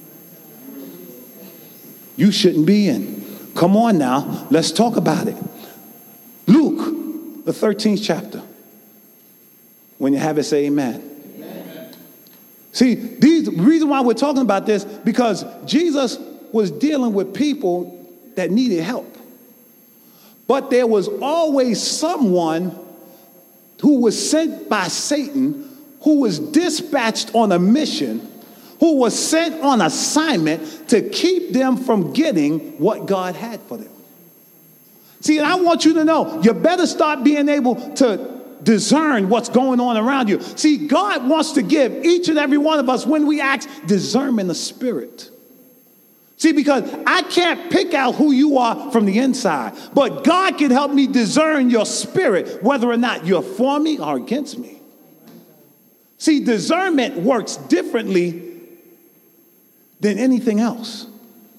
you 2.15 2.31
shouldn't 2.31 2.67
be 2.67 2.87
in. 2.87 3.49
Come 3.55 3.75
on 3.75 3.97
now, 3.97 4.47
let's 4.51 4.71
talk 4.71 4.95
about 4.95 5.27
it. 5.27 5.37
Luke, 6.45 7.45
the 7.45 7.51
13th 7.51 8.05
chapter. 8.05 8.43
When 9.99 10.13
you 10.13 10.19
have 10.19 10.39
it, 10.39 10.43
say 10.45 10.65
amen. 10.65 11.05
See, 12.71 12.95
these, 12.95 13.45
the 13.45 13.51
reason 13.51 13.89
why 13.89 14.01
we're 14.01 14.13
talking 14.13 14.41
about 14.41 14.65
this, 14.65 14.83
because 14.83 15.45
Jesus 15.65 16.17
was 16.51 16.71
dealing 16.71 17.13
with 17.13 17.35
people 17.35 17.95
that 18.35 18.49
needed 18.49 18.81
help. 18.81 19.17
But 20.47 20.71
there 20.71 20.87
was 20.87 21.07
always 21.21 21.81
someone 21.81 22.77
who 23.81 24.01
was 24.01 24.29
sent 24.29 24.67
by 24.69 24.87
Satan, 24.87 25.77
who 26.01 26.21
was 26.21 26.39
dispatched 26.39 27.35
on 27.35 27.51
a 27.51 27.59
mission 27.59 28.27
who 28.79 28.95
was 28.95 29.17
sent 29.17 29.61
on 29.61 29.81
assignment 29.81 30.89
to 30.89 31.01
keep 31.09 31.51
them 31.51 31.77
from 31.77 32.13
getting 32.13 32.77
what 32.77 33.05
God 33.05 33.35
had 33.35 33.61
for 33.63 33.77
them. 33.77 33.91
See, 35.21 35.37
and 35.37 35.45
I 35.45 35.55
want 35.55 35.83
you 35.83 35.95
to 35.95 36.05
know, 36.05 36.41
you 36.41 36.53
better 36.53 36.87
start 36.87 37.23
being 37.23 37.49
able 37.49 37.75
to 37.95 38.38
discern 38.63 39.29
what's 39.29 39.49
going 39.49 39.79
on 39.79 39.97
around 39.97 40.29
you. 40.29 40.41
See, 40.41 40.87
God 40.87 41.27
wants 41.27 41.53
to 41.53 41.61
give 41.61 42.05
each 42.05 42.29
and 42.29 42.37
every 42.37 42.57
one 42.57 42.79
of 42.79 42.89
us, 42.89 43.05
when 43.05 43.27
we 43.27 43.41
act, 43.41 43.67
discernment 43.87 44.47
the 44.47 44.55
spirit. 44.55 45.29
See, 46.37 46.53
because 46.53 46.83
I 47.05 47.23
can't 47.23 47.69
pick 47.69 47.93
out 47.93 48.15
who 48.15 48.31
you 48.31 48.57
are 48.59 48.91
from 48.91 49.05
the 49.05 49.19
inside, 49.19 49.77
but 49.93 50.23
God 50.23 50.57
can 50.57 50.71
help 50.71 50.91
me 50.91 51.05
discern 51.05 51.69
your 51.69 51.85
spirit, 51.85 52.63
whether 52.63 52.89
or 52.89 52.97
not 52.97 53.25
you're 53.25 53.41
for 53.41 53.77
me 53.79 53.99
or 53.99 54.15
against 54.15 54.57
me. 54.57 54.79
See, 56.17 56.43
discernment 56.43 57.17
works 57.17 57.57
differently 57.57 58.57
than 59.99 60.17
anything 60.17 60.59
else. 60.59 61.07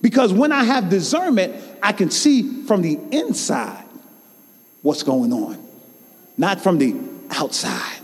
Because 0.01 0.33
when 0.33 0.51
I 0.51 0.65
have 0.65 0.89
discernment, 0.89 1.63
I 1.83 1.93
can 1.93 2.11
see 2.11 2.65
from 2.65 2.81
the 2.81 2.99
inside 3.11 3.85
what's 4.81 5.03
going 5.03 5.33
on, 5.33 5.63
not 6.41 6.59
from 6.63 6.79
the 6.79 6.97
outside. 7.33 7.99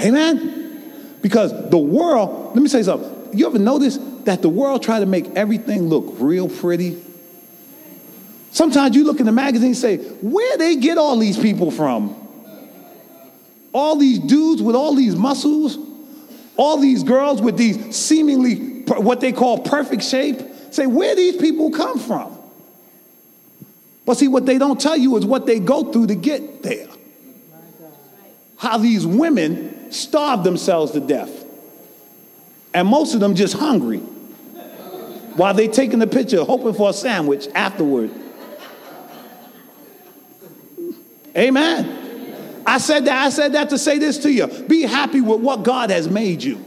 Amen? 0.00 1.18
Because 1.20 1.52
the 1.68 1.78
world, 1.78 2.54
let 2.54 2.62
me 2.62 2.68
say 2.68 2.82
something. 2.82 3.38
You 3.38 3.46
ever 3.46 3.58
notice 3.58 3.98
that 4.24 4.40
the 4.40 4.48
world 4.48 4.82
try 4.82 4.98
to 4.98 5.04
make 5.04 5.26
everything 5.36 5.88
look 5.88 6.06
real 6.18 6.48
pretty? 6.48 7.00
Sometimes 8.50 8.96
you 8.96 9.04
look 9.04 9.20
in 9.20 9.26
the 9.26 9.32
magazine 9.32 9.68
and 9.68 9.76
say, 9.76 9.98
where 9.98 10.56
they 10.56 10.76
get 10.76 10.96
all 10.96 11.18
these 11.18 11.38
people 11.38 11.70
from? 11.70 12.16
All 13.72 13.94
these 13.96 14.18
dudes 14.20 14.62
with 14.62 14.74
all 14.74 14.94
these 14.94 15.14
muscles, 15.14 15.78
all 16.56 16.78
these 16.78 17.02
girls 17.02 17.42
with 17.42 17.58
these 17.58 17.94
seemingly 17.94 18.80
what 18.86 19.20
they 19.20 19.32
call 19.32 19.58
perfect 19.58 20.02
shape, 20.02 20.40
say, 20.70 20.86
where 20.86 21.14
these 21.14 21.36
people 21.36 21.70
come 21.70 21.98
from? 21.98 22.36
But 24.06 24.16
see, 24.16 24.28
what 24.28 24.46
they 24.46 24.56
don't 24.56 24.80
tell 24.80 24.96
you 24.96 25.18
is 25.18 25.26
what 25.26 25.44
they 25.44 25.60
go 25.60 25.92
through 25.92 26.06
to 26.06 26.14
get 26.14 26.62
there. 26.62 26.88
How 28.60 28.76
these 28.76 29.06
women 29.06 29.90
starve 29.90 30.44
themselves 30.44 30.92
to 30.92 31.00
death. 31.00 31.30
And 32.74 32.86
most 32.86 33.14
of 33.14 33.20
them 33.20 33.34
just 33.34 33.54
hungry 33.54 34.00
while 35.36 35.54
they 35.54 35.66
taking 35.66 35.98
the 35.98 36.06
picture, 36.06 36.44
hoping 36.44 36.74
for 36.74 36.90
a 36.90 36.92
sandwich 36.92 37.48
afterward. 37.54 38.10
Amen. 41.34 42.62
I 42.66 42.76
said 42.76 43.06
that, 43.06 43.24
I 43.24 43.30
said 43.30 43.52
that 43.54 43.70
to 43.70 43.78
say 43.78 43.98
this 43.98 44.18
to 44.18 44.30
you. 44.30 44.46
Be 44.46 44.82
happy 44.82 45.22
with 45.22 45.40
what 45.40 45.62
God 45.62 45.88
has 45.88 46.10
made 46.10 46.42
you. 46.42 46.62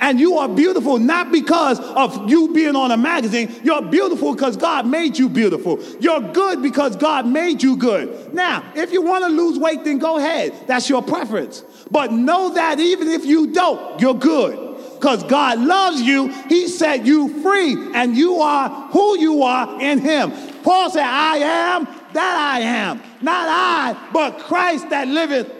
And 0.00 0.20
you 0.20 0.38
are 0.38 0.48
beautiful 0.48 0.98
not 0.98 1.32
because 1.32 1.80
of 1.80 2.30
you 2.30 2.52
being 2.52 2.76
on 2.76 2.90
a 2.90 2.96
magazine. 2.96 3.52
You're 3.64 3.82
beautiful 3.82 4.32
because 4.32 4.56
God 4.56 4.86
made 4.86 5.18
you 5.18 5.28
beautiful. 5.28 5.82
You're 6.00 6.20
good 6.20 6.62
because 6.62 6.96
God 6.96 7.26
made 7.26 7.62
you 7.62 7.76
good. 7.76 8.32
Now, 8.32 8.64
if 8.76 8.92
you 8.92 9.02
want 9.02 9.24
to 9.24 9.30
lose 9.30 9.58
weight, 9.58 9.84
then 9.84 9.98
go 9.98 10.18
ahead. 10.18 10.54
That's 10.66 10.88
your 10.88 11.02
preference. 11.02 11.64
But 11.90 12.12
know 12.12 12.54
that 12.54 12.78
even 12.78 13.08
if 13.08 13.24
you 13.24 13.48
don't, 13.48 14.00
you're 14.00 14.14
good. 14.14 14.66
Because 14.94 15.22
God 15.24 15.60
loves 15.60 16.00
you, 16.00 16.28
He 16.48 16.66
set 16.66 17.06
you 17.06 17.40
free, 17.40 17.76
and 17.94 18.16
you 18.16 18.40
are 18.40 18.88
who 18.88 19.18
you 19.18 19.42
are 19.44 19.80
in 19.80 20.00
Him. 20.00 20.32
Paul 20.64 20.90
said, 20.90 21.06
I 21.06 21.36
am 21.36 21.84
that 22.12 22.56
I 22.56 22.60
am. 22.60 23.02
Not 23.20 23.48
I, 23.48 24.10
but 24.12 24.38
Christ 24.40 24.90
that 24.90 25.08
liveth 25.08 25.50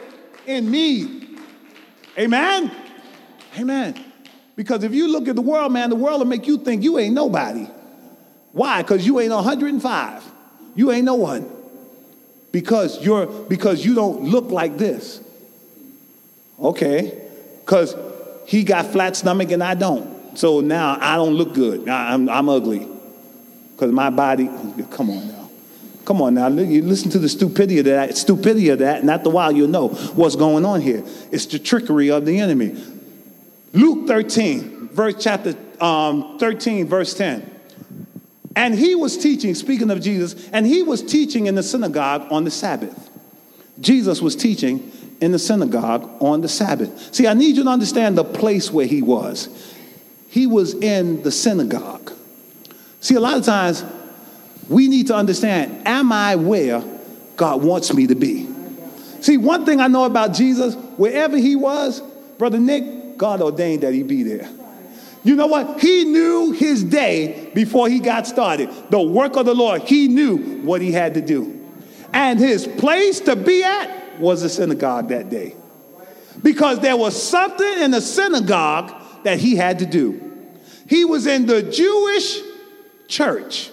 in 0.46 0.70
me. 0.70 1.36
Amen? 2.18 2.70
Amen. 3.58 4.07
Because 4.58 4.82
if 4.82 4.92
you 4.92 5.06
look 5.06 5.28
at 5.28 5.36
the 5.36 5.40
world, 5.40 5.72
man, 5.72 5.88
the 5.88 5.94
world 5.94 6.18
will 6.18 6.26
make 6.26 6.48
you 6.48 6.58
think 6.58 6.82
you 6.82 6.98
ain't 6.98 7.14
nobody. 7.14 7.68
Why? 8.50 8.82
Because 8.82 9.06
you 9.06 9.20
ain't 9.20 9.30
105. 9.30 10.24
You 10.74 10.90
ain't 10.90 11.04
no 11.04 11.14
one. 11.14 11.48
Because 12.50 13.00
you're 13.00 13.26
because 13.26 13.84
you 13.84 13.94
don't 13.94 14.24
look 14.24 14.50
like 14.50 14.76
this. 14.76 15.20
Okay. 16.58 17.28
Because 17.60 17.94
he 18.46 18.64
got 18.64 18.86
flat 18.86 19.14
stomach 19.14 19.52
and 19.52 19.62
I 19.62 19.74
don't. 19.74 20.36
So 20.36 20.58
now 20.60 20.98
I 21.00 21.14
don't 21.14 21.34
look 21.34 21.54
good. 21.54 21.88
I'm, 21.88 22.28
I'm 22.28 22.48
ugly. 22.48 22.88
Because 23.76 23.92
my 23.92 24.10
body, 24.10 24.50
come 24.90 25.10
on 25.10 25.28
now. 25.28 25.50
Come 26.04 26.20
on 26.20 26.34
now, 26.34 26.48
you 26.48 26.82
listen 26.82 27.12
to 27.12 27.20
the 27.20 27.28
stupidity 27.28 27.78
of 27.78 27.84
that, 27.84 28.16
stupidity 28.16 28.70
of 28.70 28.80
that, 28.80 29.02
and 29.02 29.10
after 29.10 29.28
a 29.28 29.32
while 29.32 29.52
you'll 29.52 29.68
know 29.68 29.88
what's 29.88 30.34
going 30.36 30.64
on 30.64 30.80
here. 30.80 31.04
It's 31.30 31.46
the 31.46 31.60
trickery 31.60 32.10
of 32.10 32.24
the 32.24 32.40
enemy. 32.40 32.82
Luke 33.72 34.06
13, 34.06 34.88
verse 34.88 35.14
chapter 35.18 35.54
um, 35.80 36.38
13, 36.38 36.86
verse 36.86 37.14
10. 37.14 37.58
And 38.56 38.74
he 38.74 38.94
was 38.94 39.16
teaching, 39.16 39.54
speaking 39.54 39.90
of 39.90 40.00
Jesus, 40.00 40.48
and 40.50 40.66
he 40.66 40.82
was 40.82 41.02
teaching 41.02 41.46
in 41.46 41.54
the 41.54 41.62
synagogue 41.62 42.26
on 42.30 42.44
the 42.44 42.50
Sabbath. 42.50 43.10
Jesus 43.80 44.20
was 44.20 44.34
teaching 44.34 44.90
in 45.20 45.32
the 45.32 45.38
synagogue 45.38 46.10
on 46.20 46.40
the 46.40 46.48
Sabbath. 46.48 47.14
See, 47.14 47.26
I 47.26 47.34
need 47.34 47.56
you 47.56 47.64
to 47.64 47.70
understand 47.70 48.18
the 48.18 48.24
place 48.24 48.70
where 48.70 48.86
he 48.86 49.02
was. 49.02 49.48
He 50.28 50.46
was 50.46 50.74
in 50.74 51.22
the 51.22 51.30
synagogue. 51.30 52.12
See, 53.00 53.14
a 53.14 53.20
lot 53.20 53.36
of 53.36 53.44
times 53.44 53.84
we 54.68 54.88
need 54.88 55.06
to 55.08 55.14
understand 55.14 55.86
am 55.86 56.12
I 56.12 56.36
where 56.36 56.82
God 57.36 57.62
wants 57.62 57.94
me 57.94 58.06
to 58.08 58.14
be? 58.14 58.48
See, 59.20 59.36
one 59.36 59.64
thing 59.64 59.80
I 59.80 59.88
know 59.88 60.04
about 60.04 60.34
Jesus, 60.34 60.74
wherever 60.96 61.36
he 61.36 61.56
was, 61.56 62.00
Brother 62.38 62.58
Nick, 62.58 62.97
God 63.18 63.42
ordained 63.42 63.82
that 63.82 63.92
he 63.92 64.02
be 64.02 64.22
there. 64.22 64.48
You 65.24 65.34
know 65.36 65.48
what? 65.48 65.80
He 65.80 66.04
knew 66.04 66.52
his 66.52 66.84
day 66.84 67.50
before 67.54 67.88
he 67.88 67.98
got 67.98 68.26
started. 68.26 68.70
The 68.90 69.00
work 69.00 69.36
of 69.36 69.46
the 69.46 69.54
Lord, 69.54 69.82
he 69.82 70.08
knew 70.08 70.62
what 70.62 70.80
he 70.80 70.92
had 70.92 71.14
to 71.14 71.20
do. 71.20 71.54
And 72.12 72.38
his 72.38 72.66
place 72.66 73.20
to 73.20 73.36
be 73.36 73.62
at 73.62 74.18
was 74.20 74.42
the 74.42 74.48
synagogue 74.48 75.08
that 75.08 75.28
day. 75.28 75.54
because 76.42 76.80
there 76.80 76.96
was 76.96 77.20
something 77.20 77.82
in 77.82 77.90
the 77.90 78.00
synagogue 78.00 78.94
that 79.24 79.38
he 79.38 79.56
had 79.56 79.80
to 79.80 79.86
do. 79.86 80.20
He 80.86 81.04
was 81.04 81.26
in 81.26 81.46
the 81.46 81.62
Jewish 81.62 82.40
church 83.08 83.70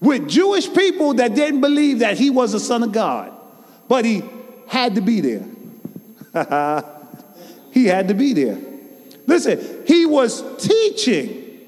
with 0.00 0.28
Jewish 0.28 0.72
people 0.72 1.14
that 1.14 1.34
didn't 1.34 1.60
believe 1.60 2.00
that 2.00 2.18
he 2.18 2.30
was 2.30 2.52
the 2.52 2.60
Son 2.60 2.82
of 2.82 2.92
God, 2.92 3.32
but 3.88 4.04
he 4.04 4.22
had 4.66 4.94
to 4.96 5.00
be 5.00 5.20
there. 5.20 5.46
he 7.72 7.86
had 7.86 8.08
to 8.08 8.14
be 8.14 8.32
there. 8.34 8.58
Listen, 9.26 9.84
he 9.86 10.06
was 10.06 10.42
teaching 10.64 11.60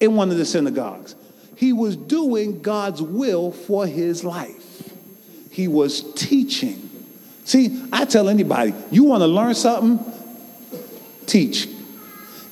in 0.00 0.16
one 0.16 0.30
of 0.30 0.38
the 0.38 0.44
synagogues. 0.44 1.14
He 1.54 1.72
was 1.72 1.96
doing 1.96 2.62
God's 2.62 3.02
will 3.02 3.52
for 3.52 3.86
his 3.86 4.24
life. 4.24 4.92
He 5.50 5.68
was 5.68 6.12
teaching. 6.14 6.88
See, 7.44 7.84
I 7.92 8.04
tell 8.04 8.28
anybody, 8.28 8.74
you 8.90 9.04
want 9.04 9.22
to 9.22 9.26
learn 9.26 9.54
something? 9.54 9.98
Teach. 11.26 11.68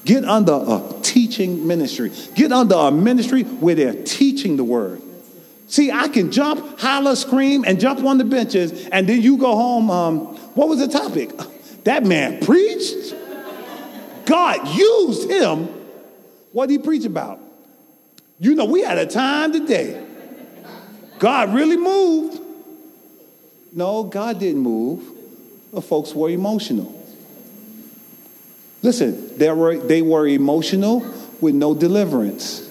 Get 0.05 0.25
under 0.25 0.55
a 0.55 0.83
teaching 1.03 1.67
ministry. 1.67 2.13
Get 2.35 2.53
under 2.53 2.75
a 2.75 2.91
ministry 2.91 3.43
where 3.45 3.75
they're 3.75 4.05
teaching 4.05 4.57
the 4.57 4.65
word. 4.65 5.03
See, 5.69 5.91
I 5.91 6.09
can 6.09 6.31
jump, 6.31 6.79
holler, 6.79 7.17
scream, 7.17 7.65
and 7.67 7.81
jump 7.81 8.05
on 8.05 8.19
the 8.19 8.25
benches, 8.25 8.87
and 8.89 9.09
then 9.09 9.23
you 9.23 9.37
go 9.37 9.55
home. 9.55 9.91
Um, 9.91 10.21
what 10.55 10.69
was 10.69 10.79
the 10.79 10.89
topic? 10.89 11.31
That 11.87 12.05
man 12.05 12.41
preached. 12.41 13.15
God 14.25 14.67
used 14.77 15.31
him. 15.31 15.69
What 16.51 16.69
did 16.69 16.81
he 16.81 16.85
preach 16.85 17.05
about? 17.05 17.39
You 18.41 18.57
know, 18.57 18.65
we 18.65 18.83
had 18.83 18.99
a 18.99 19.07
time 19.07 19.53
today. 19.53 20.05
God 21.21 21.55
really 21.55 21.77
moved. 21.77 22.41
No, 23.73 24.03
God 24.03 24.41
didn't 24.41 24.63
move. 24.63 25.01
The 25.73 25.81
folks 25.81 26.13
were 26.13 26.29
emotional. 26.29 26.93
Listen, 28.83 29.39
they 29.39 29.53
were, 29.53 29.79
they 29.79 30.03
were 30.03 30.27
emotional 30.27 31.07
with 31.41 31.55
no 31.55 31.73
deliverance. 31.73 32.69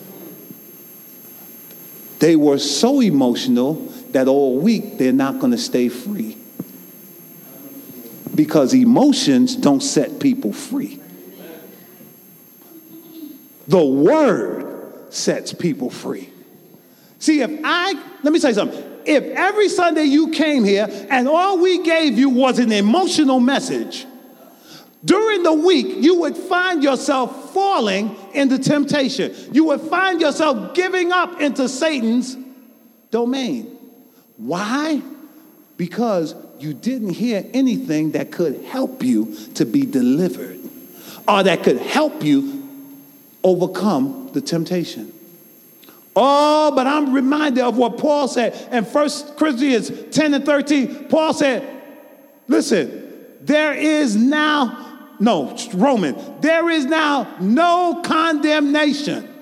They 2.19 2.35
were 2.35 2.57
so 2.57 2.99
emotional 2.99 3.75
that 4.11 4.27
all 4.27 4.59
week 4.59 4.97
they're 4.97 5.13
not 5.13 5.39
going 5.39 5.53
to 5.53 5.57
stay 5.57 5.87
free. 5.87 6.35
Because 8.35 8.73
emotions 8.73 9.55
don't 9.55 9.81
set 9.81 10.19
people 10.19 10.51
free. 10.51 10.99
The 13.67 13.83
word 13.83 15.13
sets 15.13 15.53
people 15.53 15.89
free. 15.89 16.29
See, 17.19 17.41
if 17.41 17.59
I, 17.63 17.93
let 18.21 18.33
me 18.33 18.39
say 18.39 18.53
something. 18.53 18.83
If 19.05 19.23
every 19.23 19.69
Sunday 19.69 20.03
you 20.03 20.31
came 20.31 20.63
here 20.63 20.87
and 21.09 21.27
all 21.27 21.59
we 21.59 21.83
gave 21.83 22.17
you 22.17 22.29
was 22.29 22.59
an 22.59 22.71
emotional 22.71 23.39
message, 23.39 24.05
during 25.03 25.43
the 25.43 25.53
week, 25.53 25.97
you 26.03 26.21
would 26.21 26.35
find 26.35 26.83
yourself 26.83 27.53
falling 27.53 28.15
into 28.33 28.57
temptation. 28.57 29.35
You 29.51 29.65
would 29.65 29.81
find 29.81 30.19
yourself 30.19 30.73
giving 30.73 31.11
up 31.11 31.39
into 31.39 31.69
Satan's 31.69 32.35
domain. 33.11 33.77
Why? 34.37 35.01
Because 35.77 36.33
you 36.59 36.73
didn't 36.73 37.09
hear 37.09 37.45
anything 37.53 38.11
that 38.11 38.31
could 38.31 38.63
help 38.65 39.03
you 39.03 39.35
to 39.55 39.65
be 39.65 39.85
delivered 39.85 40.59
or 41.27 41.43
that 41.43 41.63
could 41.63 41.77
help 41.77 42.23
you 42.23 42.67
overcome 43.43 44.29
the 44.33 44.41
temptation. 44.41 45.11
Oh, 46.15 46.71
but 46.75 46.87
I'm 46.87 47.13
reminded 47.13 47.63
of 47.63 47.77
what 47.77 47.97
Paul 47.97 48.27
said 48.27 48.53
in 48.71 48.85
1 48.85 49.09
Corinthians 49.37 49.91
10 50.11 50.33
and 50.33 50.45
13. 50.45 51.07
Paul 51.09 51.33
said, 51.33 51.71
Listen, 52.47 53.25
there 53.41 53.73
is 53.73 54.15
now 54.15 54.81
no, 55.19 55.57
Roman, 55.73 56.15
there 56.41 56.69
is 56.69 56.85
now 56.85 57.35
no 57.39 58.01
condemnation 58.03 59.33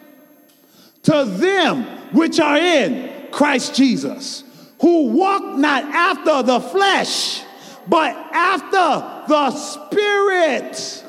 to 1.03 1.26
them 1.26 1.84
which 2.14 2.39
are 2.39 2.57
in 2.57 3.11
Christ 3.32 3.76
Jesus, 3.76 4.43
who 4.84 5.07
walk 5.07 5.55
not 5.55 5.86
after 5.86 6.43
the 6.43 6.59
flesh, 6.59 7.41
but 7.88 8.13
after 8.34 9.29
the 9.29 9.51
Spirit. 9.51 11.05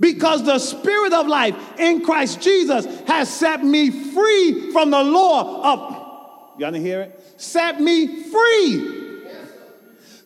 Because 0.00 0.42
the 0.42 0.58
Spirit 0.58 1.12
of 1.12 1.28
life 1.28 1.54
in 1.78 2.04
Christ 2.04 2.40
Jesus 2.40 2.86
has 3.02 3.32
set 3.32 3.64
me 3.64 3.90
free 3.90 4.72
from 4.72 4.90
the 4.90 5.00
law 5.00 5.62
of, 5.72 6.58
y'all 6.58 6.72
didn't 6.72 6.84
hear 6.84 7.02
it? 7.02 7.34
Set 7.36 7.80
me 7.80 8.24
free 8.24 9.02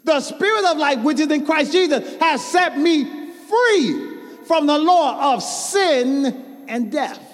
the 0.05 0.21
spirit 0.21 0.65
of 0.65 0.79
life, 0.79 1.01
which 1.01 1.19
is 1.19 1.31
in 1.31 1.45
Christ 1.45 1.73
Jesus, 1.73 2.17
has 2.21 2.43
set 2.43 2.79
me 2.79 3.05
free 3.05 4.17
from 4.47 4.67
the 4.67 4.79
law 4.79 5.35
of 5.35 5.43
sin 5.43 6.65
and 6.69 6.93
death. 6.93 7.26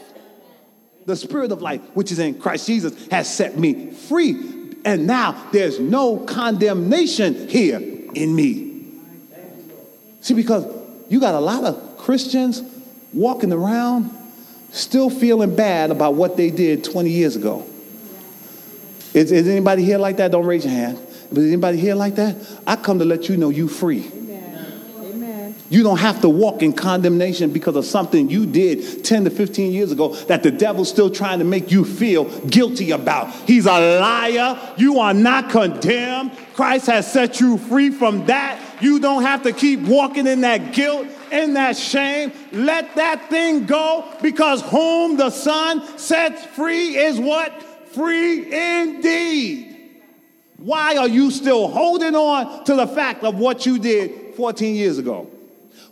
The 1.06 1.16
spirit 1.16 1.52
of 1.52 1.62
life, 1.62 1.80
which 1.94 2.12
is 2.12 2.18
in 2.18 2.38
Christ 2.38 2.66
Jesus, 2.66 3.08
has 3.08 3.32
set 3.32 3.58
me 3.58 3.90
free. 3.90 4.74
And 4.84 5.06
now 5.06 5.48
there's 5.52 5.78
no 5.78 6.18
condemnation 6.18 7.48
here 7.48 7.78
in 7.78 8.34
me. 8.34 8.84
See, 10.20 10.34
because 10.34 10.66
you 11.08 11.20
got 11.20 11.34
a 11.34 11.40
lot 11.40 11.64
of 11.64 11.98
Christians 11.98 12.62
walking 13.12 13.52
around 13.52 14.10
still 14.70 15.10
feeling 15.10 15.54
bad 15.54 15.90
about 15.90 16.14
what 16.14 16.36
they 16.36 16.50
did 16.50 16.84
20 16.84 17.10
years 17.10 17.36
ago. 17.36 17.66
Is, 19.14 19.30
is 19.30 19.46
anybody 19.46 19.84
here 19.84 19.98
like 19.98 20.16
that? 20.16 20.30
Don't 20.30 20.46
raise 20.46 20.64
your 20.64 20.72
hand. 20.72 20.98
But 21.30 21.40
anybody 21.40 21.78
here 21.78 21.94
like 21.94 22.14
that? 22.16 22.36
I 22.66 22.76
come 22.76 22.98
to 22.98 23.04
let 23.04 23.28
you 23.28 23.36
know 23.36 23.50
you 23.50 23.68
free. 23.68 24.10
You 25.72 25.82
don't 25.82 26.00
have 26.00 26.20
to 26.20 26.28
walk 26.28 26.62
in 26.62 26.74
condemnation 26.74 27.50
because 27.50 27.76
of 27.76 27.86
something 27.86 28.28
you 28.28 28.44
did 28.44 29.06
10 29.06 29.24
to 29.24 29.30
15 29.30 29.72
years 29.72 29.90
ago 29.90 30.14
that 30.26 30.42
the 30.42 30.50
devil's 30.50 30.90
still 30.90 31.08
trying 31.08 31.38
to 31.38 31.46
make 31.46 31.70
you 31.72 31.86
feel 31.86 32.24
guilty 32.40 32.90
about. 32.90 33.32
He's 33.46 33.64
a 33.64 33.98
liar. 33.98 34.74
You 34.76 34.98
are 34.98 35.14
not 35.14 35.48
condemned. 35.48 36.32
Christ 36.52 36.88
has 36.88 37.10
set 37.10 37.40
you 37.40 37.56
free 37.56 37.88
from 37.88 38.26
that. 38.26 38.60
You 38.82 39.00
don't 39.00 39.22
have 39.22 39.44
to 39.44 39.52
keep 39.54 39.80
walking 39.80 40.26
in 40.26 40.42
that 40.42 40.74
guilt, 40.74 41.06
in 41.30 41.54
that 41.54 41.78
shame. 41.78 42.32
Let 42.52 42.94
that 42.96 43.30
thing 43.30 43.64
go 43.64 44.06
because 44.20 44.60
whom 44.60 45.16
the 45.16 45.30
Son 45.30 45.96
sets 45.96 46.44
free 46.54 46.98
is 46.98 47.18
what? 47.18 47.62
Free 47.94 48.42
indeed. 48.44 49.90
Why 50.58 50.98
are 50.98 51.08
you 51.08 51.30
still 51.30 51.68
holding 51.68 52.14
on 52.14 52.62
to 52.66 52.74
the 52.76 52.86
fact 52.88 53.24
of 53.24 53.36
what 53.38 53.64
you 53.64 53.78
did 53.78 54.34
14 54.34 54.74
years 54.74 54.98
ago? 54.98 55.31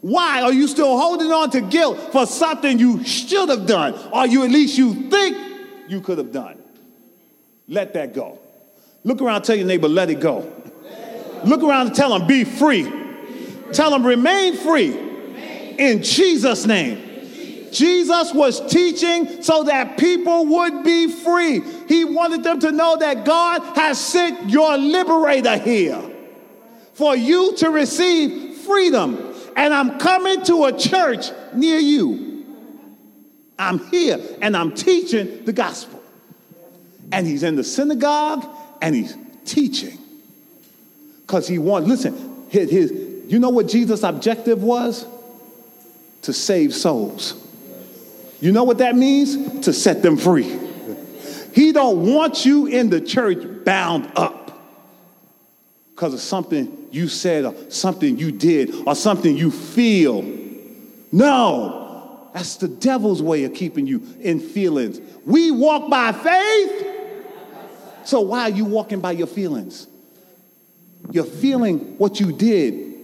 Why 0.00 0.42
are 0.42 0.52
you 0.52 0.66
still 0.66 0.98
holding 0.98 1.30
on 1.30 1.50
to 1.50 1.60
guilt 1.60 2.12
for 2.12 2.26
something 2.26 2.78
you 2.78 3.04
should 3.04 3.48
have 3.48 3.66
done, 3.66 3.94
or 4.12 4.26
you 4.26 4.44
at 4.44 4.50
least 4.50 4.78
you 4.78 5.10
think 5.10 5.36
you 5.88 6.00
could 6.00 6.18
have 6.18 6.32
done? 6.32 6.58
Let 7.68 7.92
that 7.94 8.14
go. 8.14 8.38
Look 9.04 9.20
around, 9.20 9.42
tell 9.42 9.56
your 9.56 9.66
neighbor, 9.66 9.88
let 9.88 10.10
it 10.10 10.20
go. 10.20 10.50
Look 11.44 11.62
around 11.62 11.88
and 11.88 11.96
tell 11.96 12.18
them, 12.18 12.26
be 12.26 12.44
free. 12.44 12.90
Tell 13.72 13.90
them, 13.90 14.06
remain 14.06 14.56
free 14.56 14.98
in 15.78 16.02
Jesus' 16.02 16.66
name. 16.66 17.06
Jesus 17.72 18.34
was 18.34 18.66
teaching 18.70 19.42
so 19.42 19.62
that 19.64 19.96
people 19.96 20.46
would 20.46 20.82
be 20.82 21.10
free. 21.10 21.60
He 21.86 22.04
wanted 22.04 22.42
them 22.42 22.58
to 22.60 22.72
know 22.72 22.96
that 22.96 23.24
God 23.24 23.62
has 23.76 23.98
sent 23.98 24.50
your 24.50 24.76
liberator 24.76 25.56
here 25.56 26.02
for 26.94 27.14
you 27.14 27.54
to 27.58 27.70
receive 27.70 28.56
freedom. 28.58 29.29
And 29.60 29.74
I'm 29.74 29.98
coming 29.98 30.42
to 30.44 30.64
a 30.64 30.72
church 30.72 31.26
near 31.52 31.78
you. 31.78 32.46
I'm 33.58 33.78
here 33.90 34.18
and 34.40 34.56
I'm 34.56 34.74
teaching 34.74 35.44
the 35.44 35.52
gospel. 35.52 36.02
And 37.12 37.26
he's 37.26 37.42
in 37.42 37.56
the 37.56 37.62
synagogue 37.62 38.46
and 38.80 38.94
he's 38.94 39.14
teaching. 39.44 39.98
Because 41.20 41.46
he 41.46 41.58
wants, 41.58 41.86
listen, 41.86 42.46
his, 42.48 42.70
his, 42.70 42.90
you 43.30 43.38
know 43.38 43.50
what 43.50 43.68
Jesus' 43.68 44.02
objective 44.02 44.62
was? 44.62 45.04
To 46.22 46.32
save 46.32 46.74
souls. 46.74 47.34
You 48.40 48.52
know 48.52 48.64
what 48.64 48.78
that 48.78 48.96
means? 48.96 49.66
To 49.66 49.74
set 49.74 50.00
them 50.00 50.16
free. 50.16 50.58
He 51.54 51.72
don't 51.72 52.14
want 52.14 52.46
you 52.46 52.64
in 52.64 52.88
the 52.88 53.02
church 53.02 53.66
bound 53.66 54.10
up 54.16 54.39
because 56.00 56.14
of 56.14 56.20
something 56.20 56.88
you 56.90 57.08
said 57.08 57.44
or 57.44 57.54
something 57.68 58.16
you 58.16 58.32
did 58.32 58.74
or 58.86 58.94
something 58.94 59.36
you 59.36 59.50
feel. 59.50 60.22
No, 61.12 62.30
that's 62.32 62.56
the 62.56 62.68
devil's 62.68 63.22
way 63.22 63.44
of 63.44 63.52
keeping 63.52 63.86
you 63.86 64.02
in 64.18 64.40
feelings. 64.40 64.98
We 65.26 65.50
walk 65.50 65.90
by 65.90 66.12
faith. 66.12 66.86
So 68.04 68.22
why 68.22 68.44
are 68.44 68.48
you 68.48 68.64
walking 68.64 69.00
by 69.00 69.12
your 69.12 69.26
feelings? 69.26 69.88
You're 71.10 71.24
feeling 71.24 71.98
what 71.98 72.18
you 72.18 72.32
did 72.32 72.94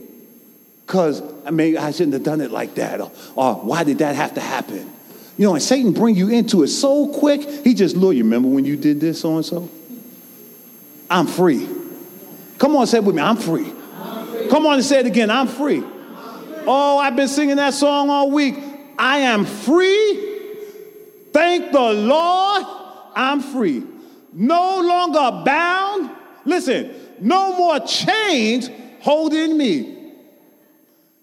because 0.87 1.23
maybe 1.53 1.77
I 1.77 1.91
shouldn't 1.91 2.15
have 2.15 2.23
done 2.23 2.41
it 2.41 2.51
like 2.51 2.77
that 2.77 3.03
or, 3.03 3.13
or 3.35 3.57
why 3.57 3.85
did 3.85 3.99
that 3.99 4.17
have 4.17 4.33
to 4.37 4.41
happen? 4.41 4.91
You 5.37 5.49
know, 5.49 5.53
and 5.53 5.63
Satan 5.63 5.93
bring 5.93 6.15
you 6.15 6.31
into 6.31 6.63
it 6.63 6.69
so 6.69 7.09
quick, 7.09 7.43
he 7.63 7.75
just 7.75 7.95
lure 7.95 8.15
you. 8.15 8.25
Remember 8.25 8.49
when 8.49 8.65
you 8.65 8.79
did 8.79 9.01
this, 9.03 9.21
so 9.21 9.37
and 9.37 9.45
so? 9.45 9.69
I'm 11.11 11.27
free. 11.27 11.76
Come 12.59 12.77
on, 12.77 12.87
say 12.87 12.99
it 12.99 13.05
with 13.05 13.15
me. 13.15 13.23
I'm 13.23 13.37
free. 13.37 13.73
Come 14.51 14.67
on 14.67 14.75
and 14.75 14.85
say 14.85 15.01
it 15.01 15.07
again. 15.07 15.31
I'm 15.31 15.49
free. 15.49 15.83
Oh, 16.67 16.99
I've 16.99 17.17
been 17.17 17.29
singing 17.29 17.57
that 17.57 17.75
song 17.75 18.11
all 18.11 18.31
week. 18.31 18.57
I 18.99 19.19
am 19.19 19.45
free. 19.45 20.27
Thank 21.33 21.73
the 21.73 21.93
Lord. 21.93 22.65
I'm 23.15 23.41
free. 23.41 23.83
No 24.33 24.81
longer 24.81 25.45
bound. 25.45 26.11
Listen, 26.45 26.95
no 27.21 27.57
more 27.57 27.81
chains 27.81 28.71
holding 29.01 29.57
me. 29.57 30.13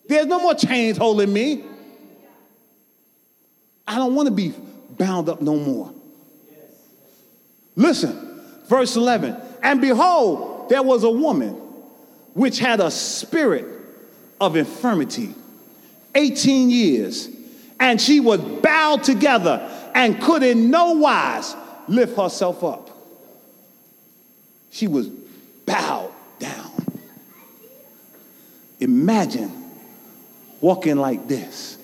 There's 0.07 0.25
no 0.25 0.39
more 0.39 0.53
chains 0.53 0.97
holding 0.97 1.31
me. 1.31 1.63
I 3.87 3.95
don't 3.97 4.15
want 4.15 4.27
to 4.27 4.33
be 4.33 4.53
bound 4.97 5.29
up 5.29 5.41
no 5.41 5.55
more. 5.55 5.93
Listen, 7.75 8.41
verse 8.67 8.95
11. 8.95 9.35
And 9.61 9.81
behold, 9.81 10.52
there 10.69 10.83
was 10.83 11.03
a 11.03 11.09
woman 11.09 11.53
which 12.33 12.59
had 12.59 12.79
a 12.79 12.91
spirit 12.91 13.65
of 14.41 14.55
infirmity 14.55 15.33
18 16.15 16.69
years, 16.69 17.29
and 17.79 17.99
she 17.99 18.19
was 18.19 18.39
bowed 18.39 19.03
together 19.03 19.69
and 19.95 20.21
could 20.21 20.43
in 20.43 20.69
no 20.69 20.93
wise 20.93 21.55
lift 21.87 22.17
herself 22.17 22.63
up. 22.63 22.89
She 24.71 24.87
was 24.87 25.07
bowed 25.07 26.11
down. 26.39 26.71
Imagine 28.79 29.51
walking 30.61 30.97
like 30.97 31.27
this 31.27 31.77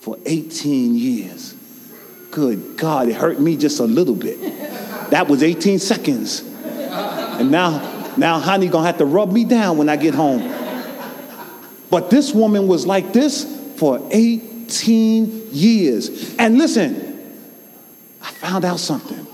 for 0.00 0.18
18 0.26 0.94
years. 0.96 1.54
Good 2.30 2.76
God, 2.76 3.08
it 3.08 3.14
hurt 3.14 3.40
me 3.40 3.56
just 3.56 3.80
a 3.80 3.84
little 3.84 4.14
bit. 4.14 4.40
That 5.10 5.26
was 5.28 5.42
18 5.42 5.78
seconds. 5.78 6.49
And 6.90 7.50
now, 7.50 8.14
now 8.16 8.38
honey 8.38 8.68
gonna 8.68 8.86
have 8.86 8.98
to 8.98 9.04
rub 9.04 9.32
me 9.32 9.44
down 9.44 9.78
when 9.78 9.88
I 9.88 9.96
get 9.96 10.14
home. 10.14 10.54
But 11.90 12.10
this 12.10 12.32
woman 12.32 12.68
was 12.68 12.86
like 12.86 13.12
this 13.12 13.44
for 13.76 14.06
18 14.10 15.48
years. 15.52 16.36
And 16.36 16.58
listen, 16.58 17.40
I 18.22 18.30
found 18.30 18.64
out 18.64 18.78
something. 18.78 19.26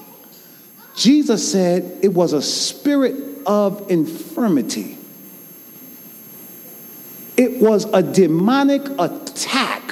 Jesus 0.94 1.50
said 1.50 1.98
it 2.02 2.14
was 2.14 2.32
a 2.32 2.40
spirit 2.40 3.14
of 3.46 3.90
infirmity. 3.90 4.96
It 7.36 7.60
was 7.60 7.84
a 7.92 8.02
demonic 8.02 8.82
attack. 8.98 9.82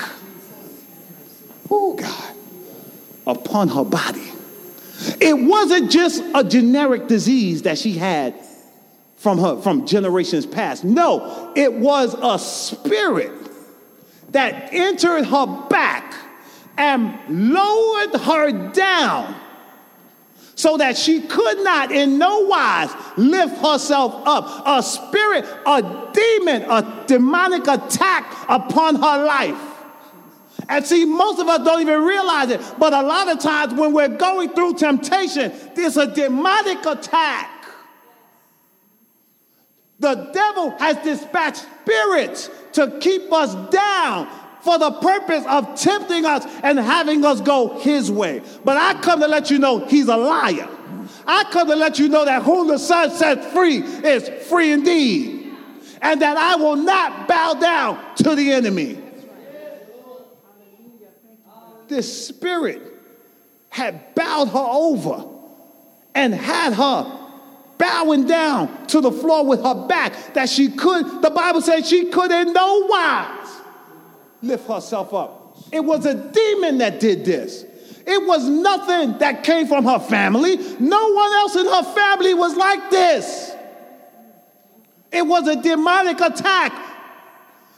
Oh, 1.70 1.94
God. 1.94 2.34
Upon 3.26 3.68
her 3.68 3.84
body. 3.84 4.33
It 5.24 5.38
wasn't 5.38 5.90
just 5.90 6.22
a 6.34 6.44
generic 6.44 7.06
disease 7.06 7.62
that 7.62 7.78
she 7.78 7.92
had 7.92 8.34
from 9.16 9.38
her 9.38 9.56
from 9.62 9.86
generations 9.86 10.44
past. 10.44 10.84
No, 10.84 11.50
it 11.56 11.72
was 11.72 12.14
a 12.20 12.38
spirit 12.38 13.32
that 14.32 14.74
entered 14.74 15.24
her 15.24 15.66
back 15.70 16.14
and 16.76 17.18
lowered 17.30 18.20
her 18.20 18.70
down 18.72 19.34
so 20.56 20.76
that 20.76 20.98
she 20.98 21.22
could 21.22 21.64
not 21.64 21.90
in 21.90 22.18
no 22.18 22.40
wise 22.40 22.90
lift 23.16 23.56
herself 23.64 24.26
up. 24.26 24.62
A 24.66 24.82
spirit, 24.82 25.46
a 25.66 26.10
demon, 26.12 26.64
a 26.64 27.04
demonic 27.06 27.66
attack 27.66 28.30
upon 28.50 28.96
her 28.96 29.24
life. 29.24 29.73
And 30.68 30.84
see, 30.84 31.04
most 31.04 31.40
of 31.40 31.48
us 31.48 31.64
don't 31.64 31.80
even 31.80 32.02
realize 32.02 32.50
it, 32.50 32.60
but 32.78 32.92
a 32.92 33.02
lot 33.02 33.28
of 33.28 33.38
times 33.38 33.74
when 33.74 33.92
we're 33.92 34.08
going 34.08 34.50
through 34.50 34.74
temptation, 34.74 35.52
there's 35.74 35.96
a 35.96 36.06
demonic 36.06 36.84
attack. 36.86 37.50
The 40.00 40.30
devil 40.32 40.70
has 40.78 40.96
dispatched 40.98 41.66
spirits 41.82 42.50
to 42.72 42.98
keep 43.00 43.32
us 43.32 43.54
down 43.70 44.28
for 44.62 44.78
the 44.78 44.90
purpose 44.92 45.44
of 45.46 45.78
tempting 45.78 46.24
us 46.24 46.44
and 46.62 46.78
having 46.78 47.24
us 47.24 47.40
go 47.40 47.78
his 47.78 48.10
way. 48.10 48.42
But 48.64 48.76
I 48.78 49.00
come 49.00 49.20
to 49.20 49.28
let 49.28 49.50
you 49.50 49.58
know 49.58 49.84
he's 49.86 50.08
a 50.08 50.16
liar. 50.16 50.68
I 51.26 51.44
come 51.44 51.68
to 51.68 51.76
let 51.76 51.98
you 51.98 52.08
know 52.08 52.24
that 52.24 52.42
whom 52.42 52.68
the 52.68 52.78
Son 52.78 53.10
sets 53.10 53.46
free 53.52 53.78
is 53.78 54.28
free 54.48 54.72
indeed. 54.72 55.52
And 56.02 56.20
that 56.20 56.36
I 56.36 56.56
will 56.56 56.76
not 56.76 57.28
bow 57.28 57.54
down 57.54 58.14
to 58.16 58.34
the 58.34 58.52
enemy. 58.52 59.03
This 61.88 62.28
spirit 62.28 62.82
had 63.68 64.14
bowed 64.14 64.48
her 64.48 64.58
over 64.58 65.24
and 66.14 66.34
had 66.34 66.72
her 66.74 67.20
bowing 67.78 68.26
down 68.26 68.86
to 68.86 69.00
the 69.00 69.10
floor 69.10 69.44
with 69.44 69.62
her 69.62 69.86
back 69.86 70.34
that 70.34 70.48
she 70.48 70.70
could, 70.70 71.22
the 71.22 71.30
Bible 71.30 71.60
says 71.60 71.88
she 71.88 72.10
could 72.10 72.30
in 72.30 72.52
no 72.52 72.86
wise 72.86 73.60
lift 74.42 74.68
herself 74.68 75.12
up. 75.12 75.56
It 75.72 75.80
was 75.80 76.06
a 76.06 76.14
demon 76.14 76.78
that 76.78 77.00
did 77.00 77.24
this. 77.24 77.64
It 78.06 78.26
was 78.26 78.46
nothing 78.48 79.18
that 79.18 79.42
came 79.44 79.66
from 79.66 79.84
her 79.86 79.98
family. 79.98 80.56
No 80.78 81.12
one 81.12 81.32
else 81.32 81.56
in 81.56 81.66
her 81.66 81.82
family 81.82 82.34
was 82.34 82.54
like 82.54 82.90
this. 82.90 83.54
It 85.10 85.26
was 85.26 85.48
a 85.48 85.60
demonic 85.60 86.20
attack. 86.20 86.72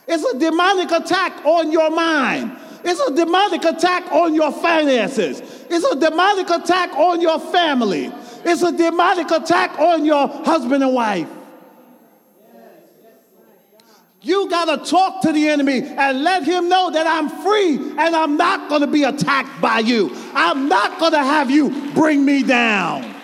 It's 0.07 0.23
a 0.23 0.37
demonic 0.37 0.91
attack 0.91 1.45
on 1.45 1.71
your 1.71 1.89
mind. 1.91 2.57
It's 2.87 3.01
a 3.01 3.13
demonic 3.13 3.65
attack 3.65 4.09
on 4.13 4.33
your 4.33 4.49
finances. 4.49 5.41
It's 5.69 5.85
a 5.85 5.99
demonic 5.99 6.49
attack 6.49 6.93
on 6.93 7.19
your 7.19 7.37
family. 7.37 8.09
It's 8.45 8.61
a 8.61 8.71
demonic 8.71 9.29
attack 9.29 9.77
on 9.77 10.05
your 10.05 10.25
husband 10.29 10.81
and 10.81 10.93
wife. 10.93 11.27
You 14.21 14.49
got 14.49 14.85
to 14.85 14.89
talk 14.89 15.21
to 15.23 15.33
the 15.33 15.49
enemy 15.49 15.83
and 15.83 16.23
let 16.23 16.43
him 16.43 16.69
know 16.69 16.89
that 16.91 17.05
I'm 17.05 17.27
free 17.43 17.75
and 17.75 18.15
I'm 18.15 18.37
not 18.37 18.69
going 18.69 18.81
to 18.81 18.87
be 18.87 19.03
attacked 19.03 19.59
by 19.61 19.79
you. 19.79 20.09
I'm 20.33 20.69
not 20.69 20.97
going 20.97 21.11
to 21.11 21.23
have 21.23 21.51
you 21.51 21.91
bring 21.91 22.23
me 22.23 22.41
down. 22.41 23.16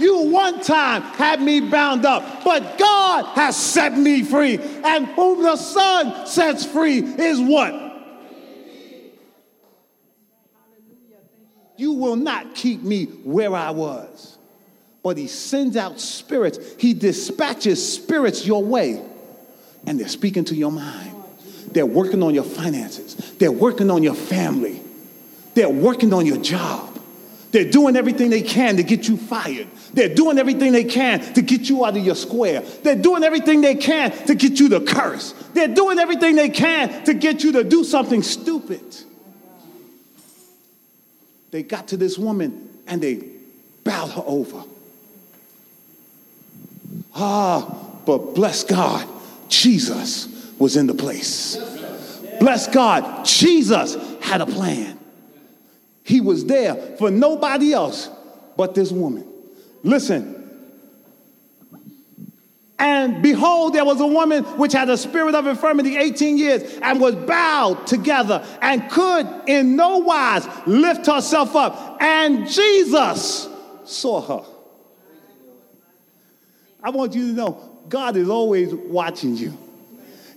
You 0.00 0.22
one 0.30 0.60
time 0.60 1.02
had 1.02 1.42
me 1.42 1.60
bound 1.60 2.06
up, 2.06 2.42
but 2.42 2.78
God 2.78 3.26
has 3.36 3.54
set 3.54 3.98
me 3.98 4.22
free. 4.22 4.56
And 4.58 5.06
whom 5.08 5.42
the 5.42 5.56
Son 5.56 6.26
sets 6.26 6.64
free 6.64 7.00
is 7.00 7.38
what? 7.38 7.74
You 11.76 11.92
will 11.92 12.16
not 12.16 12.54
keep 12.54 12.82
me 12.82 13.04
where 13.04 13.54
I 13.54 13.72
was. 13.72 14.38
But 15.02 15.18
he 15.18 15.26
sends 15.26 15.76
out 15.76 16.00
spirits, 16.00 16.58
he 16.78 16.94
dispatches 16.94 17.94
spirits 17.94 18.46
your 18.46 18.64
way, 18.64 19.02
and 19.86 20.00
they're 20.00 20.08
speaking 20.08 20.44
to 20.46 20.54
your 20.54 20.72
mind. 20.72 21.14
They're 21.72 21.84
working 21.84 22.22
on 22.22 22.34
your 22.34 22.44
finances, 22.44 23.16
they're 23.36 23.52
working 23.52 23.90
on 23.90 24.02
your 24.02 24.14
family, 24.14 24.80
they're 25.54 25.68
working 25.68 26.14
on 26.14 26.24
your 26.24 26.38
job. 26.38 26.99
They're 27.52 27.70
doing 27.70 27.96
everything 27.96 28.30
they 28.30 28.42
can 28.42 28.76
to 28.76 28.82
get 28.82 29.08
you 29.08 29.16
fired. 29.16 29.66
They're 29.92 30.14
doing 30.14 30.38
everything 30.38 30.72
they 30.72 30.84
can 30.84 31.20
to 31.34 31.42
get 31.42 31.68
you 31.68 31.84
out 31.84 31.96
of 31.96 32.04
your 32.04 32.14
square. 32.14 32.60
They're 32.60 32.94
doing 32.94 33.24
everything 33.24 33.60
they 33.60 33.74
can 33.74 34.12
to 34.26 34.34
get 34.34 34.60
you 34.60 34.68
to 34.68 34.80
curse. 34.80 35.32
They're 35.52 35.68
doing 35.68 35.98
everything 35.98 36.36
they 36.36 36.48
can 36.48 37.04
to 37.04 37.14
get 37.14 37.42
you 37.42 37.52
to 37.52 37.64
do 37.64 37.82
something 37.82 38.22
stupid. 38.22 38.82
They 41.50 41.64
got 41.64 41.88
to 41.88 41.96
this 41.96 42.16
woman 42.16 42.68
and 42.86 43.02
they 43.02 43.24
bowed 43.82 44.10
her 44.10 44.22
over. 44.24 44.62
Ah, 47.14 47.98
but 48.06 48.34
bless 48.34 48.62
God, 48.62 49.08
Jesus 49.48 50.28
was 50.58 50.76
in 50.76 50.86
the 50.86 50.94
place. 50.94 51.56
Bless 52.38 52.68
God, 52.68 53.24
Jesus 53.24 53.96
had 54.20 54.40
a 54.40 54.46
plan. 54.46 54.99
He 56.10 56.20
was 56.20 56.44
there 56.44 56.74
for 56.98 57.08
nobody 57.08 57.72
else 57.72 58.10
but 58.56 58.74
this 58.74 58.90
woman. 58.90 59.24
Listen. 59.84 60.36
And 62.80 63.22
behold, 63.22 63.74
there 63.74 63.84
was 63.84 64.00
a 64.00 64.06
woman 64.08 64.42
which 64.58 64.72
had 64.72 64.90
a 64.90 64.96
spirit 64.96 65.36
of 65.36 65.46
infirmity 65.46 65.96
18 65.96 66.36
years 66.36 66.78
and 66.82 67.00
was 67.00 67.14
bowed 67.14 67.86
together 67.86 68.44
and 68.60 68.90
could 68.90 69.28
in 69.46 69.76
no 69.76 69.98
wise 69.98 70.48
lift 70.66 71.06
herself 71.06 71.54
up. 71.54 71.98
And 72.00 72.48
Jesus 72.48 73.48
saw 73.84 74.20
her. 74.20 74.50
I 76.82 76.90
want 76.90 77.14
you 77.14 77.28
to 77.28 77.32
know 77.34 77.78
God 77.88 78.16
is 78.16 78.28
always 78.28 78.74
watching 78.74 79.36
you. 79.36 79.56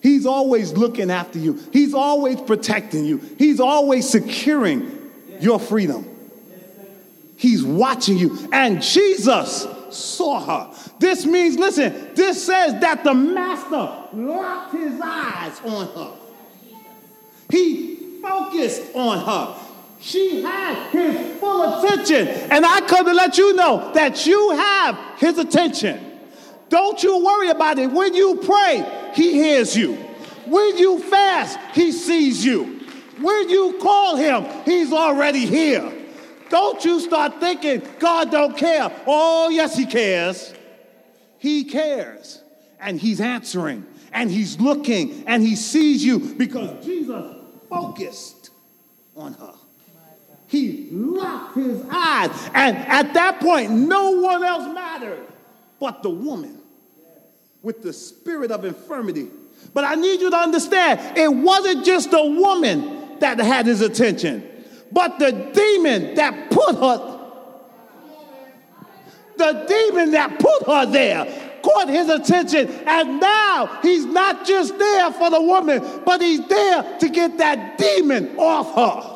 He's 0.04 0.28
always 0.28 0.74
looking 0.74 1.10
after 1.10 1.40
you. 1.40 1.60
He's 1.72 1.96
always 1.96 2.40
protecting 2.42 3.06
you. 3.06 3.18
He's 3.40 3.60
always 3.60 4.08
securing 4.08 5.03
your 5.44 5.60
freedom. 5.60 6.10
He's 7.38 7.64
watching 7.64 8.18
you. 8.18 8.38
And 8.52 8.82
Jesus 8.82 9.68
saw 9.90 10.40
her. 10.40 10.76
This 11.00 11.26
means, 11.26 11.58
listen, 11.58 12.16
this 12.16 12.44
says 12.46 12.80
that 12.82 13.04
the 13.04 13.14
master 13.14 13.92
locked 14.14 14.74
his 14.74 15.00
eyes 15.02 15.60
on 15.66 15.88
her. 15.88 16.18
He 17.50 18.20
focused 18.22 18.96
on 18.96 19.26
her. 19.26 19.60
She 20.00 20.42
had 20.42 20.90
his 20.92 21.40
full 21.40 21.80
attention. 21.80 22.28
And 22.28 22.66
I 22.66 22.82
come 22.82 23.06
to 23.06 23.14
let 23.14 23.38
you 23.38 23.54
know 23.54 23.92
that 23.94 24.26
you 24.26 24.52
have 24.52 24.98
his 25.18 25.38
attention. 25.38 26.14
Don't 26.74 27.04
you 27.04 27.24
worry 27.24 27.50
about 27.50 27.78
it. 27.78 27.92
When 27.92 28.16
you 28.16 28.36
pray, 28.38 29.12
He 29.14 29.34
hears 29.34 29.78
you. 29.78 29.94
When 30.48 30.76
you 30.76 30.98
fast, 30.98 31.60
He 31.74 31.92
sees 31.92 32.44
you. 32.44 32.83
When 33.20 33.50
you 33.50 33.80
call 33.82 34.16
Him, 34.16 34.46
He's 34.66 34.92
already 34.92 35.46
here. 35.46 35.92
Don't 36.50 36.84
you 36.86 37.00
start 37.00 37.40
thinking 37.40 37.82
God 38.00 38.32
don't 38.32 38.58
care. 38.58 38.92
Oh, 39.08 39.50
yes, 39.50 39.78
He 39.78 39.86
cares. 39.86 40.54
He 41.40 41.64
cares. 41.64 42.42
And 42.80 43.00
He's 43.00 43.22
answering. 43.22 43.86
And 44.12 44.30
He's 44.30 44.60
looking. 44.60 45.24
And 45.28 45.42
He 45.42 45.56
sees 45.56 46.04
you 46.04 46.20
because 46.20 46.86
Jesus 46.86 47.36
focused 47.70 48.52
on 49.16 49.34
her. 49.34 49.54
He 50.54 50.88
locked 50.92 51.56
his 51.56 51.84
eyes. 51.90 52.30
And 52.54 52.78
at 52.78 53.16
that 53.16 53.40
point, 53.40 53.72
no 53.72 54.12
one 54.12 54.44
else 54.44 54.72
mattered 54.72 55.26
but 55.80 56.04
the 56.04 56.12
woman 56.12 56.60
with 57.64 57.82
the 57.82 57.92
spirit 57.92 58.52
of 58.52 58.64
infirmity. 58.64 59.30
But 59.74 59.84
I 59.84 59.96
need 59.96 60.22
you 60.22 60.30
to 60.30 60.38
understand 60.38 61.18
it 61.18 61.28
wasn't 61.28 61.84
just 61.84 62.12
the 62.12 62.24
woman 62.24 63.03
that 63.24 63.40
had 63.40 63.66
his 63.66 63.80
attention, 63.80 64.44
but 64.92 65.18
the 65.18 65.32
demon 65.32 66.16
that 66.16 66.52
put 66.52 66.76
her, 66.76 67.20
the 69.38 69.66
demon 69.68 70.12
that 70.12 70.40
put 70.40 70.68
her 70.68 70.86
there 70.86 71.52
caught 71.64 71.88
his 71.88 72.10
attention. 72.10 72.70
And 72.86 73.22
now 73.22 73.80
he's 73.82 74.06
not 74.06 74.46
just 74.46 74.78
there 74.78 75.12
for 75.12 75.30
the 75.30 75.42
woman, 75.42 75.82
but 76.06 76.22
he's 76.22 76.46
there 76.48 76.98
to 77.00 77.10
get 77.10 77.38
that 77.38 77.78
demon 77.78 78.38
off 78.38 78.76
her. 78.76 79.10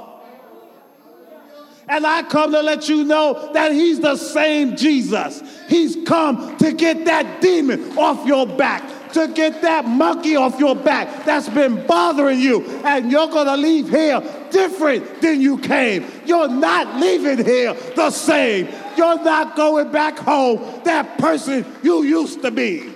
And 1.90 2.06
I 2.06 2.24
come 2.24 2.52
to 2.52 2.62
let 2.62 2.90
you 2.90 3.04
know 3.04 3.52
that 3.54 3.72
he's 3.74 4.00
the 4.00 4.16
same 4.16 4.76
Jesus. 4.78 5.44
He's 5.68 5.98
come 6.06 6.58
to 6.58 6.72
get 6.72 7.06
that 7.06 7.42
demon 7.42 7.98
off 7.98 8.26
your 8.26 8.48
back, 8.48 8.84
to 9.14 9.28
get 9.30 9.62
that 9.62 9.86
monkey 9.86 10.36
off 10.36 10.60
your 10.60 10.76
back 10.76 11.26
that's 11.26 11.50
been 11.50 11.86
bothering 11.88 12.40
you. 12.40 12.66
And 12.84 13.12
you're 13.12 13.28
going 13.28 13.48
to 13.48 13.58
leave 13.58 13.90
here 13.90 14.22
different 14.52 15.22
than 15.22 15.42
you 15.42 15.58
came. 15.58 16.06
You're 16.26 16.48
not 16.48 16.96
leaving 17.00 17.44
here 17.46 17.74
the 17.96 18.12
same. 18.12 18.68
You're 18.96 19.24
not 19.24 19.56
going 19.56 19.92
back 19.92 20.18
home 20.18 20.82
that 20.84 21.18
person 21.18 21.66
you 21.84 22.04
used 22.04 22.42
to 22.42 22.52
be. 22.52 22.94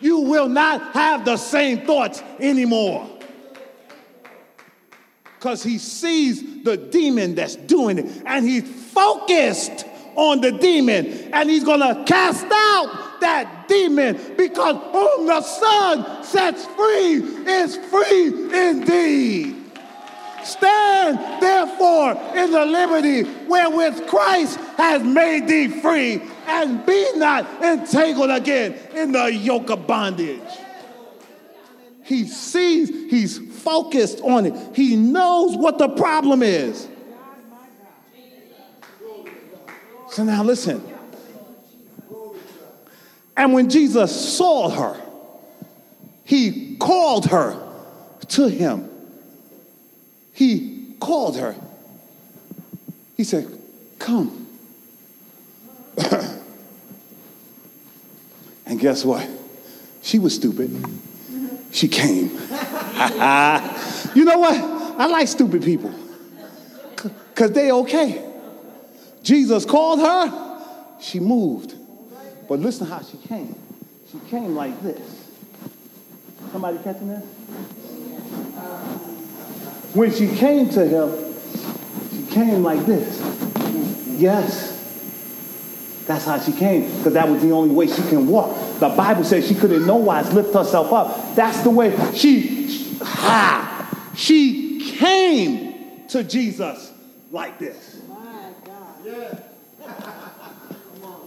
You 0.00 0.20
will 0.20 0.48
not 0.48 0.94
have 0.94 1.24
the 1.24 1.36
same 1.36 1.86
thoughts 1.86 2.22
anymore 2.40 3.08
because 5.42 5.62
he 5.62 5.78
sees 5.78 6.62
the 6.62 6.76
demon 6.76 7.34
that's 7.34 7.56
doing 7.56 7.98
it 7.98 8.22
and 8.26 8.44
he's 8.44 8.62
focused 8.92 9.86
on 10.16 10.40
the 10.40 10.52
demon 10.52 11.06
and 11.32 11.48
he's 11.48 11.64
going 11.64 11.80
to 11.80 12.04
cast 12.04 12.44
out 12.44 13.20
that 13.20 13.68
demon 13.68 14.18
because 14.36 14.76
whom 14.92 15.26
the 15.26 15.40
Son 15.40 16.24
sets 16.24 16.66
free 16.66 17.14
is 17.46 17.76
free 17.76 18.28
indeed. 18.70 19.56
Stand 20.44 21.18
therefore 21.40 22.12
in 22.36 22.50
the 22.50 22.64
liberty 22.66 23.22
wherewith 23.46 24.06
Christ 24.08 24.58
has 24.76 25.02
made 25.02 25.46
thee 25.46 25.68
free 25.68 26.20
and 26.46 26.84
be 26.84 27.06
not 27.16 27.46
entangled 27.62 28.30
again 28.30 28.74
in 28.94 29.12
the 29.12 29.32
yoke 29.32 29.70
of 29.70 29.86
bondage. 29.86 30.40
He 32.04 32.26
sees, 32.26 32.88
he's 33.10 33.38
focused 33.38 34.20
on 34.22 34.46
it. 34.46 34.76
He 34.76 34.96
knows 34.96 35.56
what 35.56 35.78
the 35.78 35.88
problem 35.88 36.42
is. 36.42 36.88
So 40.12 40.24
now 40.24 40.42
listen. 40.44 40.82
And 43.36 43.52
when 43.52 43.68
Jesus 43.68 44.36
saw 44.36 44.70
her, 44.70 45.00
he 46.24 46.76
called 46.76 47.26
her 47.26 47.56
to 48.28 48.48
him. 48.48 48.88
He 50.32 50.94
called 51.00 51.36
her. 51.38 51.56
He 53.16 53.24
said, 53.24 53.48
Come. 53.98 54.46
and 58.66 58.78
guess 58.78 59.04
what? 59.04 59.28
She 60.02 60.18
was 60.18 60.34
stupid 60.34 60.84
she 61.72 61.88
came. 61.88 62.28
you 64.14 64.24
know 64.24 64.38
what? 64.38 64.54
I 65.00 65.06
like 65.06 65.26
stupid 65.26 65.64
people 65.64 65.92
because 66.94 67.52
they 67.52 67.72
okay. 67.72 68.31
Jesus 69.22 69.64
called 69.64 70.00
her, 70.00 70.98
she 71.00 71.20
moved. 71.20 71.74
But 72.48 72.60
listen 72.60 72.86
how 72.86 73.02
she 73.02 73.16
came. 73.28 73.54
She 74.10 74.18
came 74.28 74.54
like 74.54 74.80
this. 74.82 75.00
Somebody 76.50 76.78
catching 76.78 77.08
this? 77.08 77.24
When 79.94 80.12
she 80.12 80.28
came 80.36 80.68
to 80.70 80.86
him, 80.86 81.34
she 82.10 82.34
came 82.34 82.62
like 82.62 82.84
this. 82.84 83.20
Yes. 84.18 84.70
That's 86.06 86.24
how 86.24 86.40
she 86.40 86.52
came, 86.52 86.88
because 86.98 87.12
that 87.14 87.28
was 87.28 87.40
the 87.42 87.52
only 87.52 87.74
way 87.74 87.86
she 87.86 88.02
can 88.02 88.26
walk. 88.26 88.56
The 88.80 88.88
Bible 88.88 89.22
says 89.22 89.46
she 89.46 89.54
could 89.54 89.70
in 89.70 89.86
no 89.86 89.96
wise 89.96 90.32
lift 90.32 90.52
herself 90.52 90.92
up. 90.92 91.36
That's 91.36 91.62
the 91.62 91.70
way 91.70 91.96
she, 92.14 92.98
ha, 93.00 94.10
she 94.16 94.96
came 94.96 96.06
to 96.08 96.24
Jesus 96.24 96.92
like 97.30 97.58
this. 97.58 97.91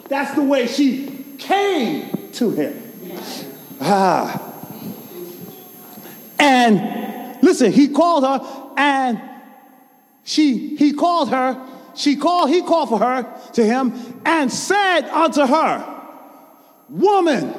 That's 0.08 0.36
the 0.36 0.44
way 0.44 0.68
she 0.68 1.36
came 1.38 2.32
to 2.34 2.52
him. 2.52 2.82
Ah. 3.82 4.54
And 6.40 7.42
listen, 7.42 7.72
he 7.72 7.88
called 7.90 8.24
her 8.24 8.74
and 8.78 9.20
she 10.24 10.76
he 10.76 10.94
called 10.94 11.30
her 11.30 11.60
she 11.96 12.18
called, 12.18 12.50
he 12.50 12.62
called 12.62 12.90
for 12.90 13.00
her 13.00 13.26
to 13.54 13.66
him 13.66 14.22
and 14.26 14.52
said 14.52 15.10
unto 15.10 15.46
her, 15.46 15.94
Woman. 16.90 17.54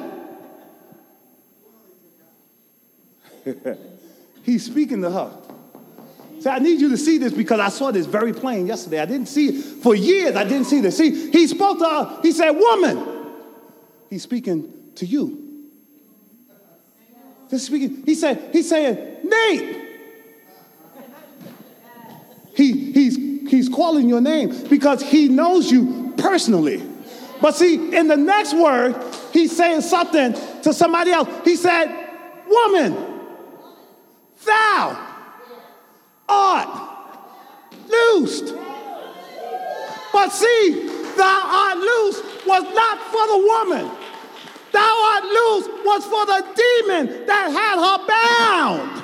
He's 4.43 4.65
speaking 4.65 5.01
to 5.01 5.09
her. 5.09 5.31
So 6.39 6.49
I 6.51 6.59
need 6.59 6.79
you 6.79 6.89
to 6.89 6.97
see 6.97 7.17
this 7.17 7.33
because 7.33 7.59
I 7.59 7.69
saw 7.69 7.91
this 7.91 8.05
very 8.05 8.33
plain 8.33 8.67
yesterday. 8.67 8.99
I 8.99 9.05
didn't 9.05 9.27
see 9.27 9.47
it 9.49 9.61
for 9.83 9.95
years. 9.95 10.35
I 10.35 10.43
didn't 10.43 10.65
see 10.65 10.81
this. 10.81 10.97
See, 10.97 11.31
he 11.31 11.47
spoke 11.47 11.79
to 11.79 11.85
her. 11.85 12.19
He 12.21 12.31
said, 12.31 12.51
Woman. 12.51 13.15
He's 14.09 14.23
speaking 14.23 14.71
to 14.95 15.05
you. 15.05 15.69
He's 17.49 17.65
speaking. 17.65 18.03
He 18.05 18.15
said, 18.15 18.49
he's 18.53 18.69
saying, 18.69 19.17
Nate. 19.23 19.83
He, 22.55 22.91
he's 22.91 23.27
He's 23.47 23.69
calling 23.69 24.09
your 24.09 24.21
name 24.21 24.67
because 24.67 25.01
he 25.01 25.29
knows 25.29 25.71
you 25.71 26.13
personally. 26.17 26.83
But 27.41 27.55
see, 27.55 27.95
in 27.95 28.07
the 28.07 28.17
next 28.17 28.53
word, 28.53 28.95
he's 29.31 29.55
saying 29.55 29.81
something 29.81 30.33
to 30.63 30.73
somebody 30.73 31.11
else. 31.11 31.29
He 31.43 31.55
said, 31.55 31.87
Woman, 32.47 32.95
thou 34.45 35.06
art 36.29 36.67
loosed. 37.87 38.53
But 40.13 40.29
see, 40.29 40.87
thou 41.15 41.41
art 41.45 41.77
loosed 41.77 42.23
was 42.45 42.63
not 42.73 42.99
for 43.11 43.27
the 43.27 43.37
woman. 43.37 43.91
Thou 44.71 45.13
art 45.13 45.23
loosed 45.23 45.69
was 45.85 46.03
for 46.05 46.25
the 46.25 46.45
demon 46.55 47.25
that 47.25 47.51
had 47.51 47.77
her 47.77 47.99
bound. 48.07 49.03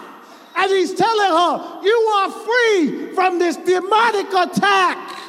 And 0.56 0.72
he's 0.72 0.94
telling 0.94 1.32
her, 1.32 1.82
You 1.84 1.98
are 2.16 2.32
free 2.32 3.14
from 3.14 3.40
this 3.40 3.58
demonic 3.58 4.28
attack. 4.28 5.20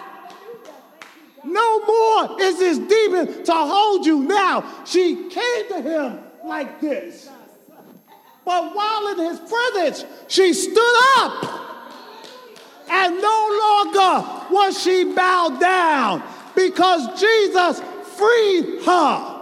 No 1.45 1.80
more 1.84 2.40
is 2.40 2.59
this 2.59 2.78
demon 2.78 3.45
to 3.45 3.53
hold 3.53 4.07
you 4.07 4.24
now. 4.24 4.84
She 4.84 5.28
came 5.28 5.68
to 5.68 5.80
him 5.80 6.18
like 6.45 6.80
this. 6.80 7.28
But 8.45 8.74
while 8.74 9.09
in 9.09 9.18
his 9.18 9.40
presence, 9.40 10.05
she 10.28 10.53
stood 10.53 10.95
up. 11.18 11.74
And 12.89 13.20
no 13.20 13.59
longer 13.62 14.53
was 14.53 14.82
she 14.82 15.12
bowed 15.14 15.61
down 15.61 16.22
because 16.55 17.20
Jesus 17.20 17.80
freed 18.16 18.82
her 18.85 19.35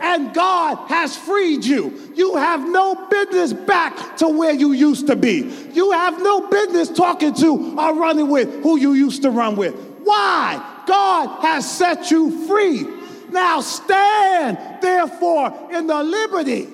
and 0.00 0.34
God 0.34 0.88
has 0.88 1.16
freed 1.16 1.64
you. 1.64 2.12
You 2.14 2.36
have 2.36 2.60
no 2.60 3.06
business 3.08 3.52
back 3.52 4.16
to 4.18 4.28
where 4.28 4.52
you 4.52 4.72
used 4.72 5.06
to 5.06 5.16
be. 5.16 5.70
You 5.72 5.92
have 5.92 6.20
no 6.22 6.48
business 6.48 6.90
talking 6.90 7.34
to 7.34 7.78
or 7.78 7.94
running 7.94 8.28
with 8.28 8.62
who 8.62 8.78
you 8.78 8.94
used 8.94 9.22
to 9.22 9.30
run 9.30 9.56
with. 9.56 9.74
Why? 10.02 10.82
God 10.86 11.40
has 11.42 11.70
set 11.70 12.10
you 12.10 12.46
free. 12.46 12.86
Now 13.30 13.60
stand, 13.60 14.82
therefore, 14.82 15.70
in 15.72 15.86
the 15.86 16.02
liberty 16.02 16.68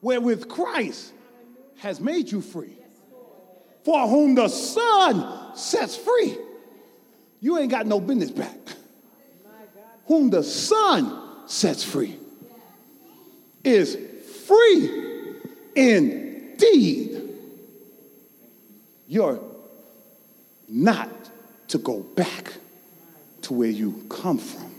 wherewith 0.00 0.48
Christ 0.48 1.12
has 1.78 2.00
made 2.00 2.30
you 2.30 2.40
free. 2.40 2.73
For 3.84 4.08
whom 4.08 4.34
the 4.34 4.48
Son 4.48 5.54
sets 5.54 5.94
free, 5.94 6.36
you 7.40 7.58
ain't 7.58 7.70
got 7.70 7.86
no 7.86 8.00
business 8.00 8.30
back. 8.30 8.56
Whom 10.06 10.30
the 10.30 10.42
Son 10.42 11.20
sets 11.46 11.84
free 11.84 12.16
is 13.62 13.96
free 14.46 15.36
indeed. 15.76 17.22
You're 19.06 19.38
not 20.68 21.10
to 21.68 21.78
go 21.78 22.00
back 22.00 22.54
to 23.42 23.52
where 23.52 23.68
you 23.68 24.06
come 24.08 24.38
from. 24.38 24.74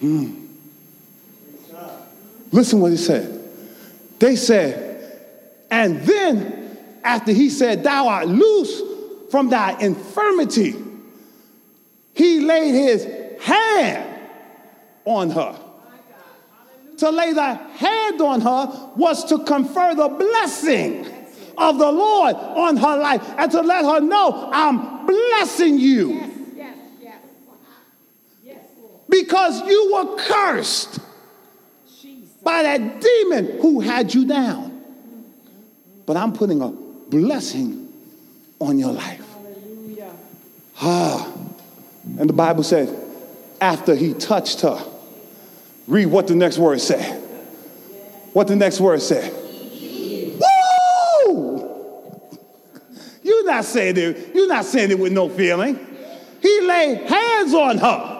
Hmm. 0.00 0.46
Listen 2.50 2.80
what 2.80 2.90
he 2.90 2.96
said. 2.96 3.40
They 4.18 4.34
said, 4.36 5.20
and 5.70 6.00
then 6.02 6.63
after 7.04 7.32
he 7.32 7.50
said, 7.50 7.84
Thou 7.84 8.08
art 8.08 8.26
loose 8.26 8.82
from 9.30 9.50
thy 9.50 9.78
infirmity, 9.78 10.74
he 12.14 12.40
laid 12.40 12.72
his 12.72 13.06
hand 13.42 14.20
on 15.04 15.30
her. 15.30 15.60
To 16.98 17.10
lay 17.10 17.32
the 17.32 17.54
hand 17.54 18.20
on 18.20 18.40
her 18.40 18.90
was 18.96 19.24
to 19.26 19.38
confer 19.44 19.94
the 19.94 20.08
blessing 20.08 21.06
of 21.58 21.78
the 21.78 21.90
Lord 21.90 22.36
on 22.36 22.76
her 22.76 22.96
life 22.96 23.22
and 23.36 23.50
to 23.50 23.60
let 23.60 23.84
her 23.84 24.00
know, 24.00 24.48
I'm 24.52 25.06
blessing 25.06 25.78
you 25.78 26.12
Yes, 26.56 26.78
yes. 27.02 27.18
Yes, 28.42 28.58
because 29.08 29.66
you 29.66 29.92
were 29.92 30.16
cursed 30.16 31.00
by 32.42 32.62
that 32.62 33.00
demon 33.00 33.58
who 33.60 33.80
had 33.80 34.14
you 34.14 34.26
down. 34.26 34.82
But 36.06 36.16
I'm 36.16 36.32
putting 36.32 36.60
a 36.60 36.83
blessing 37.22 37.92
on 38.58 38.76
your 38.76 38.92
life. 38.92 39.22
Ah. 40.80 41.32
And 42.18 42.28
the 42.28 42.34
Bible 42.34 42.64
said, 42.64 42.94
after 43.60 43.94
he 43.94 44.14
touched 44.14 44.62
her, 44.62 44.84
read 45.86 46.06
what 46.06 46.26
the 46.26 46.34
next 46.34 46.58
word 46.58 46.80
said. 46.80 47.20
What 48.32 48.48
the 48.48 48.56
next 48.56 48.80
word 48.80 49.00
said. 49.00 49.32
Woo! 51.26 52.20
You're 53.22 53.46
not 53.46 53.64
saying 53.64 53.96
it, 53.96 54.34
you're 54.34 54.48
not 54.48 54.64
saying 54.64 54.90
it 54.90 54.98
with 54.98 55.12
no 55.12 55.28
feeling. 55.28 55.78
He 56.42 56.60
laid 56.62 57.08
hands 57.08 57.54
on 57.54 57.78
her. 57.78 58.10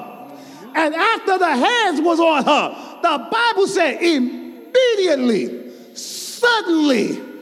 And 0.77 0.95
after 0.95 1.39
the 1.39 1.51
hands 1.51 2.01
was 2.01 2.21
on 2.21 2.45
her, 2.45 3.01
the 3.03 3.29
Bible 3.31 3.67
said 3.67 4.01
immediately, 4.01 5.95
suddenly, 5.95 7.34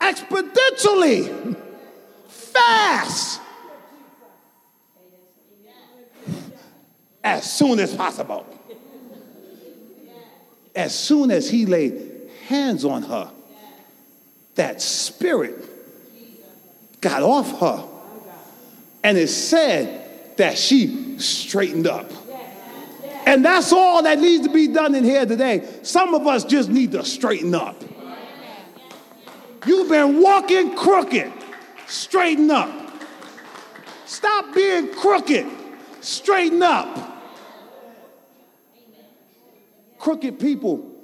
exponentially, 0.00 1.56
fast, 2.28 3.40
as 7.22 7.50
soon 7.52 7.78
as 7.78 7.94
possible. 7.94 8.46
As 10.74 10.96
soon 10.96 11.30
as 11.30 11.50
he 11.50 11.66
laid 11.66 12.30
hands 12.46 12.84
on 12.84 13.02
her, 13.02 13.30
that 14.54 14.80
spirit 14.80 15.56
got 17.00 17.22
off 17.22 17.60
her. 17.60 17.84
And 19.02 19.18
it 19.18 19.28
said 19.28 20.36
that 20.36 20.56
she 20.56 21.18
straightened 21.18 21.86
up. 21.86 22.10
And 23.26 23.44
that's 23.44 23.72
all 23.72 24.02
that 24.04 24.18
needs 24.20 24.46
to 24.46 24.52
be 24.52 24.68
done 24.68 24.94
in 24.94 25.04
here 25.04 25.26
today. 25.26 25.68
Some 25.82 26.14
of 26.14 26.26
us 26.26 26.44
just 26.44 26.70
need 26.70 26.92
to 26.92 27.04
straighten 27.04 27.54
up. 27.54 27.82
You've 29.66 29.88
been 29.88 30.22
walking 30.22 30.76
crooked, 30.76 31.32
straighten 31.86 32.50
up. 32.50 32.70
Stop 34.06 34.54
being 34.54 34.92
crooked, 34.94 35.46
straighten 36.00 36.62
up. 36.62 37.16
Crooked 39.98 40.38
people, 40.38 40.94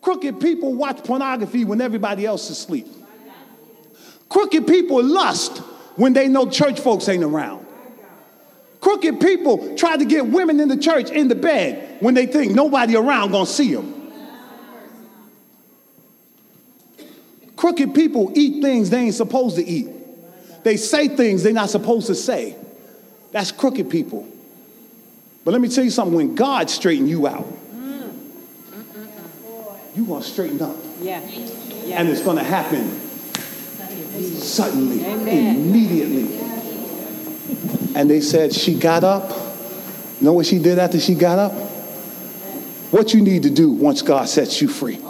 crooked 0.00 0.40
people 0.40 0.74
watch 0.74 1.02
pornography 1.04 1.64
when 1.64 1.80
everybody 1.80 2.24
else 2.24 2.44
is 2.44 2.50
asleep. 2.50 2.86
Crooked 4.28 4.66
people 4.66 5.02
lust 5.02 5.58
when 5.96 6.12
they 6.12 6.28
know 6.28 6.48
church 6.48 6.80
folks 6.80 7.08
ain't 7.08 7.24
around. 7.24 7.66
Crooked 8.80 9.20
people 9.20 9.76
try 9.76 9.96
to 9.96 10.04
get 10.04 10.26
women 10.26 10.60
in 10.60 10.68
the 10.68 10.76
church 10.76 11.10
in 11.10 11.28
the 11.28 11.34
bed 11.34 11.96
when 12.00 12.14
they 12.14 12.26
think 12.26 12.54
nobody 12.54 12.96
around 12.96 13.32
gonna 13.32 13.44
see 13.44 13.74
them. 13.74 13.97
Crooked 17.58 17.92
people 17.92 18.30
eat 18.36 18.62
things 18.62 18.88
they 18.88 19.00
ain't 19.00 19.16
supposed 19.16 19.56
to 19.56 19.64
eat. 19.66 19.88
They 20.62 20.76
say 20.76 21.08
things 21.08 21.42
they're 21.42 21.52
not 21.52 21.70
supposed 21.70 22.06
to 22.06 22.14
say. 22.14 22.54
That's 23.32 23.50
crooked 23.50 23.90
people. 23.90 24.28
But 25.44 25.50
let 25.50 25.60
me 25.60 25.68
tell 25.68 25.82
you 25.82 25.90
something 25.90 26.14
when 26.16 26.36
God 26.36 26.70
straighten 26.70 27.08
you 27.08 27.26
out, 27.26 27.52
you're 29.96 30.06
gonna 30.06 30.22
straighten 30.22 30.62
up. 30.62 30.76
Yeah. 31.00 31.18
And 31.18 32.08
it's 32.08 32.22
gonna 32.22 32.44
happen 32.44 32.96
suddenly, 34.38 35.04
Amen. 35.04 35.56
immediately. 35.56 36.38
And 37.96 38.08
they 38.08 38.20
said 38.20 38.54
she 38.54 38.78
got 38.78 39.02
up. 39.02 39.30
You 40.20 40.26
know 40.26 40.32
what 40.32 40.46
she 40.46 40.60
did 40.60 40.78
after 40.78 41.00
she 41.00 41.16
got 41.16 41.40
up? 41.40 41.54
What 42.92 43.14
you 43.14 43.20
need 43.20 43.42
to 43.42 43.50
do 43.50 43.72
once 43.72 44.02
God 44.02 44.28
sets 44.28 44.62
you 44.62 44.68
free. 44.68 45.00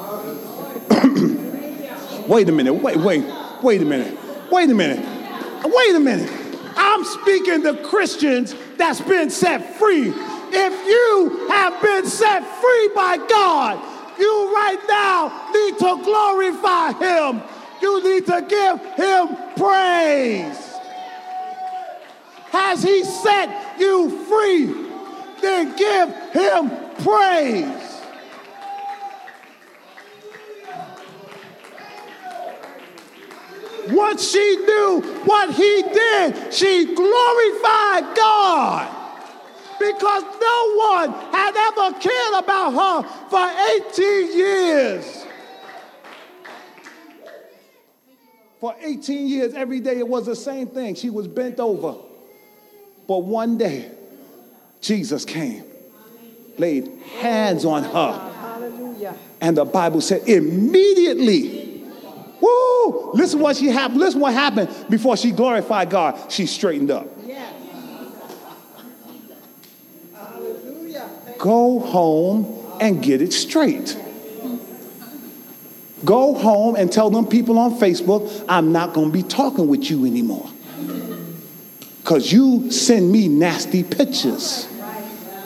Wait 2.28 2.48
a 2.48 2.52
minute, 2.52 2.74
wait, 2.74 2.96
wait, 2.98 3.24
wait 3.62 3.82
a 3.82 3.84
minute, 3.84 4.18
wait 4.52 4.70
a 4.70 4.74
minute, 4.74 5.04
wait 5.64 5.94
a 5.94 6.00
minute. 6.00 6.30
I'm 6.76 7.04
speaking 7.04 7.62
to 7.62 7.74
Christians 7.82 8.54
that's 8.76 9.00
been 9.00 9.30
set 9.30 9.76
free. 9.78 10.12
If 10.50 10.86
you 10.86 11.48
have 11.48 11.82
been 11.82 12.06
set 12.06 12.40
free 12.60 12.90
by 12.94 13.16
God, 13.28 14.18
you 14.18 14.54
right 14.54 14.78
now 14.88 15.50
need 15.52 15.78
to 15.78 16.04
glorify 16.04 16.92
Him. 16.92 17.42
You 17.82 18.02
need 18.04 18.26
to 18.26 18.44
give 18.48 18.80
Him 18.94 19.36
praise. 19.56 20.58
Has 22.50 22.82
He 22.82 23.04
set 23.04 23.78
you 23.80 24.24
free? 24.26 24.66
Then 25.40 25.76
give 25.76 26.08
Him 26.32 26.70
praise. 27.02 27.77
Once 33.98 34.30
she 34.30 34.56
knew 34.58 35.00
what 35.24 35.52
He 35.52 35.82
did, 35.82 36.54
she 36.54 36.94
glorified 36.94 38.16
God 38.16 38.94
because 39.80 40.22
no 40.22 40.74
one 40.76 41.10
had 41.32 41.56
ever 41.56 41.98
cared 41.98 42.44
about 42.44 42.70
her 42.74 43.08
for 43.28 43.50
18 43.90 44.38
years. 44.38 45.26
For 48.60 48.74
18 48.80 49.26
years, 49.26 49.54
every 49.54 49.80
day 49.80 49.98
it 49.98 50.06
was 50.06 50.26
the 50.26 50.36
same 50.36 50.68
thing. 50.68 50.94
She 50.94 51.10
was 51.10 51.26
bent 51.26 51.58
over. 51.58 51.96
But 53.08 53.18
one 53.18 53.58
day, 53.58 53.90
Jesus 54.80 55.24
came, 55.24 55.64
laid 56.56 56.88
hands 57.20 57.64
on 57.64 57.82
her. 57.82 59.14
And 59.40 59.56
the 59.56 59.64
Bible 59.64 60.00
said 60.00 60.28
immediately, 60.28 61.67
woo, 62.40 63.12
listen 63.14 63.40
what 63.40 63.56
she 63.56 63.66
happened. 63.66 64.00
Listen 64.00 64.20
what 64.20 64.32
happened 64.32 64.68
before 64.88 65.16
she 65.16 65.30
glorified 65.30 65.90
God. 65.90 66.30
She 66.30 66.46
straightened 66.46 66.90
up. 66.90 67.06
Yes. 67.24 67.52
Hallelujah. 70.14 71.10
Go 71.38 71.80
home 71.80 72.58
and 72.80 73.02
get 73.02 73.22
it 73.22 73.32
straight. 73.32 73.96
Go 76.04 76.34
home 76.34 76.76
and 76.76 76.92
tell 76.92 77.10
them 77.10 77.26
people 77.26 77.58
on 77.58 77.74
Facebook, 77.78 78.44
I'm 78.48 78.70
not 78.72 78.94
going 78.94 79.08
to 79.08 79.12
be 79.12 79.24
talking 79.24 79.66
with 79.66 79.90
you 79.90 80.06
anymore. 80.06 80.48
Because 82.00 82.32
you 82.32 82.70
send 82.70 83.10
me 83.10 83.28
nasty 83.28 83.82
pictures. 83.82 84.68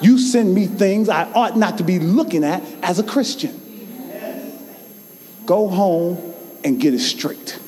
You 0.01 0.17
send 0.17 0.53
me 0.53 0.67
things 0.67 1.09
I 1.09 1.31
ought 1.31 1.57
not 1.57 1.77
to 1.79 1.83
be 1.83 1.99
looking 1.99 2.43
at 2.43 2.61
as 2.83 2.99
a 2.99 3.03
Christian. 3.03 3.59
Go 5.45 5.67
home 5.67 6.32
and 6.63 6.79
get 6.79 6.93
it 6.93 6.99
straight. 6.99 7.59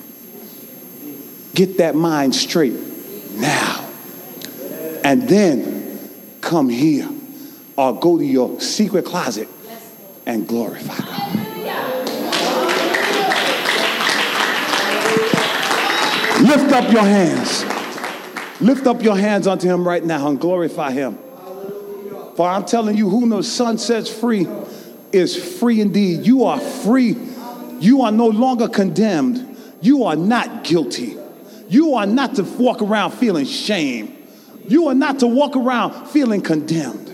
Get 1.54 1.78
that 1.78 1.94
mind 1.94 2.34
straight 2.34 2.74
now. 3.32 3.88
And 5.04 5.28
then 5.28 6.10
come 6.40 6.68
here 6.68 7.08
or 7.76 7.98
go 7.98 8.18
to 8.18 8.24
your 8.24 8.60
secret 8.60 9.04
closet 9.04 9.48
and 10.26 10.46
glorify 10.46 10.98
God. 10.98 11.26
Lift 16.42 16.72
up 16.72 16.92
your 16.92 17.02
hands. 17.02 17.64
Lift 18.60 18.86
up 18.86 19.02
your 19.02 19.16
hands 19.16 19.46
unto 19.46 19.66
him 19.68 19.86
right 19.86 20.04
now 20.04 20.28
and 20.28 20.38
glorify 20.38 20.92
him. 20.92 21.18
For 22.36 22.46
I'm 22.46 22.66
telling 22.66 22.96
you, 22.96 23.08
whom 23.08 23.30
the 23.30 23.42
Son 23.42 23.78
sets 23.78 24.10
free 24.10 24.46
is 25.12 25.58
free 25.58 25.80
indeed. 25.80 26.26
You 26.26 26.44
are 26.44 26.60
free. 26.60 27.14
You 27.80 28.02
are 28.02 28.12
no 28.12 28.26
longer 28.26 28.68
condemned. 28.68 29.56
You 29.80 30.04
are 30.04 30.16
not 30.16 30.64
guilty. 30.64 31.16
You 31.68 31.94
are 31.94 32.06
not 32.06 32.36
to 32.36 32.42
walk 32.42 32.82
around 32.82 33.12
feeling 33.12 33.44
shame. 33.44 34.16
You 34.68 34.88
are 34.88 34.94
not 34.94 35.20
to 35.20 35.26
walk 35.26 35.56
around 35.56 36.08
feeling 36.08 36.40
condemned. 36.40 37.12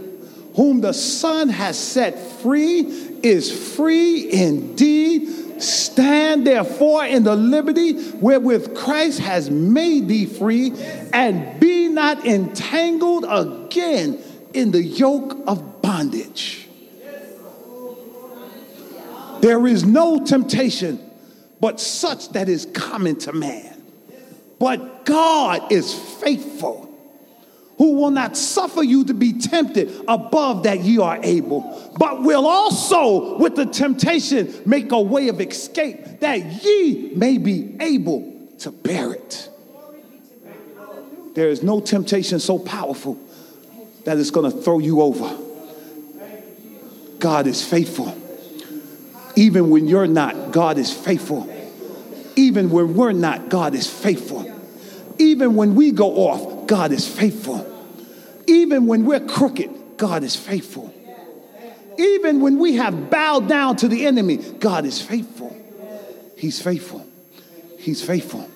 Whom 0.57 0.81
the 0.81 0.93
Son 0.93 1.49
has 1.49 1.79
set 1.79 2.19
free 2.19 2.81
is 3.23 3.75
free 3.77 4.31
indeed. 4.31 5.63
Stand 5.63 6.47
therefore 6.47 7.05
in 7.05 7.25
the 7.25 7.37
liberty 7.37 8.11
wherewith 8.13 8.77
Christ 8.77 9.21
has 9.21 9.51
made 9.51 10.09
thee 10.09 10.27
free, 10.27 10.73
and 11.13 11.61
be 11.61 11.89
not 11.89 12.27
entangled 12.27 13.25
again 13.29 14.19
in 14.53 14.73
the 14.73 14.83
yoke 14.83 15.39
of 15.47 15.81
bondage. 15.81 16.62
There 19.43 19.67
is 19.67 19.85
no 19.85 20.25
temptation 20.25 21.11
but 21.61 21.81
such 21.81 22.31
that 22.31 22.49
is 22.49 22.67
common 22.67 23.17
to 23.21 23.33
man. 23.33 23.83
But 24.59 25.05
God 25.05 25.73
is 25.73 25.93
faithful, 25.93 26.89
who 27.77 27.97
will 27.97 28.13
not 28.13 28.37
suffer 28.37 28.85
you 28.85 29.05
to 29.07 29.15
be 29.15 29.33
tempted 29.33 29.93
above 30.07 30.63
that 30.63 30.81
ye 30.81 30.99
are 30.99 31.19
able, 31.23 31.93
but 31.99 32.23
will 32.23 32.47
also 32.47 33.37
with 33.39 33.57
the 33.57 33.67
temptation 33.67 34.55
make 34.65 34.93
a 34.93 35.01
way 35.01 35.27
of 35.27 35.41
escape 35.41 36.21
that 36.21 36.65
ye 36.65 37.13
may 37.17 37.39
be 37.39 37.77
able 37.81 38.49
to 38.61 38.71
bear 38.71 39.13
it. 39.13 39.49
There 41.35 41.49
is 41.49 41.65
no 41.65 41.81
temptation 41.81 42.39
so 42.39 42.61
powerful 42.61 43.19
that 44.05 44.19
it's 44.19 44.31
going 44.31 44.53
to 44.53 44.57
throw 44.57 44.79
you 44.79 45.01
over. 45.01 45.37
God 47.19 47.49
is 47.49 47.65
faithful. 47.65 48.22
Even 49.37 49.71
when 49.71 49.87
you're 49.89 50.07
not, 50.07 50.53
God 50.53 50.79
is 50.79 50.93
faithful. 50.93 51.49
Even 52.37 52.71
when 52.71 52.95
we're 52.95 53.13
not, 53.13 53.49
God 53.49 53.75
is 53.75 53.89
faithful. 53.89 54.49
Even 55.19 55.55
when 55.55 55.75
we 55.75 55.91
go 55.91 56.29
off, 56.29 56.67
God 56.67 56.93
is 56.93 57.07
faithful. 57.07 57.69
Even 58.47 58.87
when 58.87 59.05
we're 59.05 59.21
crooked, 59.21 59.71
God 59.97 60.23
is 60.25 60.35
faithful. 60.35 60.93
Even 61.99 62.41
when 62.41 62.59
we 62.59 62.77
have 62.77 63.11
bowed 63.11 63.49
down 63.49 63.77
to 63.77 63.89
the 63.89 64.07
enemy, 64.07 64.37
God 64.37 64.85
is 64.85 65.01
faithful. 65.01 65.57
He's 66.37 66.61
faithful. 66.61 67.07
He's 67.79 68.05
faithful. 68.05 68.49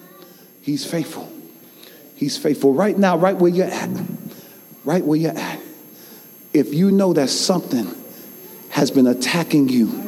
He's 0.62 0.84
faithful. 0.84 1.30
He's 2.14 2.38
faithful. 2.38 2.72
Right 2.72 2.96
now, 2.96 3.16
right 3.16 3.36
where 3.36 3.50
you're 3.50 3.66
at, 3.66 3.90
right 4.84 5.04
where 5.04 5.18
you're 5.18 5.36
at, 5.36 5.60
if 6.52 6.72
you 6.72 6.90
know 6.90 7.12
that 7.12 7.28
something 7.28 7.94
has 8.70 8.90
been 8.90 9.06
attacking 9.06 9.68
you 9.68 10.05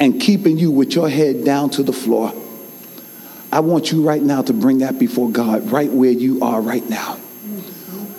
and 0.00 0.20
keeping 0.20 0.58
you 0.58 0.70
with 0.70 0.94
your 0.94 1.08
head 1.08 1.44
down 1.44 1.70
to 1.70 1.82
the 1.82 1.92
floor, 1.92 2.32
I 3.50 3.60
want 3.60 3.90
you 3.90 4.02
right 4.02 4.22
now 4.22 4.42
to 4.42 4.52
bring 4.52 4.78
that 4.78 4.98
before 4.98 5.30
God, 5.30 5.70
right 5.70 5.90
where 5.90 6.10
you 6.10 6.42
are 6.42 6.60
right 6.60 6.86
now. 6.88 7.14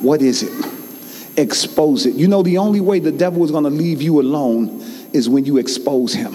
What 0.02 0.22
is 0.22 0.44
it? 0.44 1.38
Expose 1.38 2.06
it. 2.06 2.16
You 2.16 2.28
know, 2.28 2.42
the 2.42 2.58
only 2.58 2.82
way 2.82 3.00
the 3.00 3.12
devil 3.12 3.44
is 3.44 3.52
going 3.52 3.64
to 3.64 3.70
leave 3.70 4.02
you 4.02 4.20
alone 4.20 4.82
is 5.14 5.30
when 5.30 5.46
you 5.46 5.58
expose 5.58 6.14
him. 6.14 6.34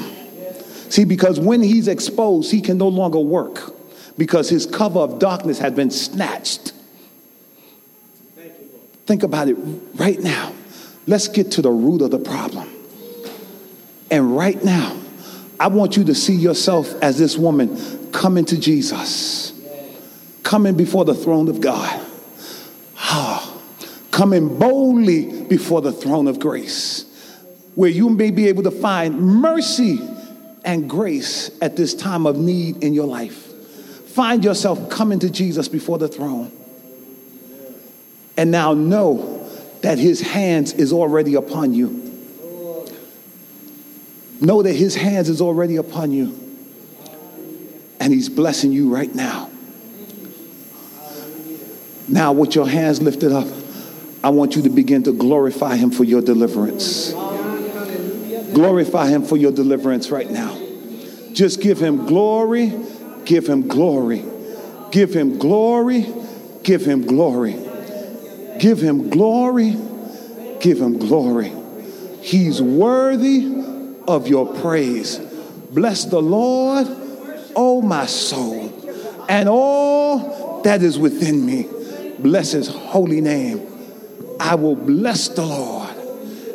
See, 0.90 1.05
because 1.05 1.40
when 1.40 1.61
he's 1.61 1.88
exposed, 1.88 2.53
he 2.53 2.61
can 2.61 2.78
no 2.78 2.88
longer 2.88 3.18
work 3.18 3.74
because 4.16 4.49
his 4.49 4.64
cover 4.64 5.01
of 5.01 5.18
darkness 5.18 5.59
has 5.59 5.72
been 5.72 5.90
snatched. 5.90 6.72
Think 9.07 9.22
about 9.22 9.49
it 9.49 9.57
right 9.97 10.20
now. 10.20 10.53
Let's 11.07 11.28
get 11.28 11.53
to 11.53 11.62
the 11.62 11.70
root 11.70 12.01
of 12.01 12.11
the 12.11 12.18
problem. 12.18 12.70
And 14.11 14.36
right 14.36 14.62
now, 14.62 14.97
I 15.59 15.68
want 15.68 15.96
you 15.96 16.05
to 16.05 16.14
see 16.14 16.34
yourself 16.34 16.92
as 17.02 17.18
this 17.18 17.36
woman 17.36 18.11
coming 18.12 18.44
to 18.46 18.59
Jesus, 18.59 19.52
coming 20.42 20.76
before 20.76 21.05
the 21.05 21.14
throne 21.14 21.48
of 21.48 21.61
God, 21.61 22.07
ah, 22.98 23.61
coming 24.11 24.59
boldly 24.59 25.44
before 25.44 25.80
the 25.80 25.92
throne 25.92 26.26
of 26.26 26.38
grace, 26.40 27.05
where 27.74 27.90
you 27.90 28.11
may 28.11 28.30
be 28.30 28.48
able 28.48 28.64
to 28.64 28.70
find 28.70 29.18
mercy 29.20 30.00
and 30.64 30.88
grace 30.88 31.50
at 31.61 31.76
this 31.76 31.94
time 31.94 32.26
of 32.26 32.36
need 32.36 32.82
in 32.82 32.94
your 32.94 33.07
life. 33.07 33.52
Find 34.09 34.44
yourself 34.44 34.90
coming 34.90 35.18
to 35.20 35.30
Jesus 35.30 35.68
before 35.68 35.98
the 35.98 36.09
throne. 36.09 36.52
And 38.36 38.50
now 38.50 38.74
know 38.74 39.48
that 39.82 39.98
his 39.98 40.20
hands 40.20 40.72
is 40.72 40.92
already 40.92 41.34
upon 41.34 41.74
you. 41.74 42.03
Know 44.45 44.61
that 44.62 44.74
his 44.74 44.95
hands 44.95 45.30
is 45.30 45.40
already 45.40 45.76
upon 45.76 46.12
you. 46.12 46.38
And 47.99 48.12
he's 48.12 48.28
blessing 48.28 48.72
you 48.72 48.95
right 48.95 49.12
now. 49.14 49.51
Now, 52.09 52.32
with 52.32 52.55
your 52.55 52.68
hands 52.68 53.01
lifted 53.01 53.32
up, 53.32 53.47
I 54.22 54.28
want 54.28 54.55
you 54.55 54.61
to 54.62 54.68
begin 54.68 55.03
to 55.05 55.12
glorify 55.12 55.76
him 55.76 55.90
for 55.90 56.05
your 56.05 56.20
deliverance. 56.20 57.12
Glorify 58.53 59.09
him 59.09 59.24
for 59.24 59.38
your 59.38 59.51
deliverance 59.51 60.11
right 60.11 60.30
now. 60.30 60.61
Just 61.32 61.62
give 61.62 61.80
him 61.80 62.05
glory, 62.05 62.70
give 63.24 63.47
him 63.49 63.66
glory, 63.66 64.26
give 64.90 65.14
him 65.14 65.38
glory, 65.38 66.07
give 66.62 66.84
him 66.84 67.07
glory, 67.07 67.57
give 68.59 68.82
him 68.82 69.09
glory, 69.09 69.74
give 70.61 70.78
him 70.78 70.99
glory. 70.99 71.51
He's 72.20 72.61
worthy 72.61 73.63
of 74.07 74.28
your 74.28 74.46
praise. 74.61 75.18
Bless 75.70 76.05
the 76.05 76.20
Lord, 76.20 76.86
O 77.57 77.82
my 77.82 78.07
soul, 78.07 78.72
and 79.28 79.48
all 79.48 80.62
that 80.62 80.82
is 80.82 80.98
within 80.98 81.44
me. 81.44 81.68
Bless 82.18 82.52
his 82.52 82.68
holy 82.68 83.20
name. 83.20 83.66
I 84.40 84.55
will 84.55 84.76
bless 84.76 85.28
the 85.28 85.44
Lord 85.44 85.94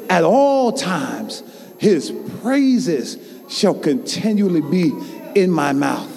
at 0.09 0.23
all 0.23 0.71
times. 0.71 1.43
His 1.77 2.11
praises 2.41 3.17
shall 3.49 3.73
continually 3.73 4.61
be 4.61 4.93
in 5.35 5.51
my 5.51 5.73
mouth. 5.73 6.09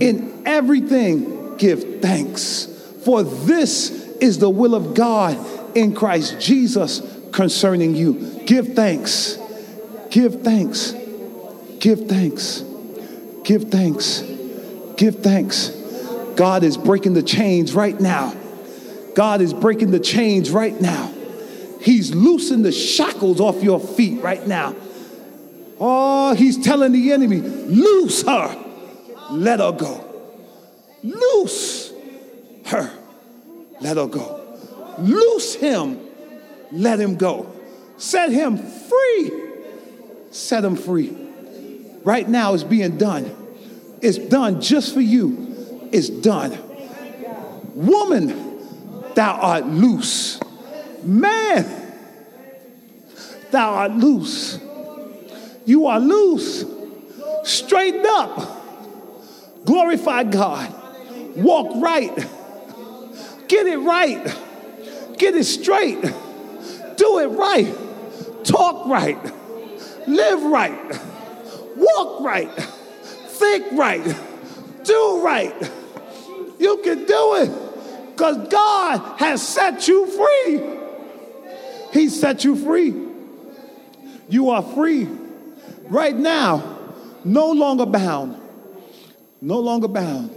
In 0.00 0.42
everything, 0.46 1.56
give 1.56 2.00
thanks, 2.00 2.66
for 3.04 3.22
this 3.22 3.90
is 4.20 4.38
the 4.38 4.50
will 4.50 4.74
of 4.74 4.94
God 4.94 5.38
in 5.76 5.94
Christ 5.94 6.40
Jesus 6.40 7.02
concerning 7.32 7.94
you. 7.94 8.40
Give 8.46 8.74
thanks. 8.74 9.38
Give 10.14 10.42
thanks. 10.42 10.94
Give 11.80 12.06
thanks. 12.06 12.62
Give 13.42 13.64
thanks. 13.64 14.20
Give 14.96 15.16
thanks. 15.16 15.70
God 16.36 16.62
is 16.62 16.76
breaking 16.76 17.14
the 17.14 17.22
chains 17.24 17.74
right 17.74 17.98
now. 17.98 18.32
God 19.16 19.40
is 19.40 19.52
breaking 19.52 19.90
the 19.90 19.98
chains 19.98 20.52
right 20.52 20.80
now. 20.80 21.12
He's 21.80 22.14
loosening 22.14 22.62
the 22.62 22.70
shackles 22.70 23.40
off 23.40 23.60
your 23.64 23.80
feet 23.80 24.22
right 24.22 24.46
now. 24.46 24.76
Oh, 25.80 26.32
he's 26.36 26.62
telling 26.64 26.92
the 26.92 27.10
enemy, 27.10 27.40
loose 27.40 28.22
her, 28.22 28.56
let 29.32 29.58
her 29.58 29.72
go. 29.72 30.00
Loose 31.02 31.92
her, 32.66 32.88
let 33.80 33.96
her 33.96 34.06
go. 34.06 34.58
Loose 34.96 35.56
him, 35.56 35.98
let 36.70 37.00
him 37.00 37.16
go. 37.16 37.52
Set 37.96 38.30
him 38.30 38.58
free, 38.58 39.43
set 40.34 40.62
them 40.62 40.74
free. 40.74 41.16
Right 42.02 42.28
now, 42.28 42.54
it's 42.54 42.64
being 42.64 42.98
done. 42.98 43.34
It's 44.02 44.18
done 44.18 44.60
just 44.60 44.92
for 44.92 45.00
you. 45.00 45.88
It's 45.92 46.08
done. 46.08 46.58
Woman, 47.74 48.58
thou 49.14 49.32
art 49.32 49.66
loose. 49.66 50.40
Man, 51.04 51.64
thou 53.52 53.74
art 53.74 53.92
loose. 53.92 54.58
You 55.64 55.86
are 55.86 56.00
loose. 56.00 56.64
Straighten 57.44 58.04
up. 58.06 58.62
Glorify 59.64 60.24
God. 60.24 60.74
Walk 61.36 61.82
right. 61.82 62.14
Get 63.48 63.66
it 63.66 63.78
right. 63.78 64.24
Get 65.16 65.34
it 65.34 65.44
straight. 65.44 66.02
Do 66.96 67.18
it 67.20 67.28
right. 67.28 67.74
Talk 68.44 68.86
right. 68.86 69.18
Live 70.06 70.42
right. 70.42 71.00
Walk 71.76 72.20
right. 72.22 72.50
Think 72.52 73.72
right. 73.72 74.04
Do 74.84 75.20
right. 75.24 75.54
You 76.58 76.80
can 76.84 77.04
do 77.04 77.34
it 77.36 78.12
because 78.12 78.48
God 78.48 79.18
has 79.18 79.46
set 79.46 79.88
you 79.88 80.06
free. 80.06 80.80
He 81.92 82.08
set 82.08 82.44
you 82.44 82.56
free. 82.56 82.94
You 84.28 84.50
are 84.50 84.62
free 84.62 85.08
right 85.88 86.16
now, 86.16 86.78
no 87.24 87.50
longer 87.50 87.86
bound. 87.86 88.40
No 89.40 89.60
longer 89.60 89.88
bound. 89.88 90.30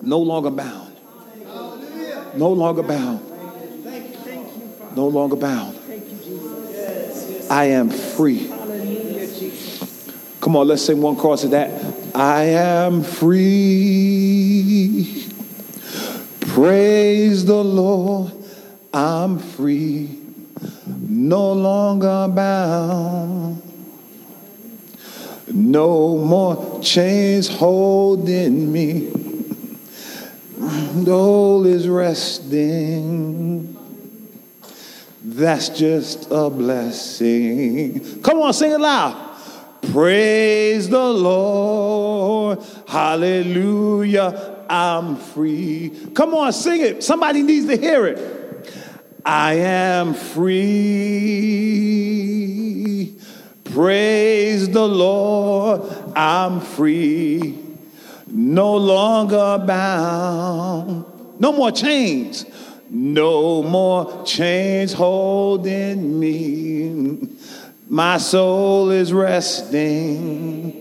No 0.00 0.18
longer 0.20 0.50
bound. 0.50 0.96
No 2.34 2.52
longer 2.52 2.82
bound. 2.82 3.20
No 4.96 5.08
longer 5.08 5.36
bound. 5.36 5.77
I 7.50 7.64
am 7.66 7.90
free. 7.90 8.46
Come 10.40 10.56
on, 10.56 10.68
let's 10.68 10.82
sing 10.82 11.00
one 11.00 11.16
chorus 11.16 11.44
of 11.44 11.50
that. 11.52 11.70
I 12.14 12.44
am 12.44 13.02
free. 13.02 14.48
Praise 16.40 17.44
the 17.44 17.62
Lord. 17.62 18.32
I'm 18.92 19.38
free. 19.38 20.18
no 20.86 21.52
longer 21.52 22.28
bound. 22.28 23.62
No 25.52 26.18
more 26.18 26.80
chains 26.82 27.48
holding 27.48 28.70
me. 28.72 29.10
The 30.58 31.04
soul 31.58 31.66
is 31.66 31.88
resting. 31.88 33.77
That's 35.30 35.68
just 35.68 36.30
a 36.30 36.48
blessing. 36.48 38.22
Come 38.22 38.38
on, 38.38 38.54
sing 38.54 38.72
it 38.72 38.80
loud. 38.80 39.14
Praise 39.92 40.88
the 40.88 41.04
Lord. 41.04 42.60
Hallelujah. 42.86 44.64
I'm 44.70 45.16
free. 45.16 45.92
Come 46.14 46.34
on, 46.34 46.50
sing 46.54 46.80
it. 46.80 47.04
Somebody 47.04 47.42
needs 47.42 47.66
to 47.66 47.76
hear 47.76 48.06
it. 48.06 48.72
I 49.22 49.52
am 49.56 50.14
free. 50.14 50.64
Praise 53.64 54.70
the 54.70 54.88
Lord. 54.88 55.82
I'm 56.16 56.62
free. 56.62 57.58
No 58.28 58.74
longer 58.76 59.62
bound. 59.66 61.04
No 61.38 61.52
more 61.52 61.70
chains. 61.70 62.46
No 62.90 63.62
more 63.62 64.24
chains 64.24 64.92
holding 64.92 66.18
me. 66.18 67.28
My 67.88 68.18
soul 68.18 68.90
is 68.90 69.12
resting. 69.12 70.74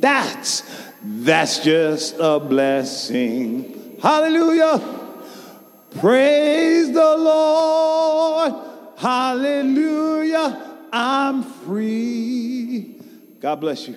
That's 0.00 0.62
that's 1.02 1.58
just 1.60 2.16
a 2.18 2.38
blessing. 2.40 3.96
Hallelujah. 4.02 4.80
Praise 5.98 6.92
the 6.92 7.16
Lord. 7.16 8.54
Hallelujah. 8.96 10.76
I'm 10.92 11.42
free. 11.42 13.00
God 13.40 13.60
bless 13.60 13.88
you. 13.88 13.96